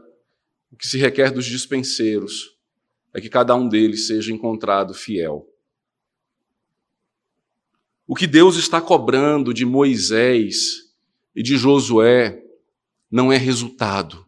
o 0.71 0.77
que 0.77 0.87
se 0.87 0.99
requer 0.99 1.33
dos 1.33 1.47
dispenseiros 1.47 2.57
é 3.15 3.21
que 3.21 3.31
cada 3.31 3.55
um 3.55 3.67
deles 3.67 4.07
seja 4.07 4.33
encontrado 4.33 4.93
fiel. 4.93 5.49
O 8.07 8.15
que 8.15 8.27
Deus 8.27 8.57
está 8.57 8.81
cobrando 8.81 9.55
de 9.55 9.65
Moisés 9.65 10.95
e 11.35 11.43
de 11.43 11.57
Josué 11.57 12.45
não 13.11 13.33
é 13.33 13.37
resultado. 13.37 14.26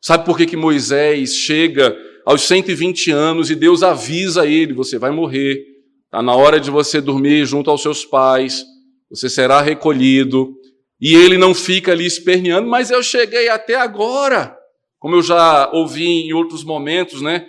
Sabe 0.00 0.24
por 0.24 0.36
que, 0.36 0.46
que 0.46 0.56
Moisés 0.56 1.34
chega 1.36 1.96
aos 2.24 2.42
120 2.42 3.10
anos 3.10 3.50
e 3.50 3.54
Deus 3.54 3.82
avisa 3.82 4.46
ele: 4.46 4.72
você 4.72 4.98
vai 4.98 5.10
morrer, 5.10 5.62
está 6.04 6.22
na 6.22 6.34
hora 6.34 6.58
de 6.58 6.70
você 6.70 7.00
dormir 7.00 7.44
junto 7.44 7.70
aos 7.70 7.82
seus 7.82 8.04
pais, 8.04 8.64
você 9.10 9.28
será 9.28 9.60
recolhido, 9.60 10.56
e 11.00 11.14
ele 11.14 11.36
não 11.36 11.54
fica 11.54 11.92
ali 11.92 12.06
esperneando, 12.06 12.68
mas 12.68 12.90
eu 12.90 13.02
cheguei 13.02 13.48
até 13.48 13.74
agora. 13.74 14.56
Como 14.98 15.16
eu 15.16 15.22
já 15.22 15.70
ouvi 15.72 16.04
em 16.04 16.32
outros 16.32 16.62
momentos, 16.62 17.22
né? 17.22 17.46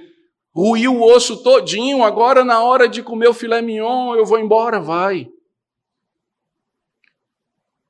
Ruiu 0.53 0.95
o 0.95 1.03
osso 1.03 1.43
todinho, 1.43 2.03
agora 2.03 2.43
na 2.43 2.61
hora 2.61 2.87
de 2.87 3.01
comer 3.01 3.27
o 3.27 3.33
filé 3.33 3.61
mignon, 3.61 4.15
eu 4.15 4.25
vou 4.25 4.39
embora, 4.39 4.79
vai. 4.79 5.29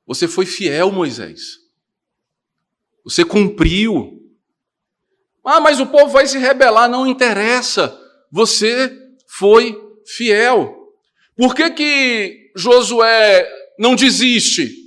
Você 0.06 0.28
foi 0.28 0.46
fiel, 0.46 0.90
Moisés. 0.92 1.58
Você 3.04 3.24
cumpriu. 3.24 4.21
Ah, 5.44 5.60
mas 5.60 5.80
o 5.80 5.86
povo 5.86 6.08
vai 6.08 6.26
se 6.26 6.38
rebelar, 6.38 6.88
não 6.88 7.06
interessa. 7.06 7.98
Você 8.30 8.92
foi 9.26 9.78
fiel. 10.06 10.76
Por 11.36 11.54
que 11.54 11.70
que 11.70 12.52
Josué 12.56 13.48
não 13.78 13.94
desiste? 13.94 14.82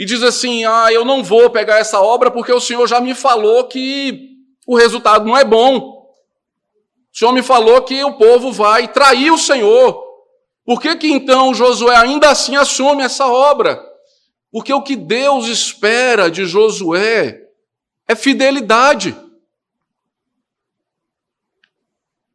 e 0.00 0.04
diz 0.06 0.22
assim: 0.22 0.64
Ah, 0.64 0.90
eu 0.90 1.04
não 1.04 1.22
vou 1.22 1.50
pegar 1.50 1.76
essa 1.76 2.00
obra 2.00 2.30
porque 2.30 2.50
o 2.50 2.58
Senhor 2.58 2.88
já 2.88 3.02
me 3.02 3.14
falou 3.14 3.68
que 3.68 4.30
o 4.66 4.74
resultado 4.74 5.26
não 5.26 5.36
é 5.36 5.44
bom. 5.44 5.76
O 5.76 7.18
Senhor 7.18 7.32
me 7.32 7.42
falou 7.42 7.82
que 7.82 8.02
o 8.02 8.14
povo 8.14 8.50
vai 8.50 8.88
trair 8.88 9.30
o 9.30 9.36
Senhor. 9.36 10.02
Por 10.64 10.80
que, 10.80 10.96
que 10.96 11.12
então 11.12 11.52
Josué 11.52 11.94
ainda 11.96 12.30
assim 12.30 12.56
assume 12.56 13.02
essa 13.02 13.26
obra? 13.26 13.78
Porque 14.50 14.72
o 14.72 14.80
que 14.80 14.96
Deus 14.96 15.46
espera 15.46 16.30
de 16.30 16.46
Josué 16.46 17.38
é 18.08 18.14
fidelidade. 18.14 19.14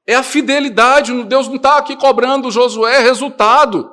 É 0.08 0.16
a 0.16 0.24
fidelidade. 0.24 1.24
Deus 1.24 1.48
não 1.48 1.56
está 1.56 1.78
aqui 1.78 1.96
cobrando 1.96 2.52
Josué 2.52 3.00
resultado. 3.00 3.92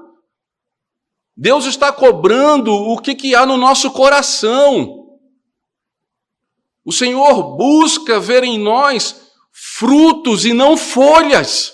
Deus 1.36 1.64
está 1.64 1.92
cobrando 1.92 2.72
o 2.72 2.98
que, 2.98 3.14
que 3.14 3.34
há 3.34 3.46
no 3.46 3.56
nosso 3.56 3.90
coração. 3.90 5.18
O 6.84 6.92
Senhor 6.92 7.56
busca 7.56 8.20
ver 8.20 8.44
em 8.44 8.58
nós 8.58 9.32
frutos 9.52 10.44
e 10.44 10.52
não 10.52 10.76
folhas. 10.76 11.72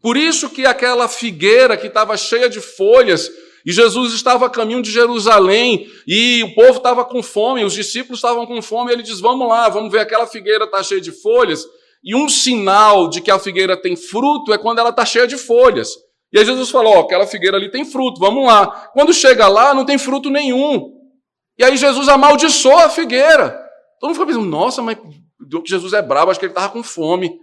Por 0.00 0.16
isso 0.16 0.50
que 0.50 0.66
aquela 0.66 1.06
figueira 1.08 1.76
que 1.76 1.86
estava 1.86 2.16
cheia 2.16 2.50
de 2.50 2.60
folhas, 2.60 3.30
e 3.64 3.72
Jesus 3.72 4.12
estava 4.12 4.46
a 4.46 4.50
caminho 4.50 4.82
de 4.82 4.90
Jerusalém, 4.90 5.88
e 6.06 6.42
o 6.42 6.54
povo 6.54 6.78
estava 6.78 7.04
com 7.04 7.22
fome, 7.22 7.64
os 7.64 7.74
discípulos 7.74 8.18
estavam 8.18 8.44
com 8.44 8.60
fome, 8.60 8.92
ele 8.92 9.02
diz: 9.02 9.20
Vamos 9.20 9.48
lá, 9.48 9.68
vamos 9.68 9.92
ver, 9.92 10.00
aquela 10.00 10.26
figueira 10.26 10.64
está 10.64 10.82
cheia 10.82 11.00
de 11.00 11.12
folhas, 11.12 11.64
e 12.02 12.14
um 12.14 12.28
sinal 12.28 13.08
de 13.08 13.20
que 13.20 13.30
a 13.30 13.38
figueira 13.38 13.80
tem 13.80 13.94
fruto 13.94 14.52
é 14.52 14.58
quando 14.58 14.80
ela 14.80 14.90
está 14.90 15.04
cheia 15.04 15.26
de 15.26 15.36
folhas. 15.36 15.90
E 16.32 16.38
aí 16.38 16.44
Jesus 16.44 16.70
falou: 16.70 16.94
ó, 16.94 17.00
aquela 17.00 17.26
figueira 17.26 17.56
ali 17.56 17.70
tem 17.70 17.84
fruto, 17.84 18.18
vamos 18.18 18.46
lá. 18.46 18.66
Quando 18.92 19.12
chega 19.12 19.46
lá, 19.46 19.72
não 19.72 19.84
tem 19.84 19.98
fruto 19.98 20.30
nenhum. 20.30 20.98
E 21.58 21.64
aí 21.64 21.76
Jesus 21.76 22.08
amaldiçoa 22.08 22.86
a 22.86 22.88
figueira. 22.88 23.50
Todo 24.00 24.08
mundo 24.08 24.14
fica 24.14 24.26
pensando: 24.26 24.46
nossa, 24.46 24.82
mas 24.82 24.98
Jesus 25.64 25.92
é 25.92 26.02
brabo, 26.02 26.30
acho 26.30 26.40
que 26.40 26.46
ele 26.46 26.52
estava 26.52 26.72
com 26.72 26.82
fome. 26.82 27.38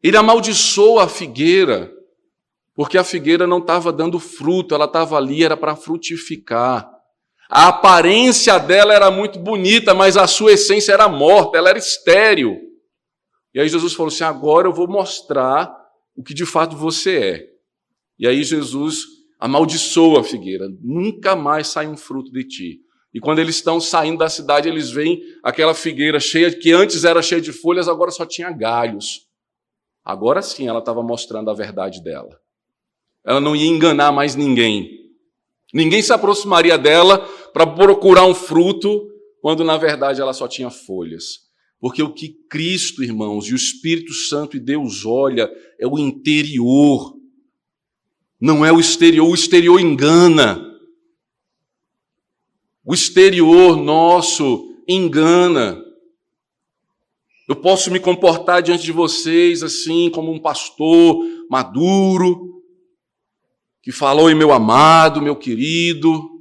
Ele 0.00 0.16
amaldiçoa 0.16 1.04
a 1.04 1.08
figueira, 1.08 1.92
porque 2.74 2.96
a 2.96 3.02
figueira 3.02 3.46
não 3.46 3.58
estava 3.58 3.92
dando 3.92 4.20
fruto, 4.20 4.74
ela 4.74 4.84
estava 4.84 5.16
ali, 5.16 5.42
era 5.42 5.56
para 5.56 5.74
frutificar. 5.74 6.88
A 7.48 7.68
aparência 7.68 8.58
dela 8.58 8.92
era 8.92 9.10
muito 9.10 9.38
bonita, 9.38 9.94
mas 9.94 10.16
a 10.16 10.26
sua 10.26 10.52
essência 10.52 10.92
era 10.92 11.08
morta, 11.08 11.56
ela 11.56 11.70
era 11.70 11.78
estéril. 11.78 12.58
E 13.54 13.60
aí 13.60 13.68
Jesus 13.68 13.94
falou 13.94 14.08
assim: 14.08 14.24
agora 14.24 14.68
eu 14.68 14.72
vou 14.72 14.86
mostrar 14.86 15.74
o 16.14 16.22
que 16.22 16.34
de 16.34 16.44
fato 16.44 16.76
você 16.76 17.16
é. 17.18 17.46
E 18.18 18.26
aí 18.26 18.42
Jesus 18.42 19.04
amaldiçoa 19.40 20.20
a 20.20 20.24
figueira, 20.24 20.68
nunca 20.82 21.34
mais 21.34 21.68
sai 21.68 21.86
um 21.86 21.96
fruto 21.96 22.30
de 22.30 22.44
ti. 22.44 22.80
E 23.14 23.20
quando 23.20 23.38
eles 23.38 23.56
estão 23.56 23.80
saindo 23.80 24.18
da 24.18 24.28
cidade, 24.28 24.68
eles 24.68 24.90
veem 24.90 25.22
aquela 25.42 25.72
figueira 25.72 26.20
cheia, 26.20 26.52
que 26.52 26.72
antes 26.72 27.04
era 27.04 27.22
cheia 27.22 27.40
de 27.40 27.52
folhas, 27.52 27.88
agora 27.88 28.10
só 28.10 28.26
tinha 28.26 28.50
galhos. 28.50 29.26
Agora 30.04 30.42
sim 30.42 30.68
ela 30.68 30.80
estava 30.80 31.02
mostrando 31.02 31.50
a 31.50 31.54
verdade 31.54 32.02
dela. 32.02 32.38
Ela 33.24 33.40
não 33.40 33.56
ia 33.56 33.66
enganar 33.66 34.12
mais 34.12 34.34
ninguém. 34.34 34.98
Ninguém 35.72 36.00
se 36.02 36.12
aproximaria 36.12 36.78
dela 36.78 37.28
para 37.52 37.66
procurar 37.66 38.24
um 38.24 38.34
fruto, 38.34 39.08
quando 39.40 39.64
na 39.64 39.76
verdade 39.76 40.20
ela 40.20 40.32
só 40.32 40.46
tinha 40.48 40.70
folhas. 40.70 41.48
Porque 41.80 42.02
o 42.02 42.12
que 42.12 42.28
Cristo, 42.48 43.02
irmãos, 43.02 43.46
e 43.46 43.52
o 43.52 43.56
Espírito 43.56 44.12
Santo 44.12 44.56
e 44.56 44.60
Deus 44.60 45.04
olha 45.06 45.50
é 45.78 45.86
o 45.86 45.98
interior. 45.98 47.16
Não 48.40 48.64
é 48.64 48.72
o 48.72 48.80
exterior, 48.80 49.28
o 49.28 49.34
exterior 49.34 49.80
engana. 49.80 50.64
O 52.84 52.94
exterior 52.94 53.76
nosso 53.76 54.74
engana. 54.88 55.84
Eu 57.48 57.56
posso 57.56 57.90
me 57.90 58.00
comportar 58.00 58.60
diante 58.62 58.84
de 58.84 58.92
vocês 58.92 59.62
assim, 59.62 60.10
como 60.10 60.32
um 60.32 60.38
pastor 60.38 61.24
maduro, 61.50 62.62
que 63.82 63.92
falou 63.92 64.30
em 64.30 64.34
meu 64.34 64.52
amado, 64.52 65.22
meu 65.22 65.36
querido, 65.36 66.37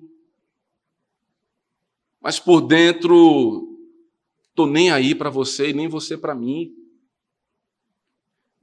mas 2.28 2.42
por 2.42 2.60
dentro 2.60 3.78
Estou 4.58 4.66
nem 4.66 4.90
aí 4.90 5.14
para 5.14 5.30
você 5.30 5.70
e 5.70 5.74
nem 5.74 5.88
você 5.88 6.18
para 6.18 6.34
mim. 6.34 6.74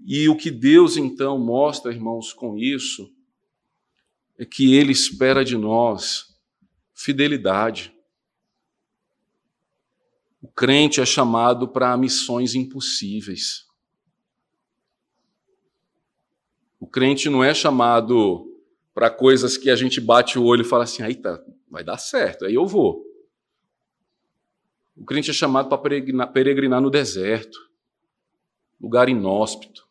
E 0.04 0.28
o 0.28 0.36
que 0.36 0.50
Deus 0.50 0.96
então 0.96 1.38
mostra, 1.38 1.92
irmãos, 1.92 2.32
com 2.32 2.58
isso, 2.58 3.14
é 4.36 4.44
que 4.44 4.74
Ele 4.74 4.90
espera 4.90 5.44
de 5.44 5.56
nós 5.56 6.36
fidelidade. 6.92 7.94
O 10.42 10.48
crente 10.48 11.00
é 11.00 11.06
chamado 11.06 11.68
para 11.68 11.96
missões 11.96 12.56
impossíveis. 12.56 13.64
O 16.80 16.88
crente 16.88 17.30
não 17.30 17.44
é 17.44 17.54
chamado 17.54 18.52
para 18.92 19.08
coisas 19.10 19.56
que 19.56 19.70
a 19.70 19.76
gente 19.76 20.00
bate 20.00 20.40
o 20.40 20.44
olho 20.44 20.62
e 20.62 20.68
fala 20.68 20.82
assim, 20.82 21.04
aí 21.04 21.14
tá, 21.14 21.40
vai 21.70 21.84
dar 21.84 21.98
certo, 21.98 22.46
aí 22.46 22.54
eu 22.54 22.66
vou. 22.66 23.13
O 24.96 25.04
crente 25.04 25.30
é 25.30 25.34
chamado 25.34 25.68
para 25.68 25.78
peregrinar, 25.78 26.32
peregrinar 26.32 26.80
no 26.80 26.90
deserto, 26.90 27.58
lugar 28.80 29.08
inóspito, 29.08 29.88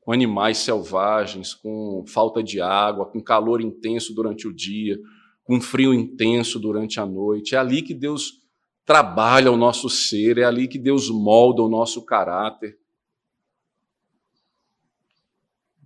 com 0.00 0.12
animais 0.12 0.58
selvagens, 0.58 1.52
com 1.52 2.04
falta 2.06 2.42
de 2.42 2.60
água, 2.60 3.06
com 3.06 3.20
calor 3.20 3.60
intenso 3.60 4.14
durante 4.14 4.46
o 4.46 4.52
dia, 4.54 4.98
com 5.42 5.60
frio 5.60 5.92
intenso 5.92 6.58
durante 6.58 6.98
a 7.00 7.04
noite. 7.04 7.54
É 7.54 7.58
ali 7.58 7.82
que 7.82 7.92
Deus 7.92 8.40
trabalha 8.84 9.50
o 9.50 9.56
nosso 9.56 9.90
ser, 9.90 10.38
é 10.38 10.44
ali 10.44 10.68
que 10.68 10.78
Deus 10.78 11.10
molda 11.10 11.60
o 11.60 11.68
nosso 11.68 12.04
caráter. 12.04 12.78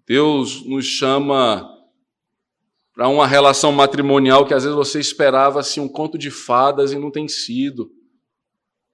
Deus 0.06 0.64
nos 0.66 0.84
chama 0.84 1.79
para 3.00 3.08
uma 3.08 3.26
relação 3.26 3.72
matrimonial 3.72 4.44
que 4.44 4.52
às 4.52 4.64
vezes 4.64 4.76
você 4.76 5.00
esperava 5.00 5.58
assim, 5.58 5.80
um 5.80 5.88
conto 5.88 6.18
de 6.18 6.30
fadas 6.30 6.92
e 6.92 6.98
não 6.98 7.10
tem 7.10 7.26
sido. 7.26 7.90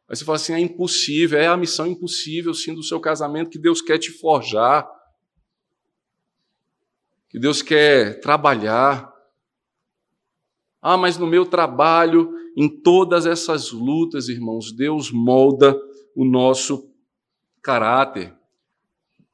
Aí 0.09 0.15
você 0.15 0.25
fala 0.25 0.37
assim: 0.37 0.53
é 0.53 0.61
impossível, 0.61 1.37
é 1.37 1.49
a 1.49 1.57
missão 1.57 1.89
impossível, 1.89 2.55
sim, 2.55 2.73
do 2.73 2.85
seu 2.85 3.01
casamento 3.01 3.51
que 3.51 3.59
Deus 3.59 3.83
quer 3.83 3.99
te 3.99 4.13
forjar, 4.13 4.89
que 7.29 7.37
Deus 7.37 7.63
quer 7.63 8.21
trabalhar. 8.21 9.13
Ah, 10.81 10.97
mas 10.97 11.19
no 11.19 11.27
meu 11.27 11.45
trabalho, 11.45 12.33
em 12.57 12.69
todas 12.69 13.27
essas 13.27 13.73
lutas, 13.73 14.29
irmãos, 14.29 14.71
Deus 14.71 15.11
molda 15.11 15.77
o 16.15 16.25
nosso 16.25 16.95
caráter. 17.61 18.33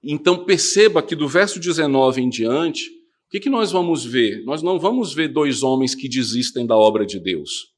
Então 0.02 0.46
perceba 0.46 1.02
que 1.02 1.14
do 1.14 1.28
verso 1.28 1.60
19 1.60 2.22
em 2.22 2.30
diante, 2.30 3.01
que, 3.32 3.40
que 3.40 3.48
nós 3.48 3.72
vamos 3.72 4.04
ver? 4.04 4.44
Nós 4.44 4.62
não 4.62 4.78
vamos 4.78 5.14
ver 5.14 5.28
dois 5.28 5.62
homens 5.62 5.94
que 5.94 6.06
desistem 6.06 6.66
da 6.66 6.76
obra 6.76 7.06
de 7.06 7.18
Deus. 7.18 7.72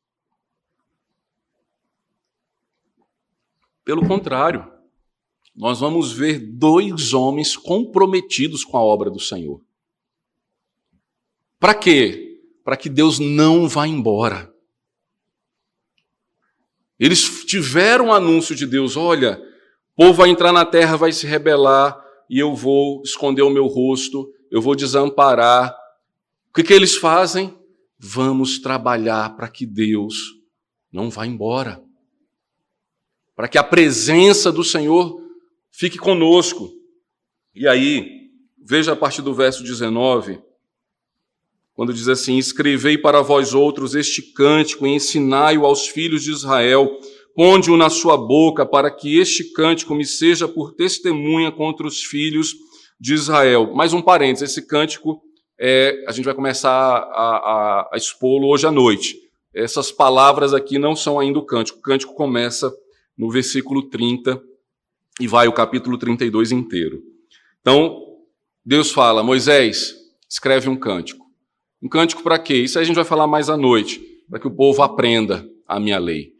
Pelo 3.84 4.04
contrário, 4.04 4.68
nós 5.54 5.78
vamos 5.78 6.10
ver 6.10 6.40
dois 6.40 7.12
homens 7.12 7.56
comprometidos 7.56 8.64
com 8.64 8.76
a 8.76 8.82
obra 8.82 9.08
do 9.08 9.20
Senhor. 9.20 9.62
Para 11.60 11.72
quê? 11.72 12.40
Para 12.64 12.76
que 12.76 12.88
Deus 12.88 13.20
não 13.20 13.68
vá 13.68 13.86
embora. 13.86 14.52
Eles 16.98 17.44
tiveram 17.44 18.08
o 18.08 18.12
anúncio 18.12 18.56
de 18.56 18.66
Deus: 18.66 18.96
olha, 18.96 19.40
o 19.96 20.02
povo 20.02 20.14
vai 20.14 20.30
entrar 20.30 20.52
na 20.52 20.66
terra, 20.66 20.96
vai 20.96 21.12
se 21.12 21.28
rebelar, 21.28 21.96
e 22.28 22.40
eu 22.40 22.56
vou 22.56 23.02
esconder 23.04 23.42
o 23.42 23.50
meu 23.50 23.66
rosto, 23.66 24.34
eu 24.54 24.62
vou 24.62 24.74
desamparar. 24.74 25.74
O 26.48 26.54
que, 26.54 26.62
que 26.62 26.72
eles 26.72 26.96
fazem? 26.96 27.54
Vamos 27.98 28.58
trabalhar 28.58 29.34
para 29.36 29.48
que 29.48 29.66
Deus 29.66 30.14
não 30.92 31.10
vá 31.10 31.26
embora 31.26 31.84
para 33.36 33.48
que 33.48 33.58
a 33.58 33.64
presença 33.64 34.52
do 34.52 34.62
Senhor 34.62 35.20
fique 35.70 35.98
conosco. 35.98 36.72
E 37.54 37.66
aí, 37.66 38.30
veja 38.64 38.92
a 38.92 38.96
partir 38.96 39.22
do 39.22 39.34
verso 39.34 39.62
19, 39.62 40.40
quando 41.74 41.92
diz 41.92 42.08
assim: 42.08 42.38
Escrevei 42.38 42.96
para 42.96 43.22
vós 43.22 43.54
outros 43.54 43.94
este 43.94 44.22
cântico 44.22 44.86
e 44.86 44.90
ensinai-o 44.90 45.66
aos 45.66 45.88
filhos 45.88 46.22
de 46.22 46.30
Israel, 46.30 47.00
ponde-o 47.34 47.76
na 47.76 47.90
sua 47.90 48.16
boca, 48.16 48.64
para 48.64 48.90
que 48.90 49.18
este 49.18 49.52
cântico 49.52 49.94
me 49.94 50.04
seja 50.04 50.46
por 50.46 50.72
testemunha 50.72 51.50
contra 51.50 51.86
os 51.86 52.02
filhos 52.02 52.54
de 52.98 53.14
Israel. 53.14 53.74
Mais 53.74 53.92
um 53.92 54.02
parênteses: 54.02 54.50
esse 54.50 54.66
cântico 54.66 55.22
é, 55.58 56.04
a 56.08 56.12
gente 56.12 56.24
vai 56.24 56.34
começar 56.34 56.70
a, 56.70 57.02
a, 57.02 57.90
a 57.92 57.96
expô-lo 57.96 58.48
hoje 58.48 58.66
à 58.66 58.70
noite. 58.70 59.16
Essas 59.54 59.92
palavras 59.92 60.52
aqui 60.52 60.78
não 60.78 60.96
são 60.96 61.18
ainda 61.18 61.38
o 61.38 61.46
cântico, 61.46 61.78
o 61.78 61.82
cântico 61.82 62.14
começa 62.14 62.72
no 63.16 63.30
versículo 63.30 63.88
30 63.88 64.42
e 65.20 65.28
vai 65.28 65.46
o 65.46 65.52
capítulo 65.52 65.96
32 65.96 66.50
inteiro. 66.50 67.02
Então, 67.60 68.00
Deus 68.64 68.90
fala: 68.90 69.22
Moisés, 69.22 69.94
escreve 70.28 70.68
um 70.68 70.76
cântico. 70.76 71.24
Um 71.82 71.88
cântico 71.88 72.22
para 72.22 72.38
quê? 72.38 72.54
Isso 72.54 72.78
a 72.78 72.84
gente 72.84 72.96
vai 72.96 73.04
falar 73.04 73.26
mais 73.26 73.50
à 73.50 73.56
noite, 73.56 74.00
para 74.28 74.40
que 74.40 74.48
o 74.48 74.50
povo 74.50 74.82
aprenda 74.82 75.48
a 75.66 75.78
minha 75.78 75.98
lei. 75.98 76.32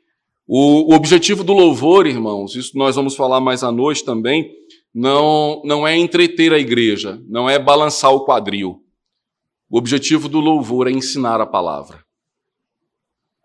O, 0.46 0.92
o, 0.92 0.94
objetivo 0.94 1.42
do 1.42 1.52
louvor, 1.52 2.06
irmãos, 2.06 2.54
isso 2.54 2.76
nós 2.76 2.96
vamos 2.96 3.14
falar 3.14 3.40
mais 3.40 3.62
à 3.62 3.72
noite 3.72 4.04
também, 4.04 4.50
não, 4.94 5.60
não 5.64 5.86
é 5.86 5.96
entreter 5.96 6.52
a 6.52 6.58
igreja, 6.58 7.20
não 7.26 7.50
é 7.50 7.58
balançar 7.58 8.12
o 8.12 8.24
quadril. 8.24 8.84
O 9.68 9.76
objetivo 9.76 10.28
do 10.28 10.38
louvor 10.38 10.86
é 10.86 10.92
ensinar 10.92 11.40
a 11.40 11.46
palavra. 11.46 12.04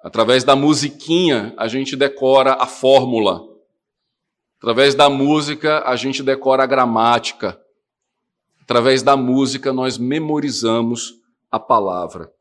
Através 0.04 0.44
da 0.44 0.56
musiquinha, 0.56 1.54
a 1.58 1.68
gente 1.68 1.96
decora 1.96 2.54
a 2.54 2.68
fórmula. 2.68 3.42
Através 4.60 4.94
da 4.94 5.10
música, 5.10 5.84
a 5.86 5.96
gente 5.96 6.22
decora 6.22 6.64
a 6.64 6.68
gramática. 6.68 7.60
Através 8.62 9.02
da 9.02 9.18
música, 9.18 9.74
nós 9.74 9.98
memorizamos 9.98 11.16
a 11.50 11.60
palavra. 11.60 12.32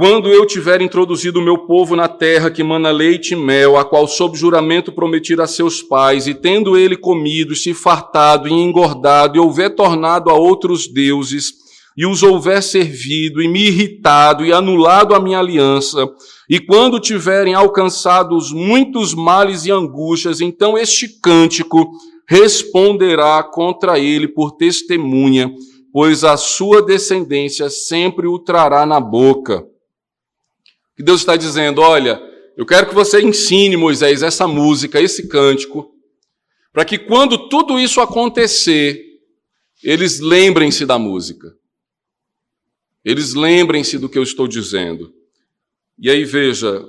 Quando 0.00 0.30
eu 0.30 0.46
tiver 0.46 0.80
introduzido 0.80 1.40
o 1.40 1.42
meu 1.42 1.58
povo 1.58 1.94
na 1.94 2.08
terra 2.08 2.50
que 2.50 2.64
mana 2.64 2.90
leite 2.90 3.34
e 3.34 3.36
mel, 3.36 3.76
a 3.76 3.84
qual 3.84 4.08
sob 4.08 4.34
juramento 4.34 4.90
prometi 4.90 5.38
a 5.38 5.46
seus 5.46 5.82
pais, 5.82 6.26
e 6.26 6.32
tendo 6.32 6.74
ele 6.74 6.96
comido, 6.96 7.54
se 7.54 7.74
fartado 7.74 8.48
e 8.48 8.50
engordado, 8.50 9.36
e 9.36 9.38
houver 9.38 9.74
tornado 9.74 10.30
a 10.30 10.32
outros 10.32 10.88
deuses, 10.90 11.52
e 11.94 12.06
os 12.06 12.22
houver 12.22 12.62
servido, 12.62 13.42
e 13.42 13.46
me 13.48 13.66
irritado, 13.66 14.42
e 14.42 14.54
anulado 14.54 15.14
a 15.14 15.20
minha 15.20 15.38
aliança, 15.38 16.08
e 16.48 16.58
quando 16.58 16.98
tiverem 16.98 17.52
alcançados 17.52 18.54
muitos 18.54 19.12
males 19.12 19.66
e 19.66 19.70
angústias, 19.70 20.40
então 20.40 20.78
este 20.78 21.20
cântico 21.20 21.90
responderá 22.26 23.42
contra 23.42 23.98
ele 23.98 24.28
por 24.28 24.52
testemunha, 24.52 25.52
pois 25.92 26.24
a 26.24 26.38
sua 26.38 26.80
descendência 26.80 27.68
sempre 27.68 28.26
o 28.26 28.38
trará 28.38 28.86
na 28.86 28.98
boca. 28.98 29.62
Que 31.00 31.04
Deus 31.04 31.22
está 31.22 31.34
dizendo: 31.34 31.80
olha, 31.80 32.20
eu 32.54 32.66
quero 32.66 32.86
que 32.86 32.94
você 32.94 33.22
ensine, 33.22 33.74
Moisés, 33.74 34.22
essa 34.22 34.46
música, 34.46 35.00
esse 35.00 35.28
cântico, 35.28 35.94
para 36.74 36.84
que 36.84 36.98
quando 36.98 37.48
tudo 37.48 37.80
isso 37.80 38.02
acontecer, 38.02 39.02
eles 39.82 40.20
lembrem-se 40.20 40.84
da 40.84 40.98
música. 40.98 41.54
Eles 43.02 43.32
lembrem-se 43.32 43.96
do 43.96 44.10
que 44.10 44.18
eu 44.18 44.22
estou 44.22 44.46
dizendo. 44.46 45.10
E 45.98 46.10
aí 46.10 46.22
veja, 46.22 46.84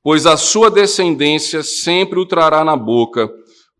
pois 0.00 0.26
a 0.26 0.36
sua 0.36 0.70
descendência 0.70 1.64
sempre 1.64 2.20
o 2.20 2.26
trará 2.26 2.64
na 2.64 2.76
boca, 2.76 3.28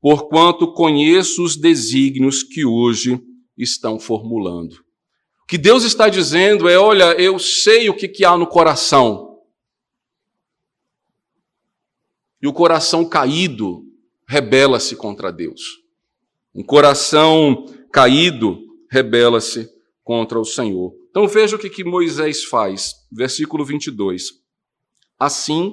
porquanto 0.00 0.72
conheço 0.72 1.44
os 1.44 1.56
desígnios 1.56 2.42
que 2.42 2.64
hoje 2.64 3.20
estão 3.56 4.00
formulando. 4.00 4.72
O 5.44 5.46
que 5.46 5.56
Deus 5.56 5.84
está 5.84 6.08
dizendo 6.08 6.68
é: 6.68 6.76
olha, 6.76 7.12
eu 7.20 7.38
sei 7.38 7.88
o 7.88 7.94
que, 7.94 8.08
que 8.08 8.24
há 8.24 8.36
no 8.36 8.48
coração. 8.48 9.33
E 12.44 12.46
o 12.46 12.52
coração 12.52 13.06
caído 13.06 13.86
rebela-se 14.28 14.94
contra 14.96 15.32
Deus. 15.32 15.62
Um 16.54 16.62
coração 16.62 17.64
caído 17.90 18.58
rebela-se 18.90 19.66
contra 20.02 20.38
o 20.38 20.44
Senhor. 20.44 20.94
Então 21.08 21.26
veja 21.26 21.56
o 21.56 21.58
que, 21.58 21.70
que 21.70 21.82
Moisés 21.82 22.44
faz, 22.44 22.96
versículo 23.10 23.64
22. 23.64 24.24
Assim, 25.18 25.72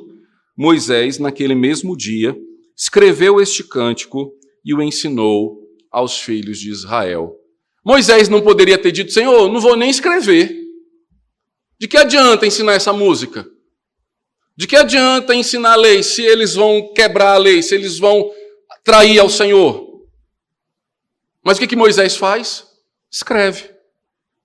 Moisés, 0.56 1.20
naquele 1.20 1.56
mesmo 1.56 1.98
dia, 1.98 2.38
escreveu 2.74 3.42
este 3.42 3.66
cântico 3.66 4.32
e 4.64 4.74
o 4.74 4.82
ensinou 4.82 5.60
aos 5.92 6.22
filhos 6.22 6.58
de 6.58 6.70
Israel. 6.70 7.36
Moisés 7.84 8.30
não 8.30 8.40
poderia 8.40 8.78
ter 8.78 8.94
dito, 8.94 9.12
Senhor, 9.12 9.52
não 9.52 9.60
vou 9.60 9.76
nem 9.76 9.90
escrever. 9.90 10.58
De 11.78 11.86
que 11.86 11.98
adianta 11.98 12.48
ensinar 12.48 12.76
essa 12.76 12.94
música? 12.94 13.46
De 14.56 14.68
que 14.68 14.76
adianta 14.76 15.34
ensinar 15.34 15.74
a 15.74 15.78
lei 15.78 16.04
se 16.04 16.22
eles 16.24 16.56
vão 16.56 16.94
quebrar 16.94 17.34
a 17.34 17.38
lei, 17.38 17.62
se 17.62 17.76
eles 17.76 17.98
vão 17.98 18.32
trair 18.84 19.20
ao 19.20 19.30
Senhor? 19.30 20.06
Mas 21.44 21.58
o 21.58 21.60
que, 21.60 21.68
que 21.68 21.76
Moisés 21.76 22.16
faz? 22.16 22.68
Escreve 23.12 23.72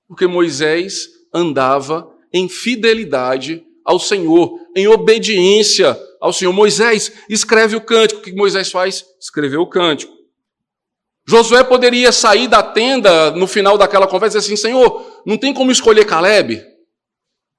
porque 0.09 0.26
Moisés 0.26 1.09
andava 1.32 2.09
em 2.32 2.48
fidelidade 2.48 3.64
ao 3.84 3.98
Senhor, 3.98 4.59
em 4.74 4.88
obediência 4.88 5.98
ao 6.20 6.32
Senhor. 6.32 6.52
Moisés 6.52 7.12
escreve 7.28 7.76
o 7.76 7.80
cântico. 7.80 8.20
O 8.20 8.22
que 8.22 8.32
Moisés 8.32 8.70
faz? 8.70 9.04
Escreveu 9.20 9.62
o 9.62 9.68
cântico. 9.68 10.14
Josué 11.28 11.64
poderia 11.64 12.12
sair 12.12 12.46
da 12.46 12.62
tenda 12.62 13.32
no 13.32 13.46
final 13.46 13.76
daquela 13.76 14.07
conversa 14.07 14.38
e 14.38 14.40
dizer 14.40 14.54
assim: 14.54 14.62
Senhor, 14.62 15.22
não 15.26 15.36
tem 15.36 15.52
como 15.52 15.72
escolher 15.72 16.04
Caleb? 16.04 16.62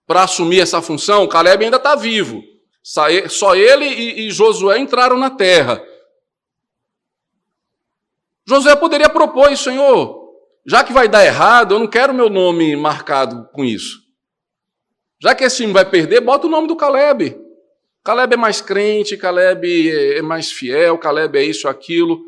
Para 0.07 0.23
assumir 0.23 0.61
essa 0.61 0.81
função, 0.81 1.27
Caleb 1.27 1.65
ainda 1.65 1.77
está 1.77 1.93
vivo. 1.95 2.41
Só 2.81 3.53
ele 3.53 3.85
e 3.85 4.31
Josué 4.31 4.79
entraram 4.79 5.17
na 5.17 5.29
terra. 5.29 5.83
Josué 8.47 8.77
poderia 8.77 9.09
propor, 9.09 9.55
Senhor, 9.57 10.31
já 10.65 10.85
que 10.85 10.93
vai 10.93 11.09
dar 11.09 11.25
errado, 11.25 11.75
eu 11.75 11.79
não 11.79 11.87
quero 11.87 12.13
meu 12.13 12.29
nome 12.29 12.77
marcado 12.77 13.49
com 13.51 13.65
isso. 13.65 13.99
Já 15.21 15.35
que 15.35 15.43
esse 15.43 15.57
time 15.57 15.73
vai 15.73 15.83
perder, 15.83 16.21
bota 16.21 16.47
o 16.47 16.49
nome 16.49 16.67
do 16.67 16.75
Caleb. 16.77 17.37
Caleb 18.03 18.35
é 18.35 18.37
mais 18.37 18.61
crente, 18.61 19.17
Caleb 19.17 19.91
é 20.15 20.21
mais 20.21 20.49
fiel, 20.49 20.97
Caleb 20.97 21.37
é 21.37 21.43
isso, 21.43 21.67
aquilo. 21.67 22.21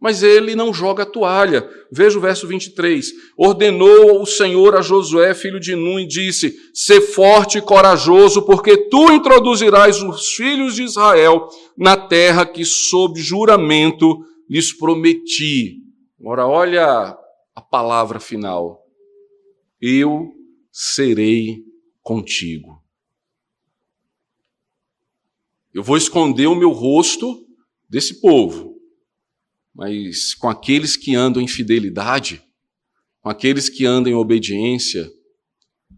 Mas 0.00 0.22
ele 0.22 0.56
não 0.56 0.72
joga 0.72 1.02
a 1.02 1.06
toalha. 1.06 1.68
Veja 1.92 2.16
o 2.16 2.22
verso 2.22 2.46
23. 2.46 3.12
Ordenou 3.36 4.22
o 4.22 4.26
Senhor 4.26 4.74
a 4.74 4.80
Josué, 4.80 5.34
filho 5.34 5.60
de 5.60 5.76
Nun, 5.76 6.00
e 6.00 6.06
disse: 6.06 6.56
Sê 6.72 7.02
forte 7.02 7.58
e 7.58 7.62
corajoso, 7.62 8.42
porque 8.42 8.88
tu 8.88 9.12
introduzirás 9.12 10.02
os 10.02 10.32
filhos 10.32 10.74
de 10.74 10.84
Israel 10.84 11.46
na 11.76 11.98
terra 11.98 12.46
que, 12.46 12.64
sob 12.64 13.20
juramento, 13.20 14.24
lhes 14.48 14.72
prometi. 14.72 15.82
Agora, 16.18 16.46
olha 16.46 17.14
a 17.54 17.60
palavra 17.60 18.18
final. 18.18 18.80
Eu 19.78 20.32
serei 20.72 21.62
contigo. 22.02 22.82
Eu 25.74 25.82
vou 25.82 25.96
esconder 25.96 26.46
o 26.46 26.54
meu 26.54 26.70
rosto 26.70 27.46
desse 27.88 28.20
povo 28.20 28.69
mas 29.74 30.34
com 30.34 30.48
aqueles 30.48 30.96
que 30.96 31.14
andam 31.14 31.42
em 31.42 31.48
fidelidade, 31.48 32.42
com 33.20 33.28
aqueles 33.28 33.68
que 33.68 33.86
andam 33.86 34.12
em 34.12 34.16
obediência, 34.16 35.10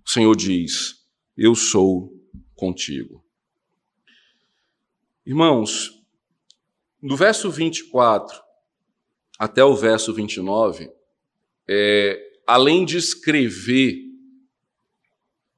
o 0.04 0.10
Senhor 0.10 0.34
diz: 0.36 0.96
Eu 1.36 1.54
sou 1.54 2.12
contigo. 2.54 3.24
Irmãos, 5.24 6.02
do 7.02 7.16
verso 7.16 7.50
24 7.50 8.40
até 9.38 9.64
o 9.64 9.74
verso 9.74 10.12
29, 10.12 10.90
é, 11.68 12.20
além 12.46 12.84
de 12.84 12.96
escrever 12.96 13.98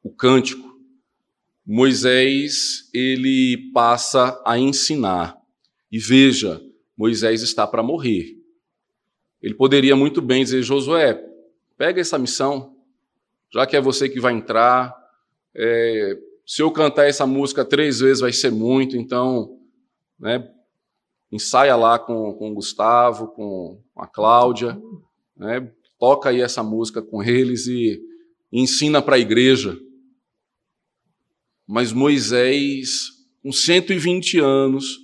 o 0.03 0.11
cântico, 0.11 0.75
Moisés 1.67 2.91
ele 2.93 3.71
passa 3.73 4.41
a 4.47 4.59
ensinar. 4.59 5.37
E 5.91 5.99
veja, 5.99 6.63
Moisés 6.97 7.43
está 7.43 7.67
para 7.67 7.83
morrer. 7.83 8.37
Ele 9.43 9.55
poderia 9.55 9.95
muito 9.95 10.23
bem 10.23 10.43
dizer: 10.43 10.63
Josué, 10.63 11.23
pega 11.77 12.01
essa 12.01 12.19
missão, 12.19 12.77
já 13.53 13.67
que 13.67 13.77
é 13.77 13.81
você 13.81 14.09
que 14.09 14.21
vai 14.21 14.33
entrar. 14.33 14.95
É, 15.55 16.19
se 16.47 16.63
eu 16.63 16.71
cantar 16.71 17.07
essa 17.07 17.27
música 17.27 17.65
três 17.65 18.01
vezes 18.01 18.21
vai 18.21 18.33
ser 18.33 18.51
muito, 18.51 18.97
então, 18.97 19.59
né, 20.19 20.51
ensaia 21.31 21.75
lá 21.77 21.99
com, 21.99 22.33
com 22.35 22.51
o 22.51 22.55
Gustavo, 22.55 23.29
com 23.29 23.83
a 23.97 24.07
Cláudia, 24.07 24.81
né, 25.37 25.71
toca 25.99 26.29
aí 26.29 26.41
essa 26.41 26.63
música 26.63 27.01
com 27.01 27.23
eles 27.23 27.67
e 27.67 28.01
ensina 28.53 29.01
para 29.01 29.17
a 29.17 29.19
igreja. 29.19 29.79
Mas 31.67 31.93
Moisés, 31.93 33.09
com 33.43 33.53
120 33.53 34.39
anos, 34.39 35.04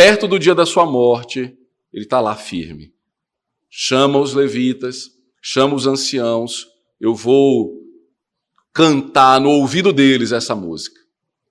perto 0.00 0.26
do 0.26 0.38
dia 0.38 0.54
da 0.54 0.64
sua 0.64 0.86
morte, 0.86 1.54
ele 1.92 2.04
está 2.04 2.22
lá 2.22 2.34
firme. 2.34 2.90
Chama 3.68 4.18
os 4.18 4.32
levitas, 4.32 5.10
chama 5.42 5.74
os 5.74 5.86
anciãos, 5.86 6.66
eu 6.98 7.14
vou 7.14 7.74
cantar 8.72 9.38
no 9.38 9.50
ouvido 9.50 9.92
deles 9.92 10.32
essa 10.32 10.54
música, 10.54 10.98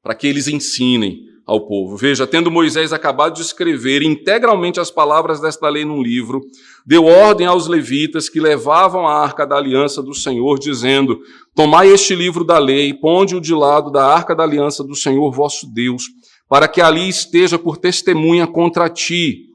para 0.01 0.15
que 0.15 0.25
eles 0.25 0.47
ensinem 0.47 1.19
ao 1.45 1.67
povo. 1.67 1.95
Veja, 1.95 2.25
tendo 2.25 2.49
Moisés 2.49 2.91
acabado 2.91 3.35
de 3.35 3.43
escrever 3.43 4.01
integralmente 4.01 4.79
as 4.79 4.89
palavras 4.89 5.39
desta 5.39 5.69
lei 5.69 5.85
num 5.85 6.01
livro, 6.01 6.41
deu 6.83 7.05
ordem 7.05 7.45
aos 7.45 7.67
levitas 7.67 8.29
que 8.29 8.39
levavam 8.39 9.07
a 9.07 9.13
arca 9.13 9.45
da 9.45 9.57
aliança 9.57 10.01
do 10.01 10.15
Senhor, 10.15 10.57
dizendo: 10.57 11.19
Tomai 11.53 11.89
este 11.89 12.15
livro 12.15 12.43
da 12.43 12.57
lei, 12.57 12.95
ponde-o 12.95 13.39
de 13.39 13.53
lado 13.53 13.91
da 13.91 14.03
arca 14.03 14.35
da 14.35 14.41
aliança 14.41 14.83
do 14.83 14.95
Senhor 14.95 15.31
vosso 15.31 15.71
Deus, 15.71 16.05
para 16.49 16.67
que 16.67 16.81
ali 16.81 17.07
esteja 17.07 17.59
por 17.59 17.77
testemunha 17.77 18.47
contra 18.47 18.89
ti, 18.89 19.45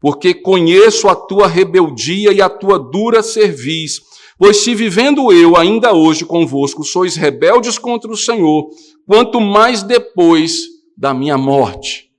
porque 0.00 0.34
conheço 0.34 1.08
a 1.08 1.14
tua 1.14 1.46
rebeldia 1.46 2.32
e 2.32 2.42
a 2.42 2.48
tua 2.48 2.76
dura 2.76 3.22
cerviz. 3.22 4.00
Pois 4.36 4.56
se 4.56 4.74
vivendo 4.74 5.32
eu 5.32 5.56
ainda 5.56 5.92
hoje 5.92 6.24
convosco 6.24 6.82
sois 6.82 7.14
rebeldes 7.14 7.78
contra 7.78 8.10
o 8.10 8.16
Senhor, 8.16 8.68
quanto 9.06 9.40
mais 9.40 9.82
depois 9.84 10.62
da 10.96 11.14
minha 11.14 11.38
morte. 11.38 12.10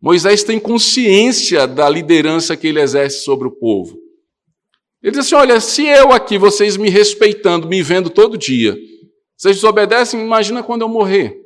Moisés 0.00 0.42
tem 0.42 0.58
consciência 0.58 1.66
da 1.66 1.88
liderança 1.88 2.56
que 2.56 2.68
ele 2.68 2.80
exerce 2.80 3.24
sobre 3.24 3.48
o 3.48 3.50
povo. 3.50 3.98
Ele 5.02 5.12
diz 5.12 5.20
assim: 5.20 5.34
Olha, 5.34 5.60
se 5.60 5.86
eu 5.86 6.12
aqui, 6.12 6.38
vocês 6.38 6.76
me 6.76 6.88
respeitando, 6.88 7.68
me 7.68 7.82
vendo 7.82 8.08
todo 8.08 8.38
dia, 8.38 8.76
vocês 9.36 9.56
desobedecem, 9.56 10.20
imagina 10.20 10.62
quando 10.62 10.82
eu 10.82 10.88
morrer. 10.88 11.43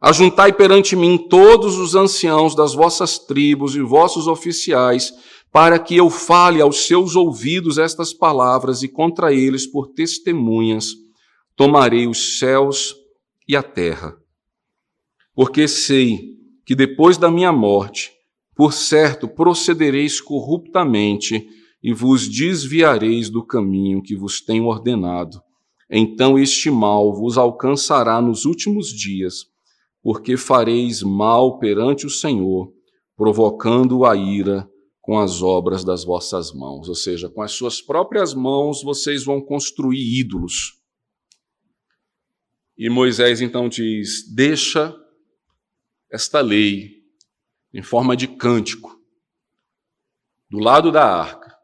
Ajuntai 0.00 0.52
perante 0.52 0.94
mim 0.94 1.18
todos 1.18 1.76
os 1.76 1.96
anciãos 1.96 2.54
das 2.54 2.72
vossas 2.72 3.18
tribos 3.18 3.74
e 3.74 3.80
vossos 3.80 4.28
oficiais, 4.28 5.12
para 5.50 5.76
que 5.76 5.96
eu 5.96 6.08
fale 6.08 6.60
aos 6.60 6.86
seus 6.86 7.16
ouvidos 7.16 7.78
estas 7.78 8.12
palavras 8.12 8.82
e 8.84 8.88
contra 8.88 9.32
eles, 9.32 9.66
por 9.66 9.88
testemunhas, 9.88 10.94
tomarei 11.56 12.06
os 12.06 12.38
céus 12.38 12.94
e 13.46 13.56
a 13.56 13.62
terra. 13.62 14.16
Porque 15.34 15.66
sei 15.66 16.36
que 16.64 16.76
depois 16.76 17.16
da 17.16 17.30
minha 17.30 17.50
morte, 17.50 18.12
por 18.54 18.72
certo, 18.72 19.26
procedereis 19.26 20.20
corruptamente 20.20 21.48
e 21.82 21.92
vos 21.92 22.28
desviareis 22.28 23.30
do 23.30 23.44
caminho 23.44 24.02
que 24.02 24.14
vos 24.14 24.40
tenho 24.40 24.66
ordenado. 24.66 25.40
Então 25.90 26.38
este 26.38 26.70
mal 26.70 27.12
vos 27.12 27.38
alcançará 27.38 28.20
nos 28.20 28.44
últimos 28.44 28.88
dias 28.88 29.46
porque 30.02 30.36
fareis 30.36 31.02
mal 31.02 31.58
perante 31.58 32.06
o 32.06 32.10
Senhor, 32.10 32.72
provocando 33.16 34.04
a 34.04 34.16
ira 34.16 34.68
com 35.00 35.18
as 35.18 35.42
obras 35.42 35.84
das 35.84 36.04
vossas 36.04 36.52
mãos. 36.52 36.88
Ou 36.88 36.94
seja, 36.94 37.28
com 37.28 37.42
as 37.42 37.52
suas 37.52 37.80
próprias 37.80 38.34
mãos 38.34 38.82
vocês 38.82 39.24
vão 39.24 39.40
construir 39.40 40.20
ídolos. 40.20 40.78
E 42.76 42.88
Moisés 42.88 43.40
então 43.40 43.68
diz: 43.68 44.32
Deixa 44.34 44.94
esta 46.10 46.40
lei 46.40 47.02
em 47.72 47.82
forma 47.82 48.16
de 48.16 48.28
cântico 48.28 48.98
do 50.48 50.58
lado 50.58 50.90
da 50.90 51.04
arca, 51.04 51.54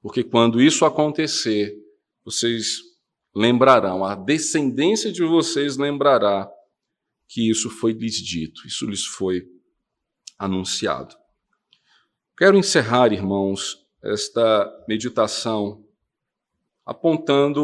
porque 0.00 0.24
quando 0.24 0.60
isso 0.60 0.84
acontecer, 0.84 1.76
vocês 2.24 2.78
lembrarão, 3.34 4.04
a 4.04 4.14
descendência 4.14 5.12
de 5.12 5.22
vocês 5.22 5.76
lembrará 5.76 6.50
que 7.32 7.48
isso 7.48 7.70
foi 7.70 7.92
lhes 7.92 8.16
dito, 8.16 8.66
isso 8.66 8.84
lhes 8.84 9.06
foi 9.06 9.48
anunciado. 10.38 11.16
Quero 12.36 12.58
encerrar, 12.58 13.10
irmãos, 13.10 13.86
esta 14.04 14.70
meditação 14.86 15.82
apontando 16.84 17.62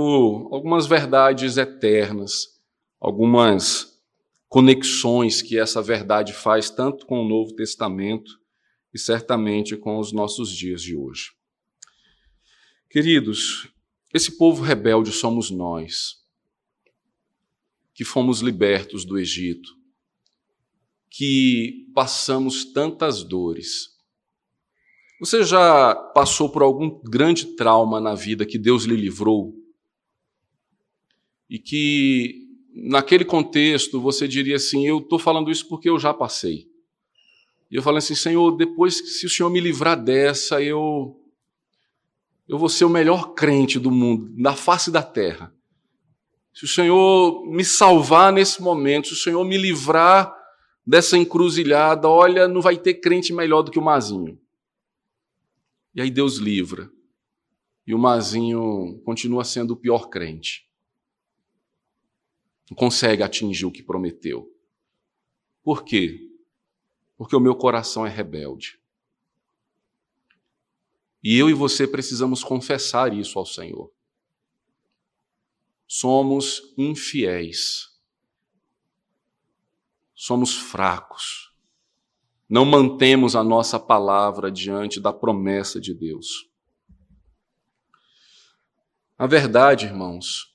algumas 0.50 0.86
verdades 0.86 1.58
eternas, 1.58 2.58
algumas 2.98 4.00
conexões 4.48 5.42
que 5.42 5.58
essa 5.58 5.82
verdade 5.82 6.32
faz 6.32 6.70
tanto 6.70 7.04
com 7.04 7.20
o 7.20 7.28
Novo 7.28 7.54
Testamento 7.54 8.40
e 8.94 8.98
certamente 8.98 9.76
com 9.76 9.98
os 9.98 10.12
nossos 10.12 10.50
dias 10.50 10.80
de 10.80 10.96
hoje. 10.96 11.32
Queridos, 12.88 13.68
esse 14.14 14.38
povo 14.38 14.62
rebelde 14.62 15.12
somos 15.12 15.50
nós 15.50 16.17
que 17.98 18.04
fomos 18.04 18.38
libertos 18.38 19.04
do 19.04 19.18
Egito, 19.18 19.76
que 21.10 21.90
passamos 21.92 22.64
tantas 22.72 23.24
dores. 23.24 23.88
Você 25.18 25.42
já 25.42 25.96
passou 26.14 26.48
por 26.48 26.62
algum 26.62 27.00
grande 27.00 27.56
trauma 27.56 28.00
na 28.00 28.14
vida 28.14 28.46
que 28.46 28.56
Deus 28.56 28.84
lhe 28.84 28.94
livrou? 28.94 29.52
E 31.50 31.58
que, 31.58 32.46
naquele 32.72 33.24
contexto, 33.24 34.00
você 34.00 34.28
diria 34.28 34.54
assim: 34.54 34.86
Eu 34.86 34.98
estou 34.98 35.18
falando 35.18 35.50
isso 35.50 35.66
porque 35.66 35.90
eu 35.90 35.98
já 35.98 36.14
passei. 36.14 36.68
E 37.68 37.74
eu 37.74 37.82
falo 37.82 37.96
assim: 37.96 38.14
Senhor, 38.14 38.56
depois, 38.56 39.18
se 39.18 39.26
o 39.26 39.28
Senhor 39.28 39.50
me 39.50 39.58
livrar 39.58 40.00
dessa, 40.00 40.62
eu, 40.62 41.20
eu 42.46 42.58
vou 42.58 42.68
ser 42.68 42.84
o 42.84 42.88
melhor 42.88 43.34
crente 43.34 43.76
do 43.76 43.90
mundo, 43.90 44.32
na 44.36 44.54
face 44.54 44.88
da 44.88 45.02
terra 45.02 45.52
se 46.52 46.64
o 46.64 46.68
Senhor 46.68 47.46
me 47.46 47.64
salvar 47.64 48.32
nesse 48.32 48.60
momento, 48.60 49.08
se 49.08 49.14
o 49.14 49.16
Senhor 49.16 49.44
me 49.44 49.56
livrar 49.56 50.34
dessa 50.86 51.16
encruzilhada, 51.16 52.08
olha, 52.08 52.48
não 52.48 52.60
vai 52.60 52.76
ter 52.76 52.94
crente 52.94 53.32
melhor 53.32 53.62
do 53.62 53.70
que 53.70 53.78
o 53.78 53.82
Mazinho. 53.82 54.40
E 55.94 56.00
aí 56.00 56.10
Deus 56.10 56.36
livra. 56.36 56.90
E 57.86 57.94
o 57.94 57.98
Mazinho 57.98 59.00
continua 59.04 59.44
sendo 59.44 59.72
o 59.72 59.76
pior 59.76 60.08
crente. 60.08 60.68
não 62.70 62.76
consegue 62.76 63.22
atingir 63.22 63.66
o 63.66 63.72
que 63.72 63.82
prometeu. 63.82 64.50
Por 65.62 65.84
quê? 65.84 66.20
Porque 67.16 67.34
o 67.34 67.40
meu 67.40 67.54
coração 67.54 68.06
é 68.06 68.10
rebelde. 68.10 68.78
E 71.22 71.36
eu 71.36 71.50
e 71.50 71.52
você 71.52 71.86
precisamos 71.86 72.44
confessar 72.44 73.12
isso 73.12 73.38
ao 73.38 73.44
Senhor. 73.44 73.92
Somos 75.88 76.74
infiéis. 76.76 77.88
Somos 80.14 80.54
fracos. 80.54 81.50
Não 82.46 82.66
mantemos 82.66 83.34
a 83.34 83.42
nossa 83.42 83.80
palavra 83.80 84.52
diante 84.52 85.00
da 85.00 85.14
promessa 85.14 85.80
de 85.80 85.94
Deus. 85.94 86.50
A 89.16 89.26
verdade, 89.26 89.86
irmãos, 89.86 90.54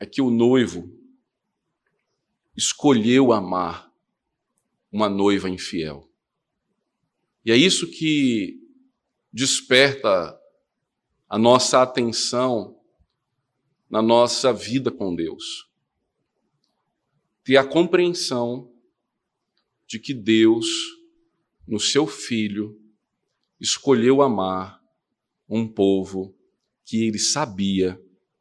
é 0.00 0.06
que 0.06 0.22
o 0.22 0.30
noivo 0.30 0.90
escolheu 2.56 3.32
amar 3.32 3.92
uma 4.90 5.10
noiva 5.10 5.48
infiel. 5.48 6.10
E 7.44 7.52
é 7.52 7.56
isso 7.56 7.90
que 7.90 8.58
desperta 9.30 10.38
a 11.28 11.38
nossa 11.38 11.82
atenção 11.82 12.75
na 13.88 14.02
nossa 14.02 14.52
vida 14.52 14.90
com 14.90 15.14
Deus. 15.14 15.70
Ter 17.44 17.56
a 17.56 17.64
compreensão 17.64 18.72
de 19.86 19.98
que 19.98 20.12
Deus, 20.12 20.66
no 21.66 21.78
seu 21.78 22.06
Filho, 22.06 22.80
escolheu 23.60 24.20
amar 24.20 24.82
um 25.48 25.66
povo 25.66 26.36
que 26.84 27.04
ele 27.04 27.18
sabia 27.18 28.00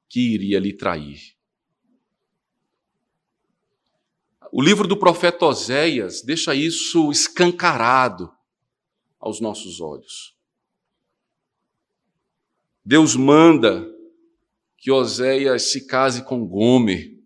que 0.09 0.19
iria 0.19 0.59
lhe 0.59 0.73
trair. 0.73 1.35
O 4.51 4.61
livro 4.61 4.87
do 4.87 4.97
profeta 4.97 5.45
Oséias 5.45 6.21
deixa 6.21 6.55
isso 6.55 7.11
escancarado 7.11 8.31
aos 9.19 9.41
nossos 9.41 9.81
olhos. 9.81 10.35
Deus 12.83 13.15
manda 13.15 13.94
que 14.85 14.91
Oséias 14.91 15.71
se 15.71 15.87
case 15.87 16.23
com 16.23 16.45
Gomer. 16.45 17.19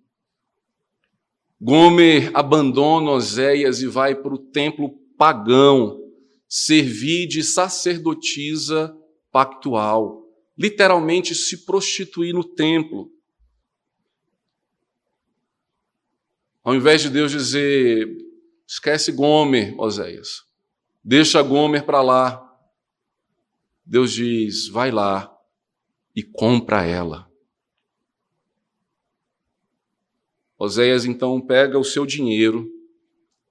Gomer 1.59 2.31
abandona 2.33 3.11
Oséias 3.11 3.81
e 3.81 3.85
vai 3.85 4.15
para 4.15 4.33
o 4.33 4.37
templo 4.37 4.97
pagão 5.17 5.99
servir 6.47 7.27
de 7.27 7.43
sacerdotisa 7.43 8.95
pactual 9.29 10.25
literalmente 10.57 11.35
se 11.35 11.65
prostituir 11.65 12.33
no 12.33 12.45
templo. 12.45 13.11
Ao 16.63 16.73
invés 16.73 17.01
de 17.01 17.09
Deus 17.09 17.29
dizer, 17.29 18.07
esquece 18.65 19.11
Gomer, 19.11 19.77
Oséias, 19.77 20.45
deixa 21.03 21.41
Gomer 21.41 21.85
para 21.85 22.01
lá. 22.01 22.41
Deus 23.85 24.13
diz, 24.13 24.69
vai 24.69 24.91
lá 24.91 25.29
e 26.15 26.23
compra 26.23 26.85
ela. 26.85 27.28
Oséias 30.59 31.05
então 31.05 31.41
pega 31.41 31.79
o 31.79 31.83
seu 31.83 32.05
dinheiro, 32.05 32.69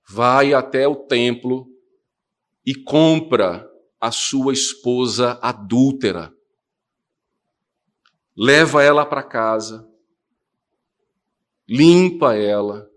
vai 0.06 0.54
até 0.54 0.86
o 0.86 0.94
templo 0.94 1.66
e 2.64 2.74
compra 2.74 3.68
a 3.98 4.12
sua 4.12 4.52
esposa 4.52 5.38
adúltera 5.42 6.32
leva 8.40 8.84
ela 8.84 9.04
para 9.04 9.20
casa, 9.20 9.90
limpa 11.68 12.36
ela 12.36 12.88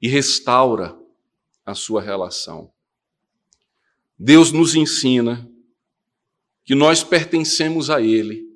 e 0.00 0.06
restaura 0.06 0.94
a 1.64 1.74
sua 1.74 2.02
relação. 2.02 2.70
Deus 4.18 4.52
nos 4.52 4.74
ensina 4.74 5.50
que 6.64 6.74
nós 6.74 7.02
pertencemos 7.02 7.88
a 7.88 8.02
Ele, 8.02 8.46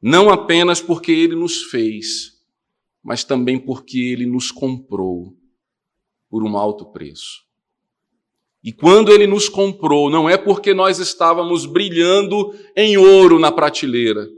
não 0.00 0.30
apenas 0.30 0.80
porque 0.80 1.10
Ele 1.10 1.34
nos 1.34 1.64
fez, 1.64 2.37
mas 3.02 3.24
também 3.24 3.58
porque 3.58 3.98
Ele 3.98 4.26
nos 4.26 4.50
comprou 4.50 5.36
por 6.28 6.44
um 6.44 6.56
alto 6.56 6.86
preço. 6.86 7.48
E 8.62 8.72
quando 8.72 9.12
ele 9.12 9.26
nos 9.26 9.48
comprou, 9.48 10.10
não 10.10 10.28
é 10.28 10.36
porque 10.36 10.74
nós 10.74 10.98
estávamos 10.98 11.64
brilhando 11.64 12.54
em 12.76 12.96
ouro 12.96 13.38
na 13.38 13.52
prateleira, 13.52 14.28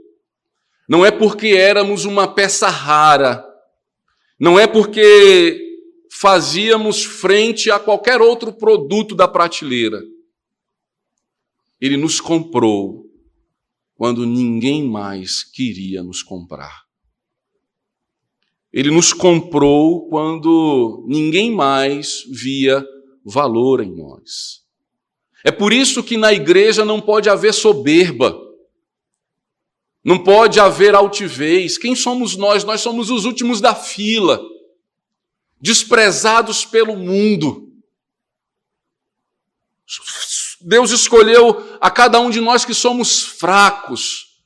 não 0.87 1.05
é 1.05 1.11
porque 1.11 1.47
éramos 1.47 2.05
uma 2.05 2.27
peça 2.27 2.69
rara, 2.69 3.43
não 4.39 4.59
é 4.59 4.67
porque 4.67 5.59
fazíamos 6.11 7.03
frente 7.03 7.71
a 7.71 7.79
qualquer 7.79 8.21
outro 8.21 8.53
produto 8.53 9.15
da 9.15 9.27
prateleira. 9.27 10.01
Ele 11.79 11.97
nos 11.97 12.21
comprou 12.21 13.05
quando 13.95 14.25
ninguém 14.25 14.83
mais 14.83 15.43
queria 15.43 16.03
nos 16.03 16.21
comprar. 16.21 16.83
Ele 18.73 18.89
nos 18.89 19.11
comprou 19.11 20.07
quando 20.07 21.03
ninguém 21.07 21.51
mais 21.51 22.23
via 22.29 22.85
valor 23.25 23.81
em 23.81 23.93
nós. 23.93 24.61
É 25.43 25.51
por 25.51 25.73
isso 25.73 26.03
que 26.03 26.17
na 26.17 26.31
igreja 26.31 26.85
não 26.85 27.01
pode 27.01 27.29
haver 27.29 27.53
soberba, 27.53 28.39
não 30.03 30.23
pode 30.23 30.59
haver 30.59 30.95
altivez. 30.95 31.77
Quem 31.77 31.95
somos 31.95 32.35
nós? 32.35 32.63
Nós 32.63 32.81
somos 32.81 33.09
os 33.09 33.25
últimos 33.25 33.59
da 33.59 33.75
fila, 33.75 34.41
desprezados 35.59 36.63
pelo 36.65 36.95
mundo. 36.95 37.71
Deus 40.61 40.91
escolheu 40.91 41.77
a 41.81 41.89
cada 41.89 42.19
um 42.19 42.29
de 42.29 42.39
nós 42.39 42.63
que 42.63 42.73
somos 42.73 43.23
fracos 43.23 44.43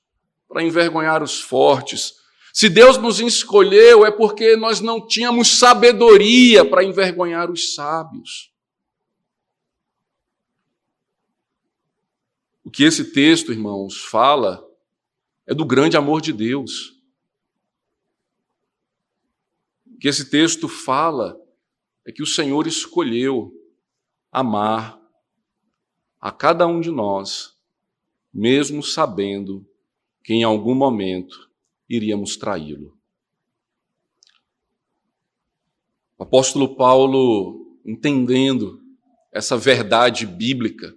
para 0.48 0.64
envergonhar 0.64 1.22
os 1.22 1.40
fortes. 1.42 2.25
Se 2.56 2.70
Deus 2.70 2.97
nos 2.97 3.20
escolheu, 3.20 4.06
é 4.06 4.12
porque 4.12 4.56
nós 4.56 4.80
não 4.80 5.06
tínhamos 5.06 5.60
sabedoria 5.60 6.64
para 6.64 6.86
envergonhar 6.86 7.51
os 7.51 7.76
sábios. 7.76 8.49
O 12.64 12.72
que 12.72 12.86
esse 12.86 13.12
texto, 13.12 13.51
irmãos, 13.51 13.97
fala 13.97 14.66
é 15.45 15.53
do 15.53 15.66
grande 15.66 15.97
amor 15.97 16.22
de 16.22 16.32
Deus. 16.32 16.97
O 19.86 19.97
que 19.97 20.08
esse 20.08 20.30
texto 20.30 20.70
fala 20.70 21.38
é 22.06 22.12
que 22.14 22.24
o 22.24 22.26
Senhor 22.26 22.68
escolheu 22.68 23.53
amar 24.32 24.97
a 26.22 26.32
cada 26.32 26.66
um 26.66 26.80
de 26.80 26.89
nós, 26.89 27.58
mesmo 28.34 28.82
sabendo 28.82 29.68
que 30.24 30.34
em 30.34 30.45
algum 30.45 30.74
momento 30.74 31.45
iríamos 31.90 32.38
traí-lo. 32.38 32.98
O 36.18 36.24
apóstolo 36.24 36.76
Paulo, 36.76 37.80
entendendo 37.86 38.82
essa 39.32 39.58
verdade 39.58 40.26
bíblica, 40.26 40.96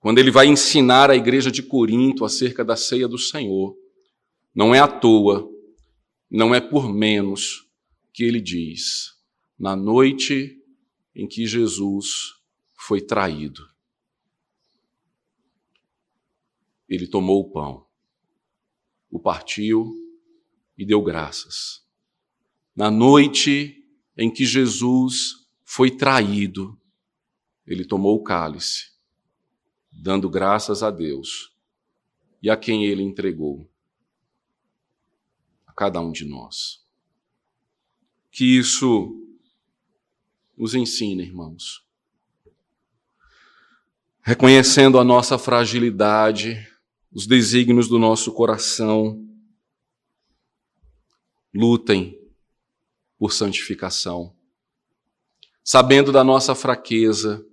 quando 0.00 0.18
ele 0.18 0.30
vai 0.30 0.46
ensinar 0.46 1.10
a 1.10 1.16
igreja 1.16 1.50
de 1.50 1.62
Corinto 1.62 2.24
acerca 2.24 2.64
da 2.64 2.76
ceia 2.76 3.06
do 3.06 3.18
Senhor, 3.18 3.76
não 4.54 4.74
é 4.74 4.78
à 4.78 4.88
toa, 4.88 5.48
não 6.30 6.54
é 6.54 6.60
por 6.60 6.92
menos 6.92 7.68
que 8.12 8.24
ele 8.24 8.40
diz: 8.40 9.14
na 9.58 9.76
noite 9.76 10.56
em 11.14 11.26
que 11.26 11.46
Jesus 11.46 12.34
foi 12.74 13.00
traído, 13.00 13.68
ele 16.88 17.06
tomou 17.06 17.40
o 17.40 17.50
pão, 17.50 17.87
o 19.10 19.18
partiu 19.18 19.92
e 20.76 20.84
deu 20.84 21.02
graças. 21.02 21.84
Na 22.74 22.90
noite 22.90 23.84
em 24.16 24.30
que 24.30 24.44
Jesus 24.44 25.46
foi 25.64 25.90
traído, 25.90 26.78
ele 27.66 27.84
tomou 27.84 28.16
o 28.16 28.22
cálice 28.22 28.98
dando 30.00 30.30
graças 30.30 30.82
a 30.82 30.90
Deus 30.90 31.52
e 32.40 32.48
a 32.48 32.56
quem 32.56 32.84
ele 32.84 33.02
entregou, 33.02 33.68
a 35.66 35.72
cada 35.72 36.00
um 36.00 36.12
de 36.12 36.24
nós. 36.24 36.86
Que 38.30 38.44
isso 38.44 39.26
nos 40.56 40.74
ensine, 40.74 41.24
irmãos. 41.24 41.84
Reconhecendo 44.22 44.98
a 44.98 45.04
nossa 45.04 45.36
fragilidade, 45.36 46.64
os 47.12 47.26
desígnios 47.26 47.88
do 47.88 47.98
nosso 47.98 48.32
coração, 48.32 49.26
lutem 51.54 52.18
por 53.18 53.32
santificação. 53.32 54.34
Sabendo 55.64 56.12
da 56.12 56.22
nossa 56.22 56.54
fraqueza, 56.54 57.44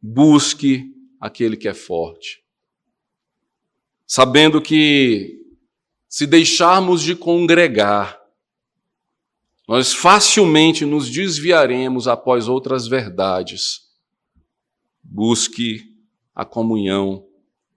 busque 0.00 0.94
aquele 1.20 1.56
que 1.56 1.68
é 1.68 1.74
forte. 1.74 2.44
Sabendo 4.06 4.60
que 4.60 5.42
se 6.08 6.26
deixarmos 6.26 7.02
de 7.02 7.16
congregar, 7.16 8.20
nós 9.66 9.94
facilmente 9.94 10.84
nos 10.84 11.10
desviaremos 11.10 12.06
após 12.06 12.48
outras 12.48 12.86
verdades. 12.86 13.90
Busque 15.02 15.82
a 16.34 16.44
comunhão 16.44 17.23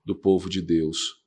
do 0.07 0.15
povo 0.15 0.49
de 0.49 0.61
Deus. 0.61 1.21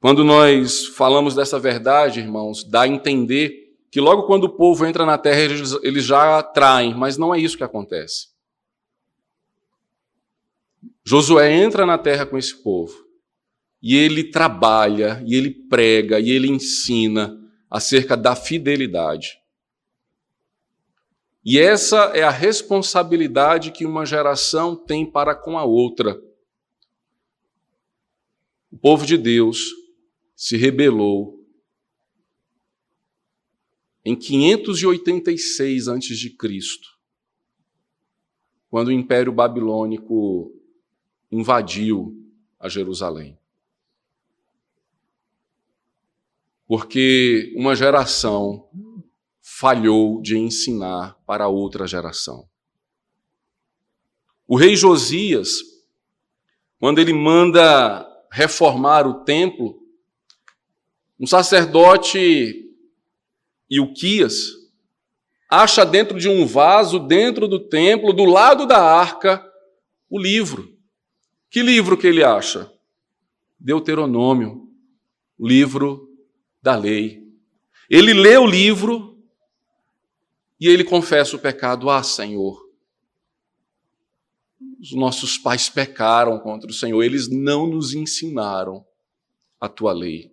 Quando 0.00 0.24
nós 0.24 0.86
falamos 0.88 1.34
dessa 1.34 1.58
verdade, 1.60 2.18
irmãos, 2.18 2.64
dá 2.64 2.82
a 2.82 2.88
entender 2.88 3.76
que 3.90 4.00
logo 4.00 4.24
quando 4.24 4.44
o 4.44 4.56
povo 4.56 4.84
entra 4.84 5.06
na 5.06 5.16
terra, 5.16 5.40
eles, 5.40 6.04
já 6.04 6.42
traem, 6.42 6.92
mas 6.92 7.16
não 7.16 7.32
é 7.32 7.38
isso 7.38 7.56
que 7.56 7.62
acontece. 7.64 8.28
Josué 11.04 11.52
entra 11.52 11.86
na 11.86 11.96
terra 11.96 12.26
com 12.26 12.36
esse 12.36 12.62
povo 12.62 13.06
e 13.80 13.96
ele 13.96 14.24
trabalha, 14.24 15.22
e 15.24 15.36
ele 15.36 15.50
prega, 15.50 16.18
e 16.18 16.30
ele 16.30 16.48
ensina 16.48 17.38
acerca 17.70 18.16
da 18.16 18.34
fidelidade. 18.34 19.38
E 21.44 21.60
essa 21.60 22.10
é 22.12 22.24
a 22.24 22.30
responsabilidade 22.30 23.70
que 23.70 23.86
uma 23.86 24.04
geração 24.04 24.74
tem 24.74 25.06
para 25.06 25.32
com 25.32 25.56
a 25.56 25.62
outra. 25.62 26.20
O 28.76 28.78
povo 28.78 29.06
de 29.06 29.16
Deus 29.16 29.70
se 30.34 30.54
rebelou 30.58 31.42
em 34.04 34.14
586 34.14 35.88
a.C., 35.88 36.36
quando 38.68 38.88
o 38.88 38.92
Império 38.92 39.32
Babilônico 39.32 40.54
invadiu 41.32 42.22
a 42.60 42.68
Jerusalém. 42.68 43.38
Porque 46.66 47.54
uma 47.56 47.74
geração 47.74 48.68
falhou 49.40 50.20
de 50.20 50.36
ensinar 50.36 51.18
para 51.24 51.48
outra 51.48 51.86
geração. 51.86 52.46
O 54.46 54.54
rei 54.54 54.76
Josias, 54.76 55.62
quando 56.78 56.98
ele 56.98 57.14
manda 57.14 58.12
reformar 58.36 59.06
o 59.06 59.24
templo, 59.24 59.82
um 61.18 61.26
sacerdote 61.26 62.70
Ilquias 63.70 64.34
acha 65.48 65.86
dentro 65.86 66.18
de 66.18 66.28
um 66.28 66.44
vaso, 66.44 66.98
dentro 66.98 67.48
do 67.48 67.58
templo, 67.58 68.12
do 68.12 68.26
lado 68.26 68.66
da 68.66 68.78
arca, 68.78 69.42
o 70.10 70.18
livro. 70.18 70.70
Que 71.48 71.62
livro 71.62 71.96
que 71.96 72.06
ele 72.06 72.22
acha? 72.22 72.70
Deuteronômio, 73.58 74.68
livro 75.40 76.06
da 76.60 76.76
lei. 76.76 77.26
Ele 77.88 78.12
lê 78.12 78.36
o 78.36 78.46
livro 78.46 79.18
e 80.60 80.68
ele 80.68 80.84
confessa 80.84 81.36
o 81.36 81.38
pecado. 81.38 81.88
Ah, 81.88 82.02
Senhor, 82.02 82.65
os 84.86 84.92
nossos 84.92 85.36
pais 85.36 85.68
pecaram 85.68 86.38
contra 86.38 86.70
o 86.70 86.74
Senhor, 86.74 87.02
eles 87.02 87.28
não 87.28 87.66
nos 87.66 87.92
ensinaram 87.92 88.84
a 89.60 89.68
tua 89.68 89.92
lei. 89.92 90.32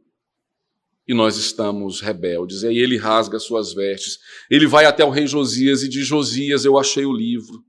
E 1.07 1.13
nós 1.13 1.37
estamos 1.37 2.01
rebeldes. 2.01 2.61
E 2.61 2.67
aí 2.67 2.77
ele 2.77 2.97
rasga 2.97 3.39
suas 3.39 3.73
vestes. 3.73 4.19
Ele 4.49 4.67
vai 4.67 4.85
até 4.85 5.03
o 5.03 5.09
rei 5.09 5.27
Josias 5.27 5.81
e 5.81 5.89
diz: 5.89 6.05
Josias, 6.05 6.65
eu 6.65 6.77
achei 6.77 7.05
o 7.05 7.11
livro. 7.11 7.63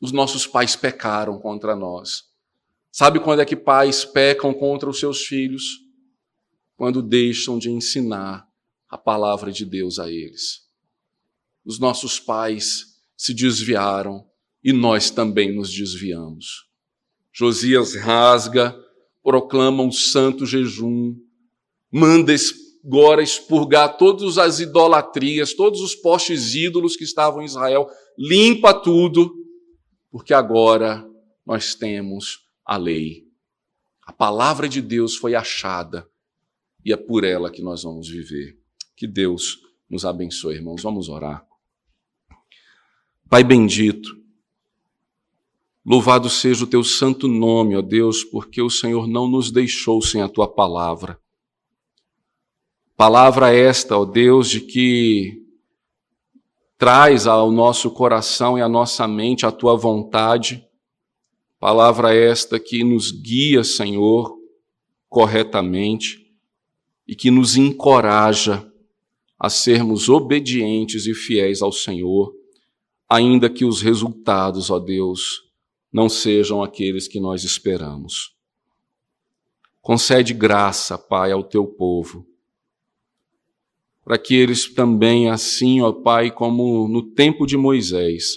Os 0.00 0.12
nossos 0.12 0.46
pais 0.46 0.76
pecaram 0.76 1.38
contra 1.38 1.74
nós. 1.74 2.24
Sabe 2.92 3.20
quando 3.20 3.40
é 3.40 3.44
que 3.44 3.56
pais 3.56 4.04
pecam 4.04 4.52
contra 4.52 4.88
os 4.88 4.98
seus 4.98 5.24
filhos? 5.24 5.80
Quando 6.76 7.00
deixam 7.00 7.58
de 7.58 7.70
ensinar 7.70 8.46
a 8.88 8.98
palavra 8.98 9.50
de 9.50 9.64
Deus 9.64 9.98
a 9.98 10.10
eles. 10.10 10.68
Os 11.64 11.78
nossos 11.78 12.20
pais 12.20 13.00
se 13.16 13.32
desviaram 13.32 14.28
e 14.64 14.72
nós 14.72 15.10
também 15.10 15.54
nos 15.54 15.70
desviamos. 15.70 16.66
Josias 17.30 17.94
rasga, 17.94 18.74
proclama 19.22 19.82
um 19.82 19.92
santo 19.92 20.46
jejum, 20.46 21.14
manda 21.92 22.34
agora 22.84 23.22
expurgar 23.22 23.96
todas 23.96 24.38
as 24.38 24.60
idolatrias, 24.60 25.54
todos 25.54 25.80
os 25.80 25.94
postes 25.94 26.54
ídolos 26.54 26.96
que 26.96 27.04
estavam 27.04 27.42
em 27.42 27.46
Israel, 27.46 27.86
limpa 28.18 28.72
tudo 28.72 29.34
porque 30.10 30.32
agora 30.32 31.04
nós 31.44 31.74
temos 31.74 32.46
a 32.64 32.76
lei. 32.76 33.26
A 34.06 34.12
palavra 34.12 34.68
de 34.68 34.80
Deus 34.80 35.16
foi 35.16 35.34
achada 35.34 36.08
e 36.84 36.92
é 36.92 36.96
por 36.96 37.24
ela 37.24 37.50
que 37.50 37.62
nós 37.62 37.82
vamos 37.82 38.08
viver. 38.08 38.58
Que 38.96 39.06
Deus 39.06 39.58
nos 39.88 40.04
abençoe, 40.04 40.56
irmãos. 40.56 40.82
Vamos 40.82 41.08
orar. 41.08 41.44
Pai 43.28 43.42
bendito, 43.42 44.23
louvado 45.84 46.30
seja 46.30 46.64
o 46.64 46.66
teu 46.66 46.82
santo 46.82 47.28
nome, 47.28 47.76
ó 47.76 47.82
Deus, 47.82 48.24
porque 48.24 48.62
o 48.62 48.70
Senhor 48.70 49.06
não 49.06 49.28
nos 49.28 49.50
deixou 49.50 50.00
sem 50.00 50.22
a 50.22 50.28
tua 50.28 50.48
palavra. 50.48 51.18
Palavra 52.96 53.52
esta, 53.54 53.98
ó 53.98 54.04
Deus, 54.04 54.48
de 54.48 54.60
que 54.60 55.42
traz 56.78 57.26
ao 57.26 57.50
nosso 57.50 57.90
coração 57.90 58.56
e 58.56 58.62
à 58.62 58.68
nossa 58.68 59.06
mente 59.06 59.44
a 59.44 59.52
tua 59.52 59.76
vontade. 59.76 60.64
Palavra 61.58 62.14
esta 62.14 62.58
que 62.58 62.84
nos 62.84 63.10
guia, 63.10 63.64
Senhor, 63.64 64.38
corretamente 65.08 66.24
e 67.06 67.14
que 67.14 67.30
nos 67.30 67.56
encoraja 67.56 68.70
a 69.38 69.50
sermos 69.50 70.08
obedientes 70.08 71.06
e 71.06 71.14
fiéis 71.14 71.60
ao 71.60 71.72
Senhor, 71.72 72.32
ainda 73.08 73.50
que 73.50 73.64
os 73.64 73.82
resultados, 73.82 74.70
ó 74.70 74.78
Deus, 74.78 75.43
não 75.94 76.10
sejam 76.10 76.62
aqueles 76.62 77.08
que 77.08 77.18
nós 77.18 77.42
esperamos. 77.42 78.36
Concede 79.80 80.34
graça, 80.34 80.98
Pai, 80.98 81.32
ao 81.32 81.42
teu 81.42 81.66
povo 81.66 82.26
para 84.04 84.18
que 84.18 84.34
eles 84.34 84.72
também, 84.72 85.30
assim, 85.30 85.80
ó 85.80 85.90
Pai, 85.90 86.30
como 86.30 86.86
no 86.86 87.02
tempo 87.02 87.46
de 87.46 87.56
Moisés, 87.56 88.36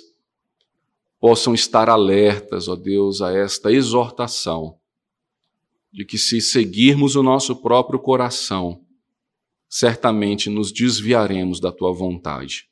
possam 1.19 1.53
estar 1.53 1.89
alertas, 1.89 2.69
ó 2.69 2.75
Deus, 2.75 3.21
a 3.21 3.33
esta 3.33 3.71
exortação 3.71 4.79
de 5.91 6.05
que 6.05 6.17
se 6.17 6.39
seguirmos 6.39 7.15
o 7.15 7.23
nosso 7.23 7.55
próprio 7.55 7.99
coração, 7.99 8.81
certamente 9.67 10.49
nos 10.49 10.71
desviaremos 10.71 11.59
da 11.59 11.71
tua 11.71 11.91
vontade. 11.91 12.69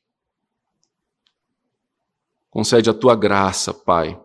Concede 2.49 2.89
a 2.89 2.93
tua 2.93 3.15
graça, 3.15 3.73
Pai, 3.73 4.17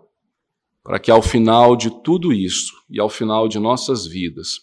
para 0.82 0.98
que 0.98 1.10
ao 1.10 1.22
final 1.22 1.76
de 1.76 1.90
tudo 2.02 2.32
isso 2.32 2.72
e 2.88 3.00
ao 3.00 3.08
final 3.08 3.48
de 3.48 3.58
nossas 3.58 4.06
vidas, 4.06 4.60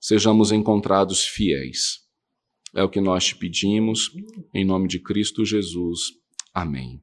sejamos 0.00 0.52
encontrados 0.52 1.24
fiéis 1.24 2.08
é 2.74 2.82
o 2.82 2.88
que 2.88 3.00
nós 3.00 3.24
te 3.24 3.36
pedimos, 3.36 4.10
em 4.52 4.64
nome 4.64 4.88
de 4.88 4.98
Cristo 4.98 5.44
Jesus. 5.44 6.12
Amém. 6.52 7.00